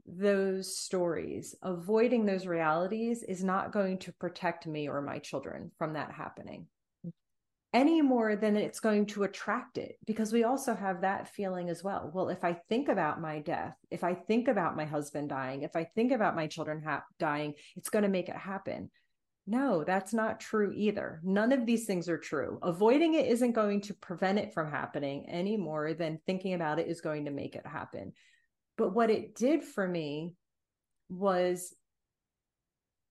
those 0.06 0.78
stories, 0.78 1.56
avoiding 1.64 2.26
those 2.26 2.46
realities 2.46 3.24
is 3.24 3.46
not 3.46 3.72
going 3.72 4.00
to 4.00 4.12
protect 4.12 4.68
me 4.68 4.90
or 4.90 5.02
my 5.02 5.20
children 5.20 5.72
from 5.78 5.94
that 5.94 6.12
happening 6.12 6.68
any 7.76 8.02
more 8.02 8.38
than 8.38 8.56
it's 8.56 8.80
going 8.80 9.06
to 9.06 9.24
attract 9.24 9.78
it 9.78 9.98
because 10.08 10.32
we 10.32 10.46
also 10.46 10.74
have 10.74 11.02
that 11.02 11.28
feeling 11.28 11.70
as 11.70 11.84
well. 11.84 12.10
Well 12.14 12.30
if 12.30 12.46
i 12.46 12.54
think 12.70 12.88
about 12.88 13.22
my 13.22 13.40
death 13.40 13.76
if 13.92 14.02
i 14.04 14.14
think 14.14 14.48
about 14.48 14.78
my 14.78 14.86
husband 14.86 15.28
dying 15.28 15.64
if 15.64 15.76
i 15.76 15.84
think 15.84 16.14
about 16.14 16.38
my 16.38 16.48
children 16.48 16.82
ha- 16.82 17.04
dying 17.20 17.54
it's 17.76 17.90
going 17.90 18.04
to 18.04 18.10
make 18.10 18.30
it 18.30 18.38
happen. 18.38 18.90
No 19.46 19.84
that's 19.84 20.14
not 20.14 20.40
true 20.40 20.72
either. 20.74 21.20
None 21.22 21.52
of 21.52 21.66
these 21.66 21.86
things 21.86 22.08
are 22.08 22.18
true. 22.18 22.60
Avoiding 22.64 23.14
it 23.14 23.28
isn't 23.28 23.52
going 23.52 23.82
to 23.82 23.94
prevent 23.94 24.40
it 24.40 24.54
from 24.54 24.72
happening 24.72 25.26
any 25.28 25.58
more 25.58 25.94
than 25.94 26.22
thinking 26.26 26.54
about 26.54 26.80
it 26.80 26.88
is 26.88 27.02
going 27.02 27.26
to 27.26 27.32
make 27.32 27.56
it 27.56 27.68
happen. 27.68 28.14
But 28.78 28.96
what 28.96 29.10
it 29.10 29.36
did 29.36 29.66
for 29.66 29.86
me 29.86 30.34
was 31.10 31.76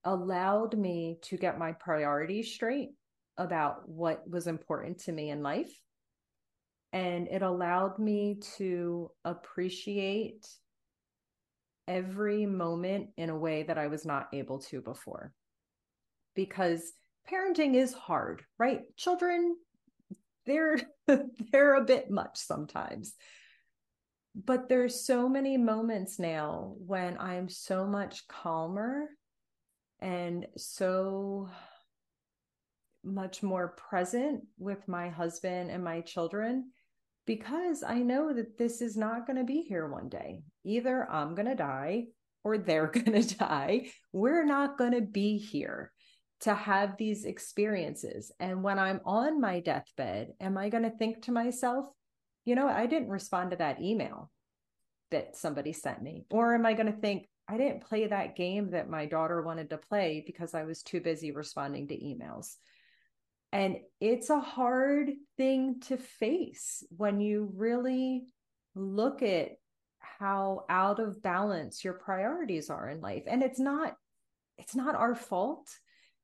allowed 0.03 0.75
me 0.75 1.19
to 1.21 1.37
get 1.37 1.59
my 1.59 1.71
priorities 1.71 2.51
straight 2.51 2.89
about 3.37 3.87
what 3.87 4.29
was 4.29 4.47
important 4.47 4.99
to 4.99 5.11
me 5.11 5.29
in 5.29 5.43
life. 5.43 5.71
And 6.93 7.27
it 7.27 7.41
allowed 7.41 7.99
me 7.99 8.39
to 8.57 9.11
appreciate 9.25 10.47
every 11.87 12.45
moment 12.45 13.09
in 13.17 13.29
a 13.29 13.37
way 13.37 13.63
that 13.63 13.77
I 13.77 13.87
was 13.87 14.05
not 14.05 14.29
able 14.33 14.59
to 14.59 14.81
before. 14.81 15.33
Because 16.35 16.93
parenting 17.29 17.75
is 17.75 17.93
hard, 17.93 18.43
right? 18.57 18.81
Children, 18.97 19.55
they're 20.45 20.79
they're 21.51 21.75
a 21.75 21.85
bit 21.85 22.09
much 22.09 22.37
sometimes. 22.37 23.13
But 24.35 24.67
there's 24.67 25.05
so 25.05 25.29
many 25.29 25.57
moments 25.57 26.19
now 26.19 26.75
when 26.77 27.17
I'm 27.17 27.47
so 27.47 27.85
much 27.85 28.27
calmer 28.27 29.05
and 30.01 30.45
so 30.57 31.49
much 33.05 33.43
more 33.43 33.69
present 33.89 34.43
with 34.57 34.87
my 34.87 35.09
husband 35.09 35.69
and 35.71 35.83
my 35.83 36.01
children 36.01 36.71
because 37.25 37.83
I 37.83 37.99
know 37.99 38.33
that 38.33 38.57
this 38.57 38.81
is 38.81 38.95
not 38.95 39.25
going 39.25 39.37
to 39.37 39.43
be 39.43 39.61
here 39.61 39.87
one 39.87 40.09
day. 40.09 40.43
Either 40.63 41.09
I'm 41.09 41.35
going 41.35 41.47
to 41.47 41.55
die 41.55 42.05
or 42.43 42.57
they're 42.57 42.87
going 42.87 43.21
to 43.21 43.37
die. 43.37 43.91
We're 44.11 44.45
not 44.45 44.77
going 44.77 44.93
to 44.93 45.01
be 45.01 45.37
here 45.37 45.91
to 46.41 46.53
have 46.53 46.97
these 46.97 47.25
experiences. 47.25 48.31
And 48.39 48.61
when 48.61 48.77
I'm 48.77 48.99
on 49.05 49.39
my 49.39 49.61
deathbed, 49.61 50.33
am 50.39 50.57
I 50.57 50.69
going 50.69 50.83
to 50.83 50.89
think 50.89 51.23
to 51.23 51.31
myself, 51.31 51.85
you 52.43 52.55
know, 52.55 52.67
I 52.67 52.85
didn't 52.85 53.09
respond 53.09 53.51
to 53.51 53.57
that 53.57 53.81
email 53.81 54.29
that 55.11 55.35
somebody 55.35 55.73
sent 55.73 56.03
me? 56.03 56.25
Or 56.29 56.53
am 56.53 56.65
I 56.65 56.73
going 56.73 56.91
to 56.91 56.99
think, 56.99 57.27
I 57.47 57.57
didn't 57.57 57.85
play 57.85 58.07
that 58.07 58.35
game 58.35 58.71
that 58.71 58.89
my 58.89 59.05
daughter 59.05 59.41
wanted 59.41 59.69
to 59.69 59.77
play 59.77 60.23
because 60.25 60.53
I 60.53 60.63
was 60.63 60.83
too 60.83 60.99
busy 60.99 61.31
responding 61.31 61.87
to 61.87 61.95
emails? 61.95 62.55
And 63.55 63.77
it's 64.01 64.29
a 64.29 64.41
hard 64.41 65.11
thing 65.37 65.79
to 65.87 65.95
face 65.95 66.83
when 66.89 67.21
you 67.21 67.53
really 67.55 68.25
look 68.75 69.23
at 69.23 69.51
how 69.97 70.65
out 70.67 70.99
of 70.99 71.23
balance 71.23 71.81
your 71.81 71.93
priorities 71.93 72.69
are 72.69 72.89
in 72.89 72.99
life. 72.99 73.23
And 73.27 73.41
it's 73.41 73.57
not 73.57 73.95
it's 74.57 74.75
not 74.75 74.95
our 74.95 75.15
fault. 75.15 75.69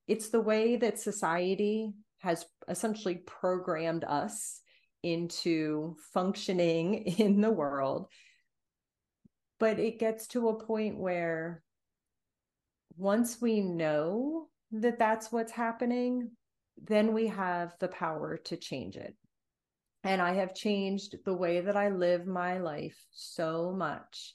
It's 0.09 0.27
the 0.27 0.41
way 0.41 0.75
that 0.75 0.99
society 0.99 1.93
has 2.17 2.45
essentially 2.67 3.15
programmed 3.25 4.03
us 4.03 4.59
into 5.01 5.95
functioning 6.13 6.95
in 7.17 7.39
the 7.39 7.49
world. 7.49 8.07
But 9.57 9.79
it 9.79 9.99
gets 9.99 10.27
to 10.27 10.49
a 10.49 10.61
point 10.65 10.99
where 10.99 11.63
once 12.97 13.39
we 13.39 13.61
know 13.61 14.49
that 14.73 14.99
that's 14.99 15.31
what's 15.31 15.53
happening, 15.53 16.31
then 16.83 17.13
we 17.13 17.27
have 17.27 17.75
the 17.79 17.87
power 17.87 18.37
to 18.45 18.57
change 18.57 18.95
it. 18.95 19.15
And 20.03 20.21
I 20.21 20.33
have 20.33 20.55
changed 20.55 21.15
the 21.25 21.33
way 21.33 21.61
that 21.61 21.77
I 21.77 21.89
live 21.89 22.25
my 22.25 22.57
life 22.57 23.05
so 23.11 23.71
much 23.75 24.33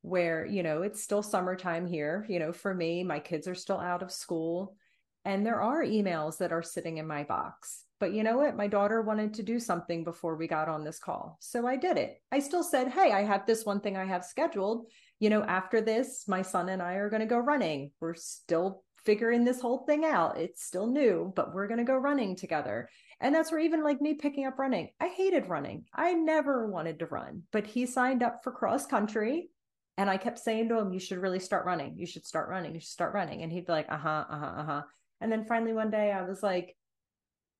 where, 0.00 0.46
you 0.46 0.62
know, 0.62 0.82
it's 0.82 1.02
still 1.02 1.22
summertime 1.22 1.86
here. 1.86 2.24
You 2.28 2.38
know, 2.38 2.52
for 2.52 2.72
me, 2.74 3.04
my 3.04 3.18
kids 3.18 3.46
are 3.46 3.54
still 3.54 3.78
out 3.78 4.02
of 4.02 4.10
school 4.10 4.76
and 5.24 5.44
there 5.44 5.60
are 5.60 5.82
emails 5.82 6.38
that 6.38 6.52
are 6.52 6.62
sitting 6.62 6.98
in 6.98 7.06
my 7.06 7.24
box. 7.24 7.82
But 7.98 8.12
you 8.12 8.22
know 8.22 8.38
what? 8.38 8.56
My 8.56 8.68
daughter 8.68 9.02
wanted 9.02 9.34
to 9.34 9.42
do 9.42 9.58
something 9.58 10.04
before 10.04 10.36
we 10.36 10.46
got 10.46 10.68
on 10.68 10.84
this 10.84 10.98
call. 10.98 11.36
So 11.40 11.66
I 11.66 11.76
did 11.76 11.96
it. 11.96 12.22
I 12.30 12.38
still 12.38 12.62
said, 12.62 12.88
Hey, 12.88 13.10
I 13.10 13.24
have 13.24 13.44
this 13.44 13.64
one 13.64 13.80
thing 13.80 13.96
I 13.96 14.04
have 14.04 14.24
scheduled. 14.24 14.86
You 15.18 15.30
know, 15.30 15.42
after 15.42 15.80
this, 15.80 16.28
my 16.28 16.42
son 16.42 16.68
and 16.68 16.80
I 16.80 16.94
are 16.94 17.10
going 17.10 17.20
to 17.20 17.26
go 17.26 17.38
running. 17.38 17.90
We're 18.00 18.14
still 18.14 18.84
figuring 19.06 19.44
this 19.44 19.60
whole 19.60 19.78
thing 19.86 20.04
out. 20.04 20.38
It's 20.38 20.64
still 20.64 20.86
new, 20.88 21.32
but 21.34 21.54
we're 21.54 21.68
going 21.68 21.78
to 21.78 21.84
go 21.84 21.96
running 21.96 22.36
together. 22.36 22.90
And 23.20 23.34
that's 23.34 23.50
where 23.50 23.60
even 23.60 23.82
like 23.82 24.00
me 24.02 24.14
picking 24.14 24.46
up 24.46 24.58
running, 24.58 24.90
I 25.00 25.08
hated 25.08 25.48
running. 25.48 25.84
I 25.94 26.12
never 26.12 26.68
wanted 26.68 26.98
to 26.98 27.06
run, 27.06 27.44
but 27.52 27.66
he 27.66 27.86
signed 27.86 28.22
up 28.22 28.40
for 28.44 28.52
cross 28.52 28.86
country. 28.86 29.50
And 29.96 30.10
I 30.10 30.18
kept 30.18 30.38
saying 30.38 30.68
to 30.68 30.78
him, 30.78 30.92
You 30.92 31.00
should 31.00 31.18
really 31.18 31.40
start 31.40 31.64
running. 31.64 31.96
You 31.96 32.06
should 32.06 32.26
start 32.26 32.50
running. 32.50 32.74
You 32.74 32.80
should 32.80 32.90
start 32.90 33.14
running. 33.14 33.42
And 33.42 33.50
he'd 33.50 33.66
be 33.66 33.72
like, 33.72 33.86
Uh 33.90 33.96
huh, 33.96 34.24
uh 34.28 34.38
huh, 34.38 34.52
uh 34.58 34.64
huh. 34.64 34.82
And 35.20 35.32
then 35.32 35.46
finally 35.46 35.72
one 35.72 35.90
day 35.90 36.12
I 36.12 36.22
was 36.22 36.42
like, 36.42 36.76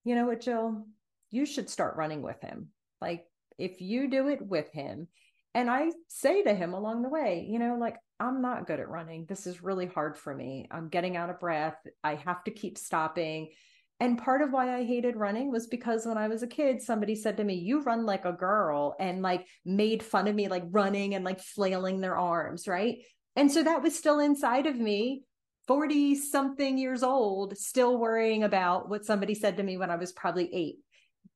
You 0.04 0.14
know 0.14 0.26
what, 0.26 0.42
Jill? 0.42 0.86
You 1.30 1.46
should 1.46 1.70
start 1.70 1.96
running 1.96 2.22
with 2.22 2.40
him. 2.42 2.68
Like, 3.00 3.24
if 3.58 3.80
you 3.80 4.08
do 4.10 4.28
it 4.28 4.42
with 4.42 4.70
him 4.72 5.08
And 5.54 5.70
I 5.70 5.90
say 6.08 6.42
to 6.42 6.54
him 6.54 6.74
along 6.74 7.02
the 7.02 7.08
way, 7.08 7.46
you 7.48 7.58
know, 7.58 7.76
like, 7.80 7.96
I'm 8.18 8.40
not 8.40 8.66
good 8.66 8.80
at 8.80 8.88
running. 8.88 9.26
This 9.26 9.46
is 9.46 9.62
really 9.62 9.86
hard 9.86 10.16
for 10.16 10.34
me. 10.34 10.66
I'm 10.70 10.88
getting 10.88 11.16
out 11.16 11.30
of 11.30 11.40
breath. 11.40 11.76
I 12.02 12.14
have 12.14 12.42
to 12.44 12.50
keep 12.50 12.78
stopping. 12.78 13.50
And 13.98 14.18
part 14.18 14.42
of 14.42 14.52
why 14.52 14.76
I 14.76 14.84
hated 14.84 15.16
running 15.16 15.50
was 15.50 15.66
because 15.66 16.06
when 16.06 16.18
I 16.18 16.28
was 16.28 16.42
a 16.42 16.46
kid, 16.46 16.82
somebody 16.82 17.14
said 17.14 17.36
to 17.38 17.44
me, 17.44 17.54
You 17.54 17.82
run 17.82 18.04
like 18.04 18.24
a 18.24 18.32
girl, 18.32 18.94
and 19.00 19.22
like 19.22 19.46
made 19.64 20.02
fun 20.02 20.28
of 20.28 20.34
me, 20.34 20.48
like 20.48 20.64
running 20.70 21.14
and 21.14 21.24
like 21.24 21.40
flailing 21.40 22.00
their 22.00 22.16
arms. 22.16 22.68
Right. 22.68 22.98
And 23.36 23.50
so 23.50 23.62
that 23.62 23.82
was 23.82 23.96
still 23.96 24.18
inside 24.18 24.66
of 24.66 24.76
me, 24.76 25.24
40 25.66 26.14
something 26.14 26.78
years 26.78 27.02
old, 27.02 27.56
still 27.56 27.98
worrying 27.98 28.44
about 28.44 28.88
what 28.88 29.04
somebody 29.04 29.34
said 29.34 29.58
to 29.58 29.62
me 29.62 29.76
when 29.76 29.90
I 29.90 29.96
was 29.96 30.12
probably 30.12 30.48
eight. 30.54 30.76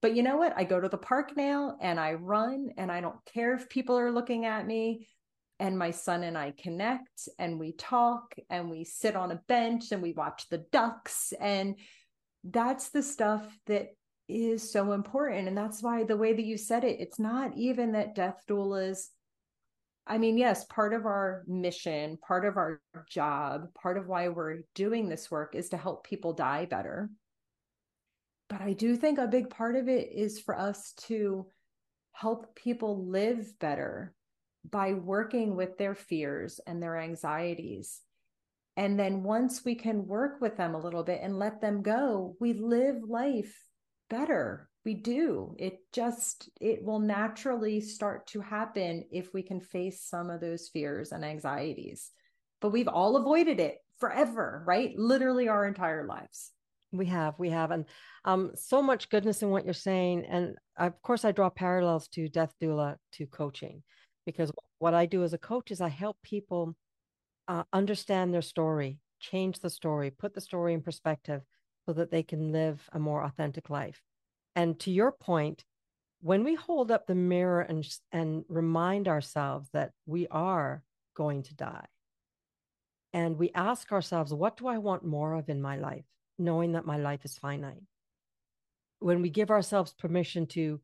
But 0.00 0.16
you 0.16 0.22
know 0.22 0.38
what? 0.38 0.54
I 0.56 0.64
go 0.64 0.80
to 0.80 0.88
the 0.88 0.96
park 0.96 1.36
now 1.36 1.76
and 1.80 2.00
I 2.00 2.14
run 2.14 2.70
and 2.78 2.90
I 2.90 3.02
don't 3.02 3.22
care 3.34 3.54
if 3.54 3.68
people 3.68 3.98
are 3.98 4.12
looking 4.12 4.46
at 4.46 4.66
me. 4.66 5.06
And 5.60 5.78
my 5.78 5.92
son 5.92 6.24
and 6.24 6.36
I 6.36 6.52
connect 6.58 7.28
and 7.38 7.60
we 7.60 7.72
talk 7.72 8.34
and 8.48 8.68
we 8.68 8.84
sit 8.84 9.14
on 9.14 9.30
a 9.30 9.42
bench 9.46 9.92
and 9.92 10.02
we 10.02 10.12
watch 10.12 10.48
the 10.48 10.64
ducks. 10.72 11.32
And 11.40 11.76
that's 12.42 12.88
the 12.88 13.02
stuff 13.02 13.46
that 13.66 13.88
is 14.28 14.72
so 14.72 14.92
important. 14.92 15.46
And 15.46 15.56
that's 15.56 15.82
why 15.82 16.02
the 16.02 16.16
way 16.16 16.32
that 16.32 16.44
you 16.44 16.56
said 16.56 16.82
it, 16.82 16.98
it's 16.98 17.18
not 17.18 17.56
even 17.56 17.92
that 17.92 18.16
death 18.16 18.42
doulas. 18.48 19.06
I 20.06 20.18
mean, 20.18 20.38
yes, 20.38 20.64
part 20.64 20.94
of 20.94 21.06
our 21.06 21.44
mission, 21.46 22.18
part 22.26 22.44
of 22.44 22.56
our 22.56 22.80
job, 23.08 23.72
part 23.74 23.98
of 23.98 24.08
why 24.08 24.28
we're 24.28 24.62
doing 24.74 25.08
this 25.08 25.30
work 25.30 25.54
is 25.54 25.68
to 25.68 25.76
help 25.76 26.04
people 26.04 26.32
die 26.32 26.64
better 26.64 27.10
but 28.50 28.60
I 28.60 28.72
do 28.72 28.96
think 28.96 29.18
a 29.18 29.28
big 29.28 29.48
part 29.48 29.76
of 29.76 29.88
it 29.88 30.10
is 30.12 30.40
for 30.40 30.58
us 30.58 30.92
to 31.06 31.46
help 32.12 32.56
people 32.56 33.06
live 33.06 33.56
better 33.60 34.12
by 34.68 34.92
working 34.92 35.56
with 35.56 35.78
their 35.78 35.94
fears 35.94 36.60
and 36.66 36.82
their 36.82 36.96
anxieties. 36.96 38.00
And 38.76 38.98
then 38.98 39.22
once 39.22 39.64
we 39.64 39.74
can 39.74 40.06
work 40.06 40.40
with 40.40 40.56
them 40.56 40.74
a 40.74 40.80
little 40.80 41.02
bit 41.02 41.20
and 41.22 41.38
let 41.38 41.60
them 41.60 41.82
go, 41.82 42.36
we 42.40 42.52
live 42.52 42.96
life 43.06 43.56
better. 44.08 44.68
We 44.84 44.94
do. 44.94 45.54
It 45.58 45.80
just, 45.92 46.48
it 46.60 46.82
will 46.82 47.00
naturally 47.00 47.80
start 47.80 48.26
to 48.28 48.40
happen 48.40 49.04
if 49.10 49.34
we 49.34 49.42
can 49.42 49.60
face 49.60 50.02
some 50.02 50.30
of 50.30 50.40
those 50.40 50.68
fears 50.68 51.12
and 51.12 51.24
anxieties. 51.24 52.10
But 52.60 52.70
we've 52.70 52.88
all 52.88 53.16
avoided 53.16 53.60
it 53.60 53.78
forever, 53.98 54.62
right? 54.66 54.94
Literally 54.96 55.48
our 55.48 55.66
entire 55.66 56.06
lives. 56.06 56.52
We 56.92 57.06
have, 57.06 57.34
we 57.38 57.50
have, 57.50 57.70
and 57.70 57.84
um, 58.24 58.52
so 58.54 58.82
much 58.82 59.10
goodness 59.10 59.42
in 59.42 59.50
what 59.50 59.64
you're 59.64 59.74
saying. 59.74 60.24
And 60.28 60.56
of 60.76 61.00
course, 61.02 61.24
I 61.24 61.32
draw 61.32 61.50
parallels 61.50 62.08
to 62.08 62.28
death 62.28 62.52
doula 62.60 62.96
to 63.12 63.26
coaching, 63.26 63.82
because 64.26 64.50
what 64.78 64.94
I 64.94 65.06
do 65.06 65.22
as 65.24 65.32
a 65.32 65.38
coach 65.38 65.70
is 65.70 65.80
I 65.80 65.88
help 65.88 66.16
people 66.22 66.74
uh, 67.48 67.64
understand 67.72 68.32
their 68.32 68.42
story, 68.42 68.98
change 69.18 69.60
the 69.60 69.70
story, 69.70 70.10
put 70.10 70.34
the 70.34 70.40
story 70.40 70.74
in 70.74 70.82
perspective, 70.82 71.42
so 71.86 71.92
that 71.94 72.10
they 72.10 72.22
can 72.22 72.52
live 72.52 72.88
a 72.92 72.98
more 72.98 73.22
authentic 73.24 73.70
life. 73.70 74.00
And 74.54 74.78
to 74.80 74.90
your 74.90 75.12
point, 75.12 75.64
when 76.20 76.44
we 76.44 76.54
hold 76.54 76.90
up 76.90 77.06
the 77.06 77.14
mirror 77.14 77.62
and 77.62 77.86
and 78.12 78.44
remind 78.48 79.08
ourselves 79.08 79.68
that 79.72 79.92
we 80.06 80.26
are 80.28 80.82
going 81.16 81.42
to 81.44 81.54
die, 81.54 81.86
and 83.12 83.38
we 83.38 83.50
ask 83.54 83.90
ourselves, 83.90 84.32
what 84.32 84.56
do 84.56 84.66
I 84.66 84.78
want 84.78 85.04
more 85.04 85.34
of 85.34 85.48
in 85.48 85.60
my 85.60 85.76
life? 85.76 86.04
knowing 86.40 86.72
that 86.72 86.86
my 86.86 86.96
life 86.96 87.24
is 87.24 87.38
finite. 87.38 87.82
When 88.98 89.22
we 89.22 89.30
give 89.30 89.50
ourselves 89.50 89.92
permission 89.92 90.46
to 90.48 90.80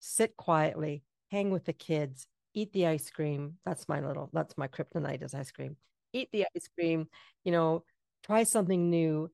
sit 0.00 0.36
quietly, 0.36 1.02
hang 1.30 1.50
with 1.50 1.64
the 1.66 1.72
kids, 1.72 2.26
eat 2.54 2.72
the 2.72 2.86
ice 2.86 3.10
cream, 3.10 3.54
that's 3.64 3.88
my 3.88 4.00
little, 4.00 4.30
that's 4.32 4.56
my 4.56 4.68
kryptonite 4.68 5.22
is 5.22 5.34
ice 5.34 5.50
cream. 5.50 5.76
Eat 6.12 6.28
the 6.32 6.46
ice 6.54 6.68
cream, 6.78 7.08
you 7.44 7.52
know, 7.52 7.84
try 8.24 8.44
something 8.44 8.88
new, 8.88 9.30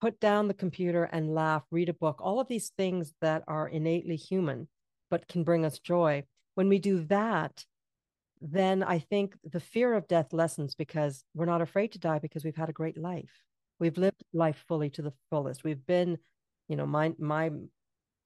put 0.00 0.20
down 0.20 0.48
the 0.48 0.54
computer 0.54 1.04
and 1.04 1.34
laugh, 1.34 1.62
read 1.70 1.88
a 1.88 1.94
book, 1.94 2.20
all 2.20 2.40
of 2.40 2.48
these 2.48 2.72
things 2.76 3.14
that 3.20 3.44
are 3.46 3.68
innately 3.68 4.16
human, 4.16 4.68
but 5.10 5.28
can 5.28 5.44
bring 5.44 5.64
us 5.64 5.78
joy. 5.78 6.24
When 6.54 6.68
we 6.68 6.78
do 6.78 7.04
that, 7.04 7.64
then 8.40 8.82
I 8.82 8.98
think 8.98 9.36
the 9.44 9.60
fear 9.60 9.94
of 9.94 10.08
death 10.08 10.32
lessens 10.32 10.74
because 10.74 11.24
we're 11.34 11.46
not 11.46 11.62
afraid 11.62 11.92
to 11.92 12.00
die 12.00 12.18
because 12.18 12.44
we've 12.44 12.56
had 12.56 12.68
a 12.68 12.72
great 12.72 12.98
life. 12.98 13.30
We've 13.78 13.96
lived 13.96 14.22
life 14.32 14.64
fully 14.66 14.90
to 14.90 15.02
the 15.02 15.12
fullest. 15.30 15.62
We've 15.62 15.86
been, 15.86 16.18
you 16.68 16.76
know, 16.76 16.86
my 16.86 17.12
my 17.18 17.52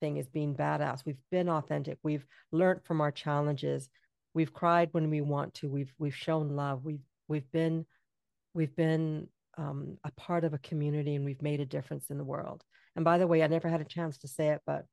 thing 0.01 0.17
is 0.17 0.29
being 0.29 0.55
badass. 0.55 1.05
We've 1.05 1.21
been 1.31 1.49
authentic. 1.49 1.99
We've 2.03 2.27
learned 2.53 2.85
from 2.85 3.01
our 3.01 3.11
challenges. 3.11 3.89
We've 4.37 4.53
cried 4.53 4.91
when 4.93 5.09
we 5.09 5.22
want 5.22 5.55
to. 5.55 5.70
We've 5.70 5.95
we've 5.99 6.14
shown 6.14 6.51
love. 6.51 6.84
We've 6.84 7.01
we've 7.26 7.51
been 7.53 7.87
we've 8.53 8.76
been 8.76 9.28
um, 9.57 9.97
a 10.05 10.11
part 10.11 10.45
of 10.45 10.53
a 10.53 10.59
community 10.59 11.14
and 11.14 11.24
we've 11.24 11.41
made 11.41 11.61
a 11.61 11.64
difference 11.64 12.11
in 12.11 12.18
the 12.18 12.24
world. 12.24 12.62
And 12.95 13.03
by 13.03 13.16
the 13.16 13.26
way, 13.26 13.43
I 13.43 13.47
never 13.47 13.70
had 13.70 13.80
a 13.80 13.84
chance 13.84 14.18
to 14.18 14.28
say 14.28 14.49
it, 14.49 14.61
but 14.66 14.84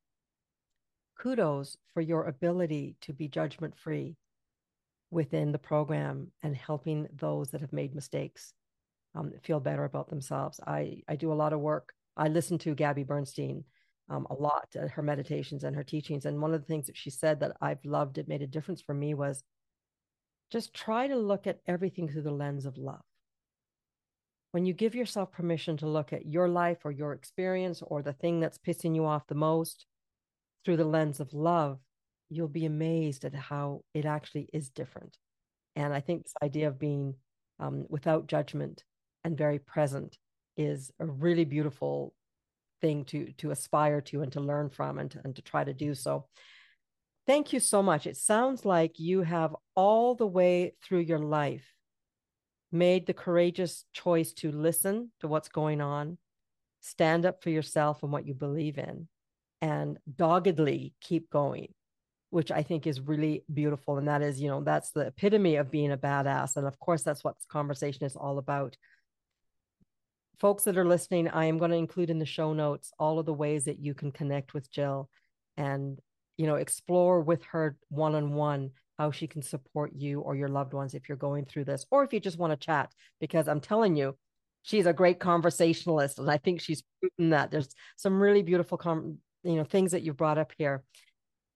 kudos 1.20 1.76
for 1.94 2.00
your 2.00 2.24
ability 2.24 2.96
to 3.02 3.12
be 3.12 3.28
judgment 3.28 3.78
free 3.78 4.16
within 5.12 5.52
the 5.52 5.60
program 5.60 6.32
and 6.42 6.56
helping 6.56 7.10
those 7.14 7.50
that 7.52 7.60
have 7.60 7.74
made 7.74 7.94
mistakes 7.94 8.54
um, 9.14 9.34
feel 9.44 9.60
better 9.60 9.84
about 9.84 10.08
themselves. 10.08 10.62
I, 10.66 11.02
I 11.10 11.18
do 11.18 11.34
a 11.34 11.42
lot 11.44 11.52
of 11.52 11.60
work. 11.60 11.92
I 12.16 12.30
listen 12.30 12.60
to 12.60 12.76
Gabby 12.76 13.04
Bernstein 13.04 13.66
um, 14.14 14.28
a 14.30 14.36
lot, 14.36 14.68
her 14.76 15.02
meditations 15.02 15.64
and 15.64 15.76
her 15.76 15.84
teachings. 15.84 16.26
And 16.26 16.40
one 16.40 16.54
of 16.54 16.62
the 16.62 16.68
things 16.68 16.86
that 16.86 16.96
she 16.96 17.10
said 17.10 17.40
that 17.40 17.58
I've 17.60 17.84
loved, 17.84 18.20
it 18.20 18.28
made 18.28 18.44
a 18.44 18.48
difference 18.48 18.82
for 18.82 18.94
me 18.94 19.16
was 19.16 19.44
just 20.52 20.74
try 20.74 21.08
to 21.08 21.16
look 21.16 21.48
at 21.48 21.60
everything 21.68 22.08
through 22.08 22.22
the 22.22 22.32
lens 22.32 22.68
of 22.68 22.78
love. 22.78 23.02
When 24.52 24.68
you 24.68 24.74
give 24.74 24.94
yourself 24.94 25.32
permission 25.32 25.78
to 25.78 25.88
look 25.88 26.14
at 26.14 26.28
your 26.28 26.48
life 26.48 26.86
or 26.86 26.92
your 26.92 27.14
experience 27.14 27.82
or 27.82 28.04
the 28.04 28.14
thing 28.14 28.40
that's 28.40 28.60
pissing 28.60 28.94
you 28.94 29.04
off 29.04 29.26
the 29.26 29.34
most 29.34 29.88
through 30.64 30.78
the 30.78 30.86
lens 30.86 31.20
of 31.20 31.34
love, 31.34 31.80
you'll 32.30 32.48
be 32.48 32.66
amazed 32.66 33.26
at 33.26 33.34
how 33.34 33.82
it 33.96 34.06
actually 34.06 34.48
is 34.54 34.70
different. 34.70 35.18
And 35.76 35.92
I 35.92 36.02
think 36.02 36.24
this 36.24 36.36
idea 36.44 36.68
of 36.68 36.78
being 36.78 37.16
um, 37.60 37.86
without 37.90 38.28
judgment 38.28 38.84
and 39.24 39.36
very 39.36 39.58
present 39.58 40.20
is 40.56 40.92
a 41.00 41.06
really 41.06 41.46
beautiful 41.46 42.14
thing 42.84 43.06
to 43.06 43.32
to 43.38 43.52
aspire 43.52 44.02
to 44.02 44.22
and 44.22 44.32
to 44.34 44.42
learn 44.42 44.70
from 44.70 45.00
and 45.00 45.10
to, 45.12 45.22
and 45.24 45.36
to 45.38 45.42
try 45.42 45.64
to 45.64 45.74
do 45.74 45.96
so. 45.96 46.28
Thank 47.26 47.54
you 47.54 47.62
so 47.62 47.82
much. 47.82 48.06
It 48.06 48.18
sounds 48.18 48.66
like 48.66 49.00
you 49.00 49.22
have 49.22 49.56
all 49.76 50.14
the 50.14 50.28
way 50.28 50.76
through 50.84 51.06
your 51.12 51.20
life 51.20 51.66
made 52.72 53.06
the 53.06 53.14
courageous 53.14 53.86
choice 53.94 54.34
to 54.34 54.52
listen 54.52 55.12
to 55.22 55.28
what's 55.28 55.48
going 55.48 55.80
on 55.80 56.18
stand 56.82 57.26
up 57.26 57.42
for 57.42 57.50
yourself 57.50 58.04
and 58.04 58.12
what 58.12 58.28
you 58.28 58.34
believe 58.34 58.78
in 58.78 59.08
and 59.62 59.98
doggedly 60.18 60.94
keep 61.00 61.30
going 61.30 61.70
which 62.32 62.52
i 62.52 62.64
think 62.64 62.88
is 62.88 63.00
really 63.00 63.44
beautiful. 63.54 64.00
And 64.00 64.08
that 64.08 64.24
is 64.24 64.42
you 64.42 64.50
know 64.50 64.62
that's 64.64 64.90
the 64.90 65.08
epitome 65.12 65.56
of 65.58 65.70
being 65.70 65.92
a 65.92 65.98
badass. 65.98 66.58
And 66.58 66.66
of 66.66 66.80
course 66.80 67.04
that's 67.04 67.24
what 67.24 67.36
this 67.38 67.46
conversation 67.46 68.06
is 68.06 68.16
all 68.16 68.40
about 68.40 68.76
folks 70.40 70.64
that 70.64 70.78
are 70.78 70.86
listening, 70.86 71.28
I 71.28 71.46
am 71.46 71.58
going 71.58 71.72
to 71.72 71.78
include 71.78 72.10
in 72.10 72.20
the 72.20 72.26
show 72.26 72.54
notes 72.54 72.92
all 73.00 73.20
of 73.20 73.26
the 73.26 73.34
ways 73.34 73.66
that 73.66 73.80
you 73.80 73.94
can 73.94 74.12
connect 74.12 74.54
with 74.54 74.72
Jill 74.72 75.10
and, 75.58 76.00
you 76.38 76.48
know, 76.48 76.56
explore 76.56 77.22
with 77.22 77.44
her 77.46 77.78
one 77.90 78.16
on 78.16 78.34
one 78.34 78.72
how 78.98 79.12
she 79.12 79.28
can 79.28 79.42
support 79.42 79.92
you 79.96 80.22
or 80.22 80.36
your 80.36 80.50
loved 80.50 80.74
ones 80.74 80.94
if 80.94 81.10
you're 81.10 81.18
going 81.18 81.46
through 81.46 81.66
this, 81.66 81.86
or 81.90 82.04
if 82.04 82.14
you 82.14 82.20
just 82.20 82.38
want 82.38 82.52
to 82.52 82.66
chat, 82.66 82.92
because 83.20 83.48
I'm 83.48 83.60
telling 83.60 83.96
you, 83.96 84.16
she's 84.62 84.86
a 84.86 84.94
great 84.94 85.20
conversationalist. 85.20 86.20
And 86.20 86.30
I 86.30 86.38
think 86.38 86.62
she's 86.62 86.84
proven 87.00 87.32
that 87.32 87.52
there's 87.52 87.70
some 87.98 88.22
really 88.22 88.44
beautiful, 88.44 88.78
com- 88.78 89.18
you 89.44 89.56
know, 89.56 89.64
things 89.64 89.92
that 89.92 90.04
you 90.04 90.14
brought 90.14 90.38
up 90.38 90.52
here. 90.58 90.84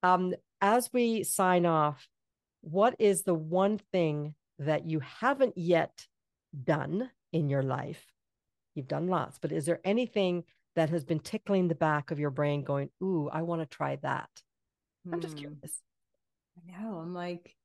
Um, 0.03 0.33
as 0.61 0.89
we 0.91 1.23
sign 1.23 1.65
off, 1.65 2.07
what 2.61 2.95
is 2.99 3.23
the 3.23 3.35
one 3.35 3.79
thing 3.91 4.33
that 4.59 4.85
you 4.89 4.99
haven't 4.99 5.57
yet 5.57 6.05
done 6.63 7.09
in 7.31 7.49
your 7.49 7.63
life 7.63 8.03
You've 8.77 8.87
done 8.87 9.07
lots, 9.07 9.39
but 9.39 9.51
is 9.51 9.65
there 9.65 9.81
anything 9.83 10.43
that 10.75 10.91
has 10.91 11.03
been 11.03 11.19
tickling 11.19 11.67
the 11.67 11.73
back 11.73 12.11
of 12.11 12.19
your 12.19 12.29
brain 12.29 12.63
going, 12.63 12.91
Ooh, 13.01 13.27
I 13.27 13.41
want 13.41 13.61
to 13.61 13.65
try 13.65 13.95
that? 14.03 14.29
I'm 15.11 15.19
just 15.19 15.33
hmm. 15.33 15.39
curious. 15.39 15.81
I 16.55 16.79
know. 16.79 16.99
I'm 16.99 17.11
like, 17.11 17.55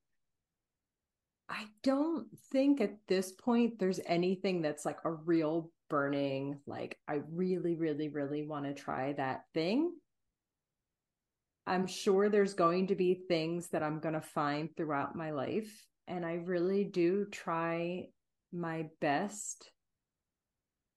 I 1.51 1.67
don't 1.83 2.29
think 2.51 2.81
at 2.81 2.97
this 3.09 3.31
point 3.31 3.79
there's 3.79 4.01
anything 4.07 4.63
that's 4.63 4.87
like 4.87 5.01
a 5.05 5.13
real 5.13 5.71
burning, 5.91 6.61
like, 6.67 6.97
I 7.07 7.21
really, 7.31 7.75
really, 7.75 8.09
really 8.09 8.47
want 8.47 8.65
to 8.65 8.73
try 8.73 9.13
that 9.13 9.43
thing. 9.53 9.93
I'm 11.67 11.87
sure 11.87 12.31
there's 12.31 12.55
going 12.55 12.87
to 12.87 12.95
be 12.95 13.13
things 13.13 13.69
that 13.69 13.83
I'm 13.83 14.01
going 14.01 14.15
to 14.15 14.23
find 14.23 14.75
throughout 14.75 15.15
my 15.15 15.33
life. 15.33 15.71
And 16.09 16.25
I 16.25 16.37
really 16.37 16.85
do 16.85 17.27
try 17.31 18.07
my 18.51 18.87
best 19.03 19.71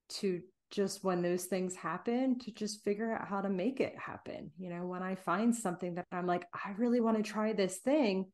to 0.08 0.40
just 0.70 1.04
when 1.04 1.22
those 1.22 1.44
things 1.44 1.76
happen 1.76 2.38
to 2.40 2.50
just 2.50 2.82
figure 2.84 3.12
out 3.12 3.28
how 3.28 3.40
to 3.40 3.48
make 3.48 3.80
it 3.80 3.96
happen. 3.98 4.50
You 4.58 4.70
know 4.70 4.84
when 4.86 5.02
i 5.02 5.14
find 5.14 5.54
something 5.54 5.94
that 5.94 6.06
i'm 6.12 6.26
like 6.26 6.44
i 6.52 6.72
really 6.76 7.00
want 7.00 7.16
to 7.16 7.22
try 7.22 7.52
this 7.52 7.78
thing 7.78 8.26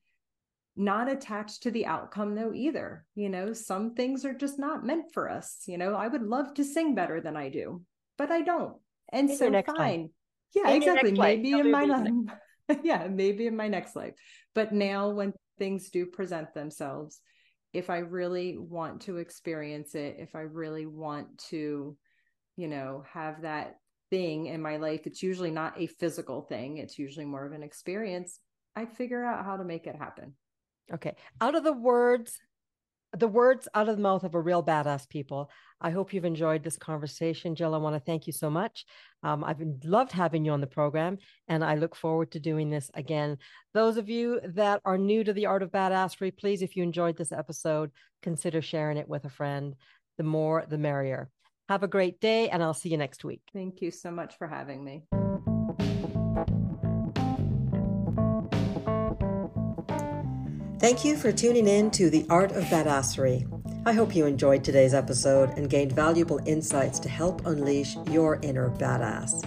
not 0.75 1.11
attached 1.11 1.65
to 1.65 1.71
the 1.71 1.85
outcome 1.85 2.35
though 2.35 2.53
either. 2.55 3.05
You 3.15 3.29
know 3.29 3.53
some 3.53 3.95
things 3.95 4.25
are 4.25 4.33
just 4.33 4.59
not 4.59 4.85
meant 4.87 5.13
for 5.13 5.31
us 5.31 5.63
you 5.67 5.77
know? 5.79 5.95
I 5.95 6.09
would 6.09 6.23
love 6.23 6.55
to 6.55 6.65
sing 6.65 6.95
better 6.95 7.21
than 7.21 7.37
i 7.37 7.49
do 7.51 7.83
but 8.17 8.31
i 8.31 8.41
don't. 8.41 8.77
And 9.13 9.29
In 9.31 9.37
so 9.37 9.51
fine. 9.67 10.01
Life. 10.03 10.11
yeah 10.55 10.71
In 10.71 10.77
exactly. 10.77 11.11
next 11.11 11.19
life. 11.19 11.39
maybe 11.41 11.53
in 11.53 11.71
my 11.71 11.85
life 11.85 12.13
yeah 12.83 13.07
maybe 13.09 13.47
in 13.47 13.57
my 13.57 13.69
next 13.69 13.95
life. 13.95 14.15
But 14.55 14.73
now 14.73 15.11
when 15.11 15.35
things 15.59 15.91
do 15.91 16.07
present 16.07 16.55
themselves 16.55 17.21
if 17.73 17.91
i 17.91 17.99
really 17.99 18.57
want 18.59 19.01
to 19.01 19.19
experience 19.19 19.95
it 19.95 20.17
if 20.19 20.35
i 20.35 20.41
really 20.41 20.87
want 20.87 21.39
to 21.39 21.97
you 22.57 22.69
know 22.69 23.05
have 23.11 23.43
that 23.43 23.77
thing 24.11 24.47
in 24.47 24.61
my 24.61 24.77
life 24.77 25.07
it's 25.07 25.23
usually 25.23 25.51
not 25.51 25.81
a 25.81 25.87
physical 25.87 26.43
thing 26.43 26.79
it's 26.79 26.99
usually 26.99 27.25
more 27.25 27.47
of 27.47 27.53
an 27.53 27.63
experience 27.63 28.41
i 28.77 28.85
figure 28.85 29.25
out 29.25 29.45
how 29.45 29.57
to 29.57 29.65
make 29.65 29.87
it 29.87 29.97
happen 29.97 30.35
Okay. 30.93 31.15
Out 31.41 31.55
of 31.55 31.65
the 31.65 31.73
words, 31.73 32.39
the 33.17 33.29
words 33.29 33.69
out 33.75 33.89
of 33.89 33.97
the 33.97 34.03
mouth 34.03 34.25
of 34.25 34.35
a 34.35 34.41
real 34.41 34.63
badass 34.63 35.09
people. 35.09 35.51
I 35.81 35.91
hope 35.91 36.13
you've 36.13 36.25
enjoyed 36.25 36.63
this 36.63 36.77
conversation. 36.77 37.55
Jill, 37.55 37.75
I 37.75 37.79
want 37.79 37.95
to 37.97 38.01
thank 38.01 38.27
you 38.27 38.33
so 38.33 38.49
much. 38.49 38.87
Um, 39.23 39.45
I've 39.45 39.61
loved 39.85 40.13
having 40.13 40.45
you 40.45 40.53
on 40.53 40.61
the 40.61 40.67
program, 40.67 41.19
and 41.49 41.65
I 41.65 41.75
look 41.75 41.95
forward 41.95 42.33
to 42.33 42.41
doing 42.41 42.71
this 42.71 42.91
again. 42.95 43.39
Those 43.75 43.97
of 43.97 44.09
you 44.09 44.41
that 44.55 44.81
are 44.85 44.99
new 44.99 45.25
to 45.25 45.33
the 45.33 45.47
art 45.47 45.63
of 45.63 45.71
badassery, 45.71 46.37
please, 46.37 46.63
if 46.63 46.77
you 46.77 46.83
enjoyed 46.83 47.17
this 47.17 47.33
episode, 47.33 47.91
consider 48.23 48.63
sharing 48.63 48.97
it 48.97 49.09
with 49.09 49.25
a 49.25 49.31
friend. 49.31 49.75
The 50.19 50.25
more, 50.25 50.65
the 50.69 50.79
merrier. 50.79 51.31
Have 51.69 51.83
a 51.83 51.89
great 51.89 52.21
day, 52.21 52.49
and 52.49 52.63
I'll 52.63 52.75
see 52.75 52.91
you 52.91 52.99
next 52.99 53.25
week. 53.25 53.43
thank 53.53 53.81
you 53.81 53.91
so 53.91 54.11
much 54.11 54.37
for 54.37 54.47
having 54.47 54.85
me 54.85 55.05
Thank 60.83 61.05
you 61.05 61.17
for 61.17 61.31
tuning 61.31 61.69
in 61.69 61.93
to 61.93 62.11
The 62.11 62.27
Art 62.29 62.51
of 62.51 62.65
Badassery. 62.65 63.47
I 63.87 63.93
hope 63.93 64.17
you 64.17 64.27
enjoyed 64.27 64.65
today's 64.65 64.95
episode 64.95 65.51
and 65.51 65.71
gained 65.71 65.93
valuable 65.93 66.41
insights 66.45 66.99
to 66.99 67.09
help 67.09 67.47
unleash 67.47 67.97
your 68.11 68.41
inner 68.43 68.69
badass. 68.69 69.47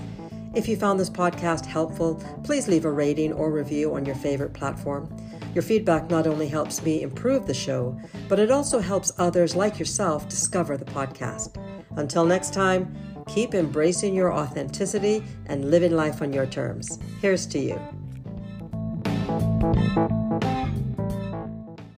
If 0.56 0.70
you 0.70 0.78
found 0.78 0.98
this 0.98 1.10
podcast 1.10 1.66
helpful, 1.66 2.24
please 2.46 2.70
leave 2.70 2.86
a 2.86 2.90
rating 2.90 3.34
or 3.34 3.52
review 3.52 3.96
on 3.96 4.06
your 4.06 4.16
favorite 4.16 4.54
platform. 4.54 5.14
Your 5.54 5.62
feedback 5.62 6.10
not 6.10 6.26
only 6.26 6.48
helps 6.48 6.82
me 6.82 7.02
improve 7.02 7.48
the 7.48 7.54
show, 7.54 8.00
but 8.30 8.40
it 8.40 8.50
also 8.50 8.80
helps 8.80 9.12
others 9.18 9.58
like 9.58 9.78
yourself 9.78 10.30
discover 10.30 10.78
the 10.78 10.86
podcast. 10.86 11.58
Until 11.98 12.24
next 12.24 12.54
time, 12.54 12.96
keep 13.28 13.54
embracing 13.54 14.16
your 14.16 14.32
authenticity 14.32 15.22
and 15.48 15.70
living 15.70 15.98
life 15.98 16.22
on 16.22 16.32
your 16.32 16.46
terms. 16.46 16.98
Here's 17.20 17.46
to 17.48 17.60
you. 17.60 17.78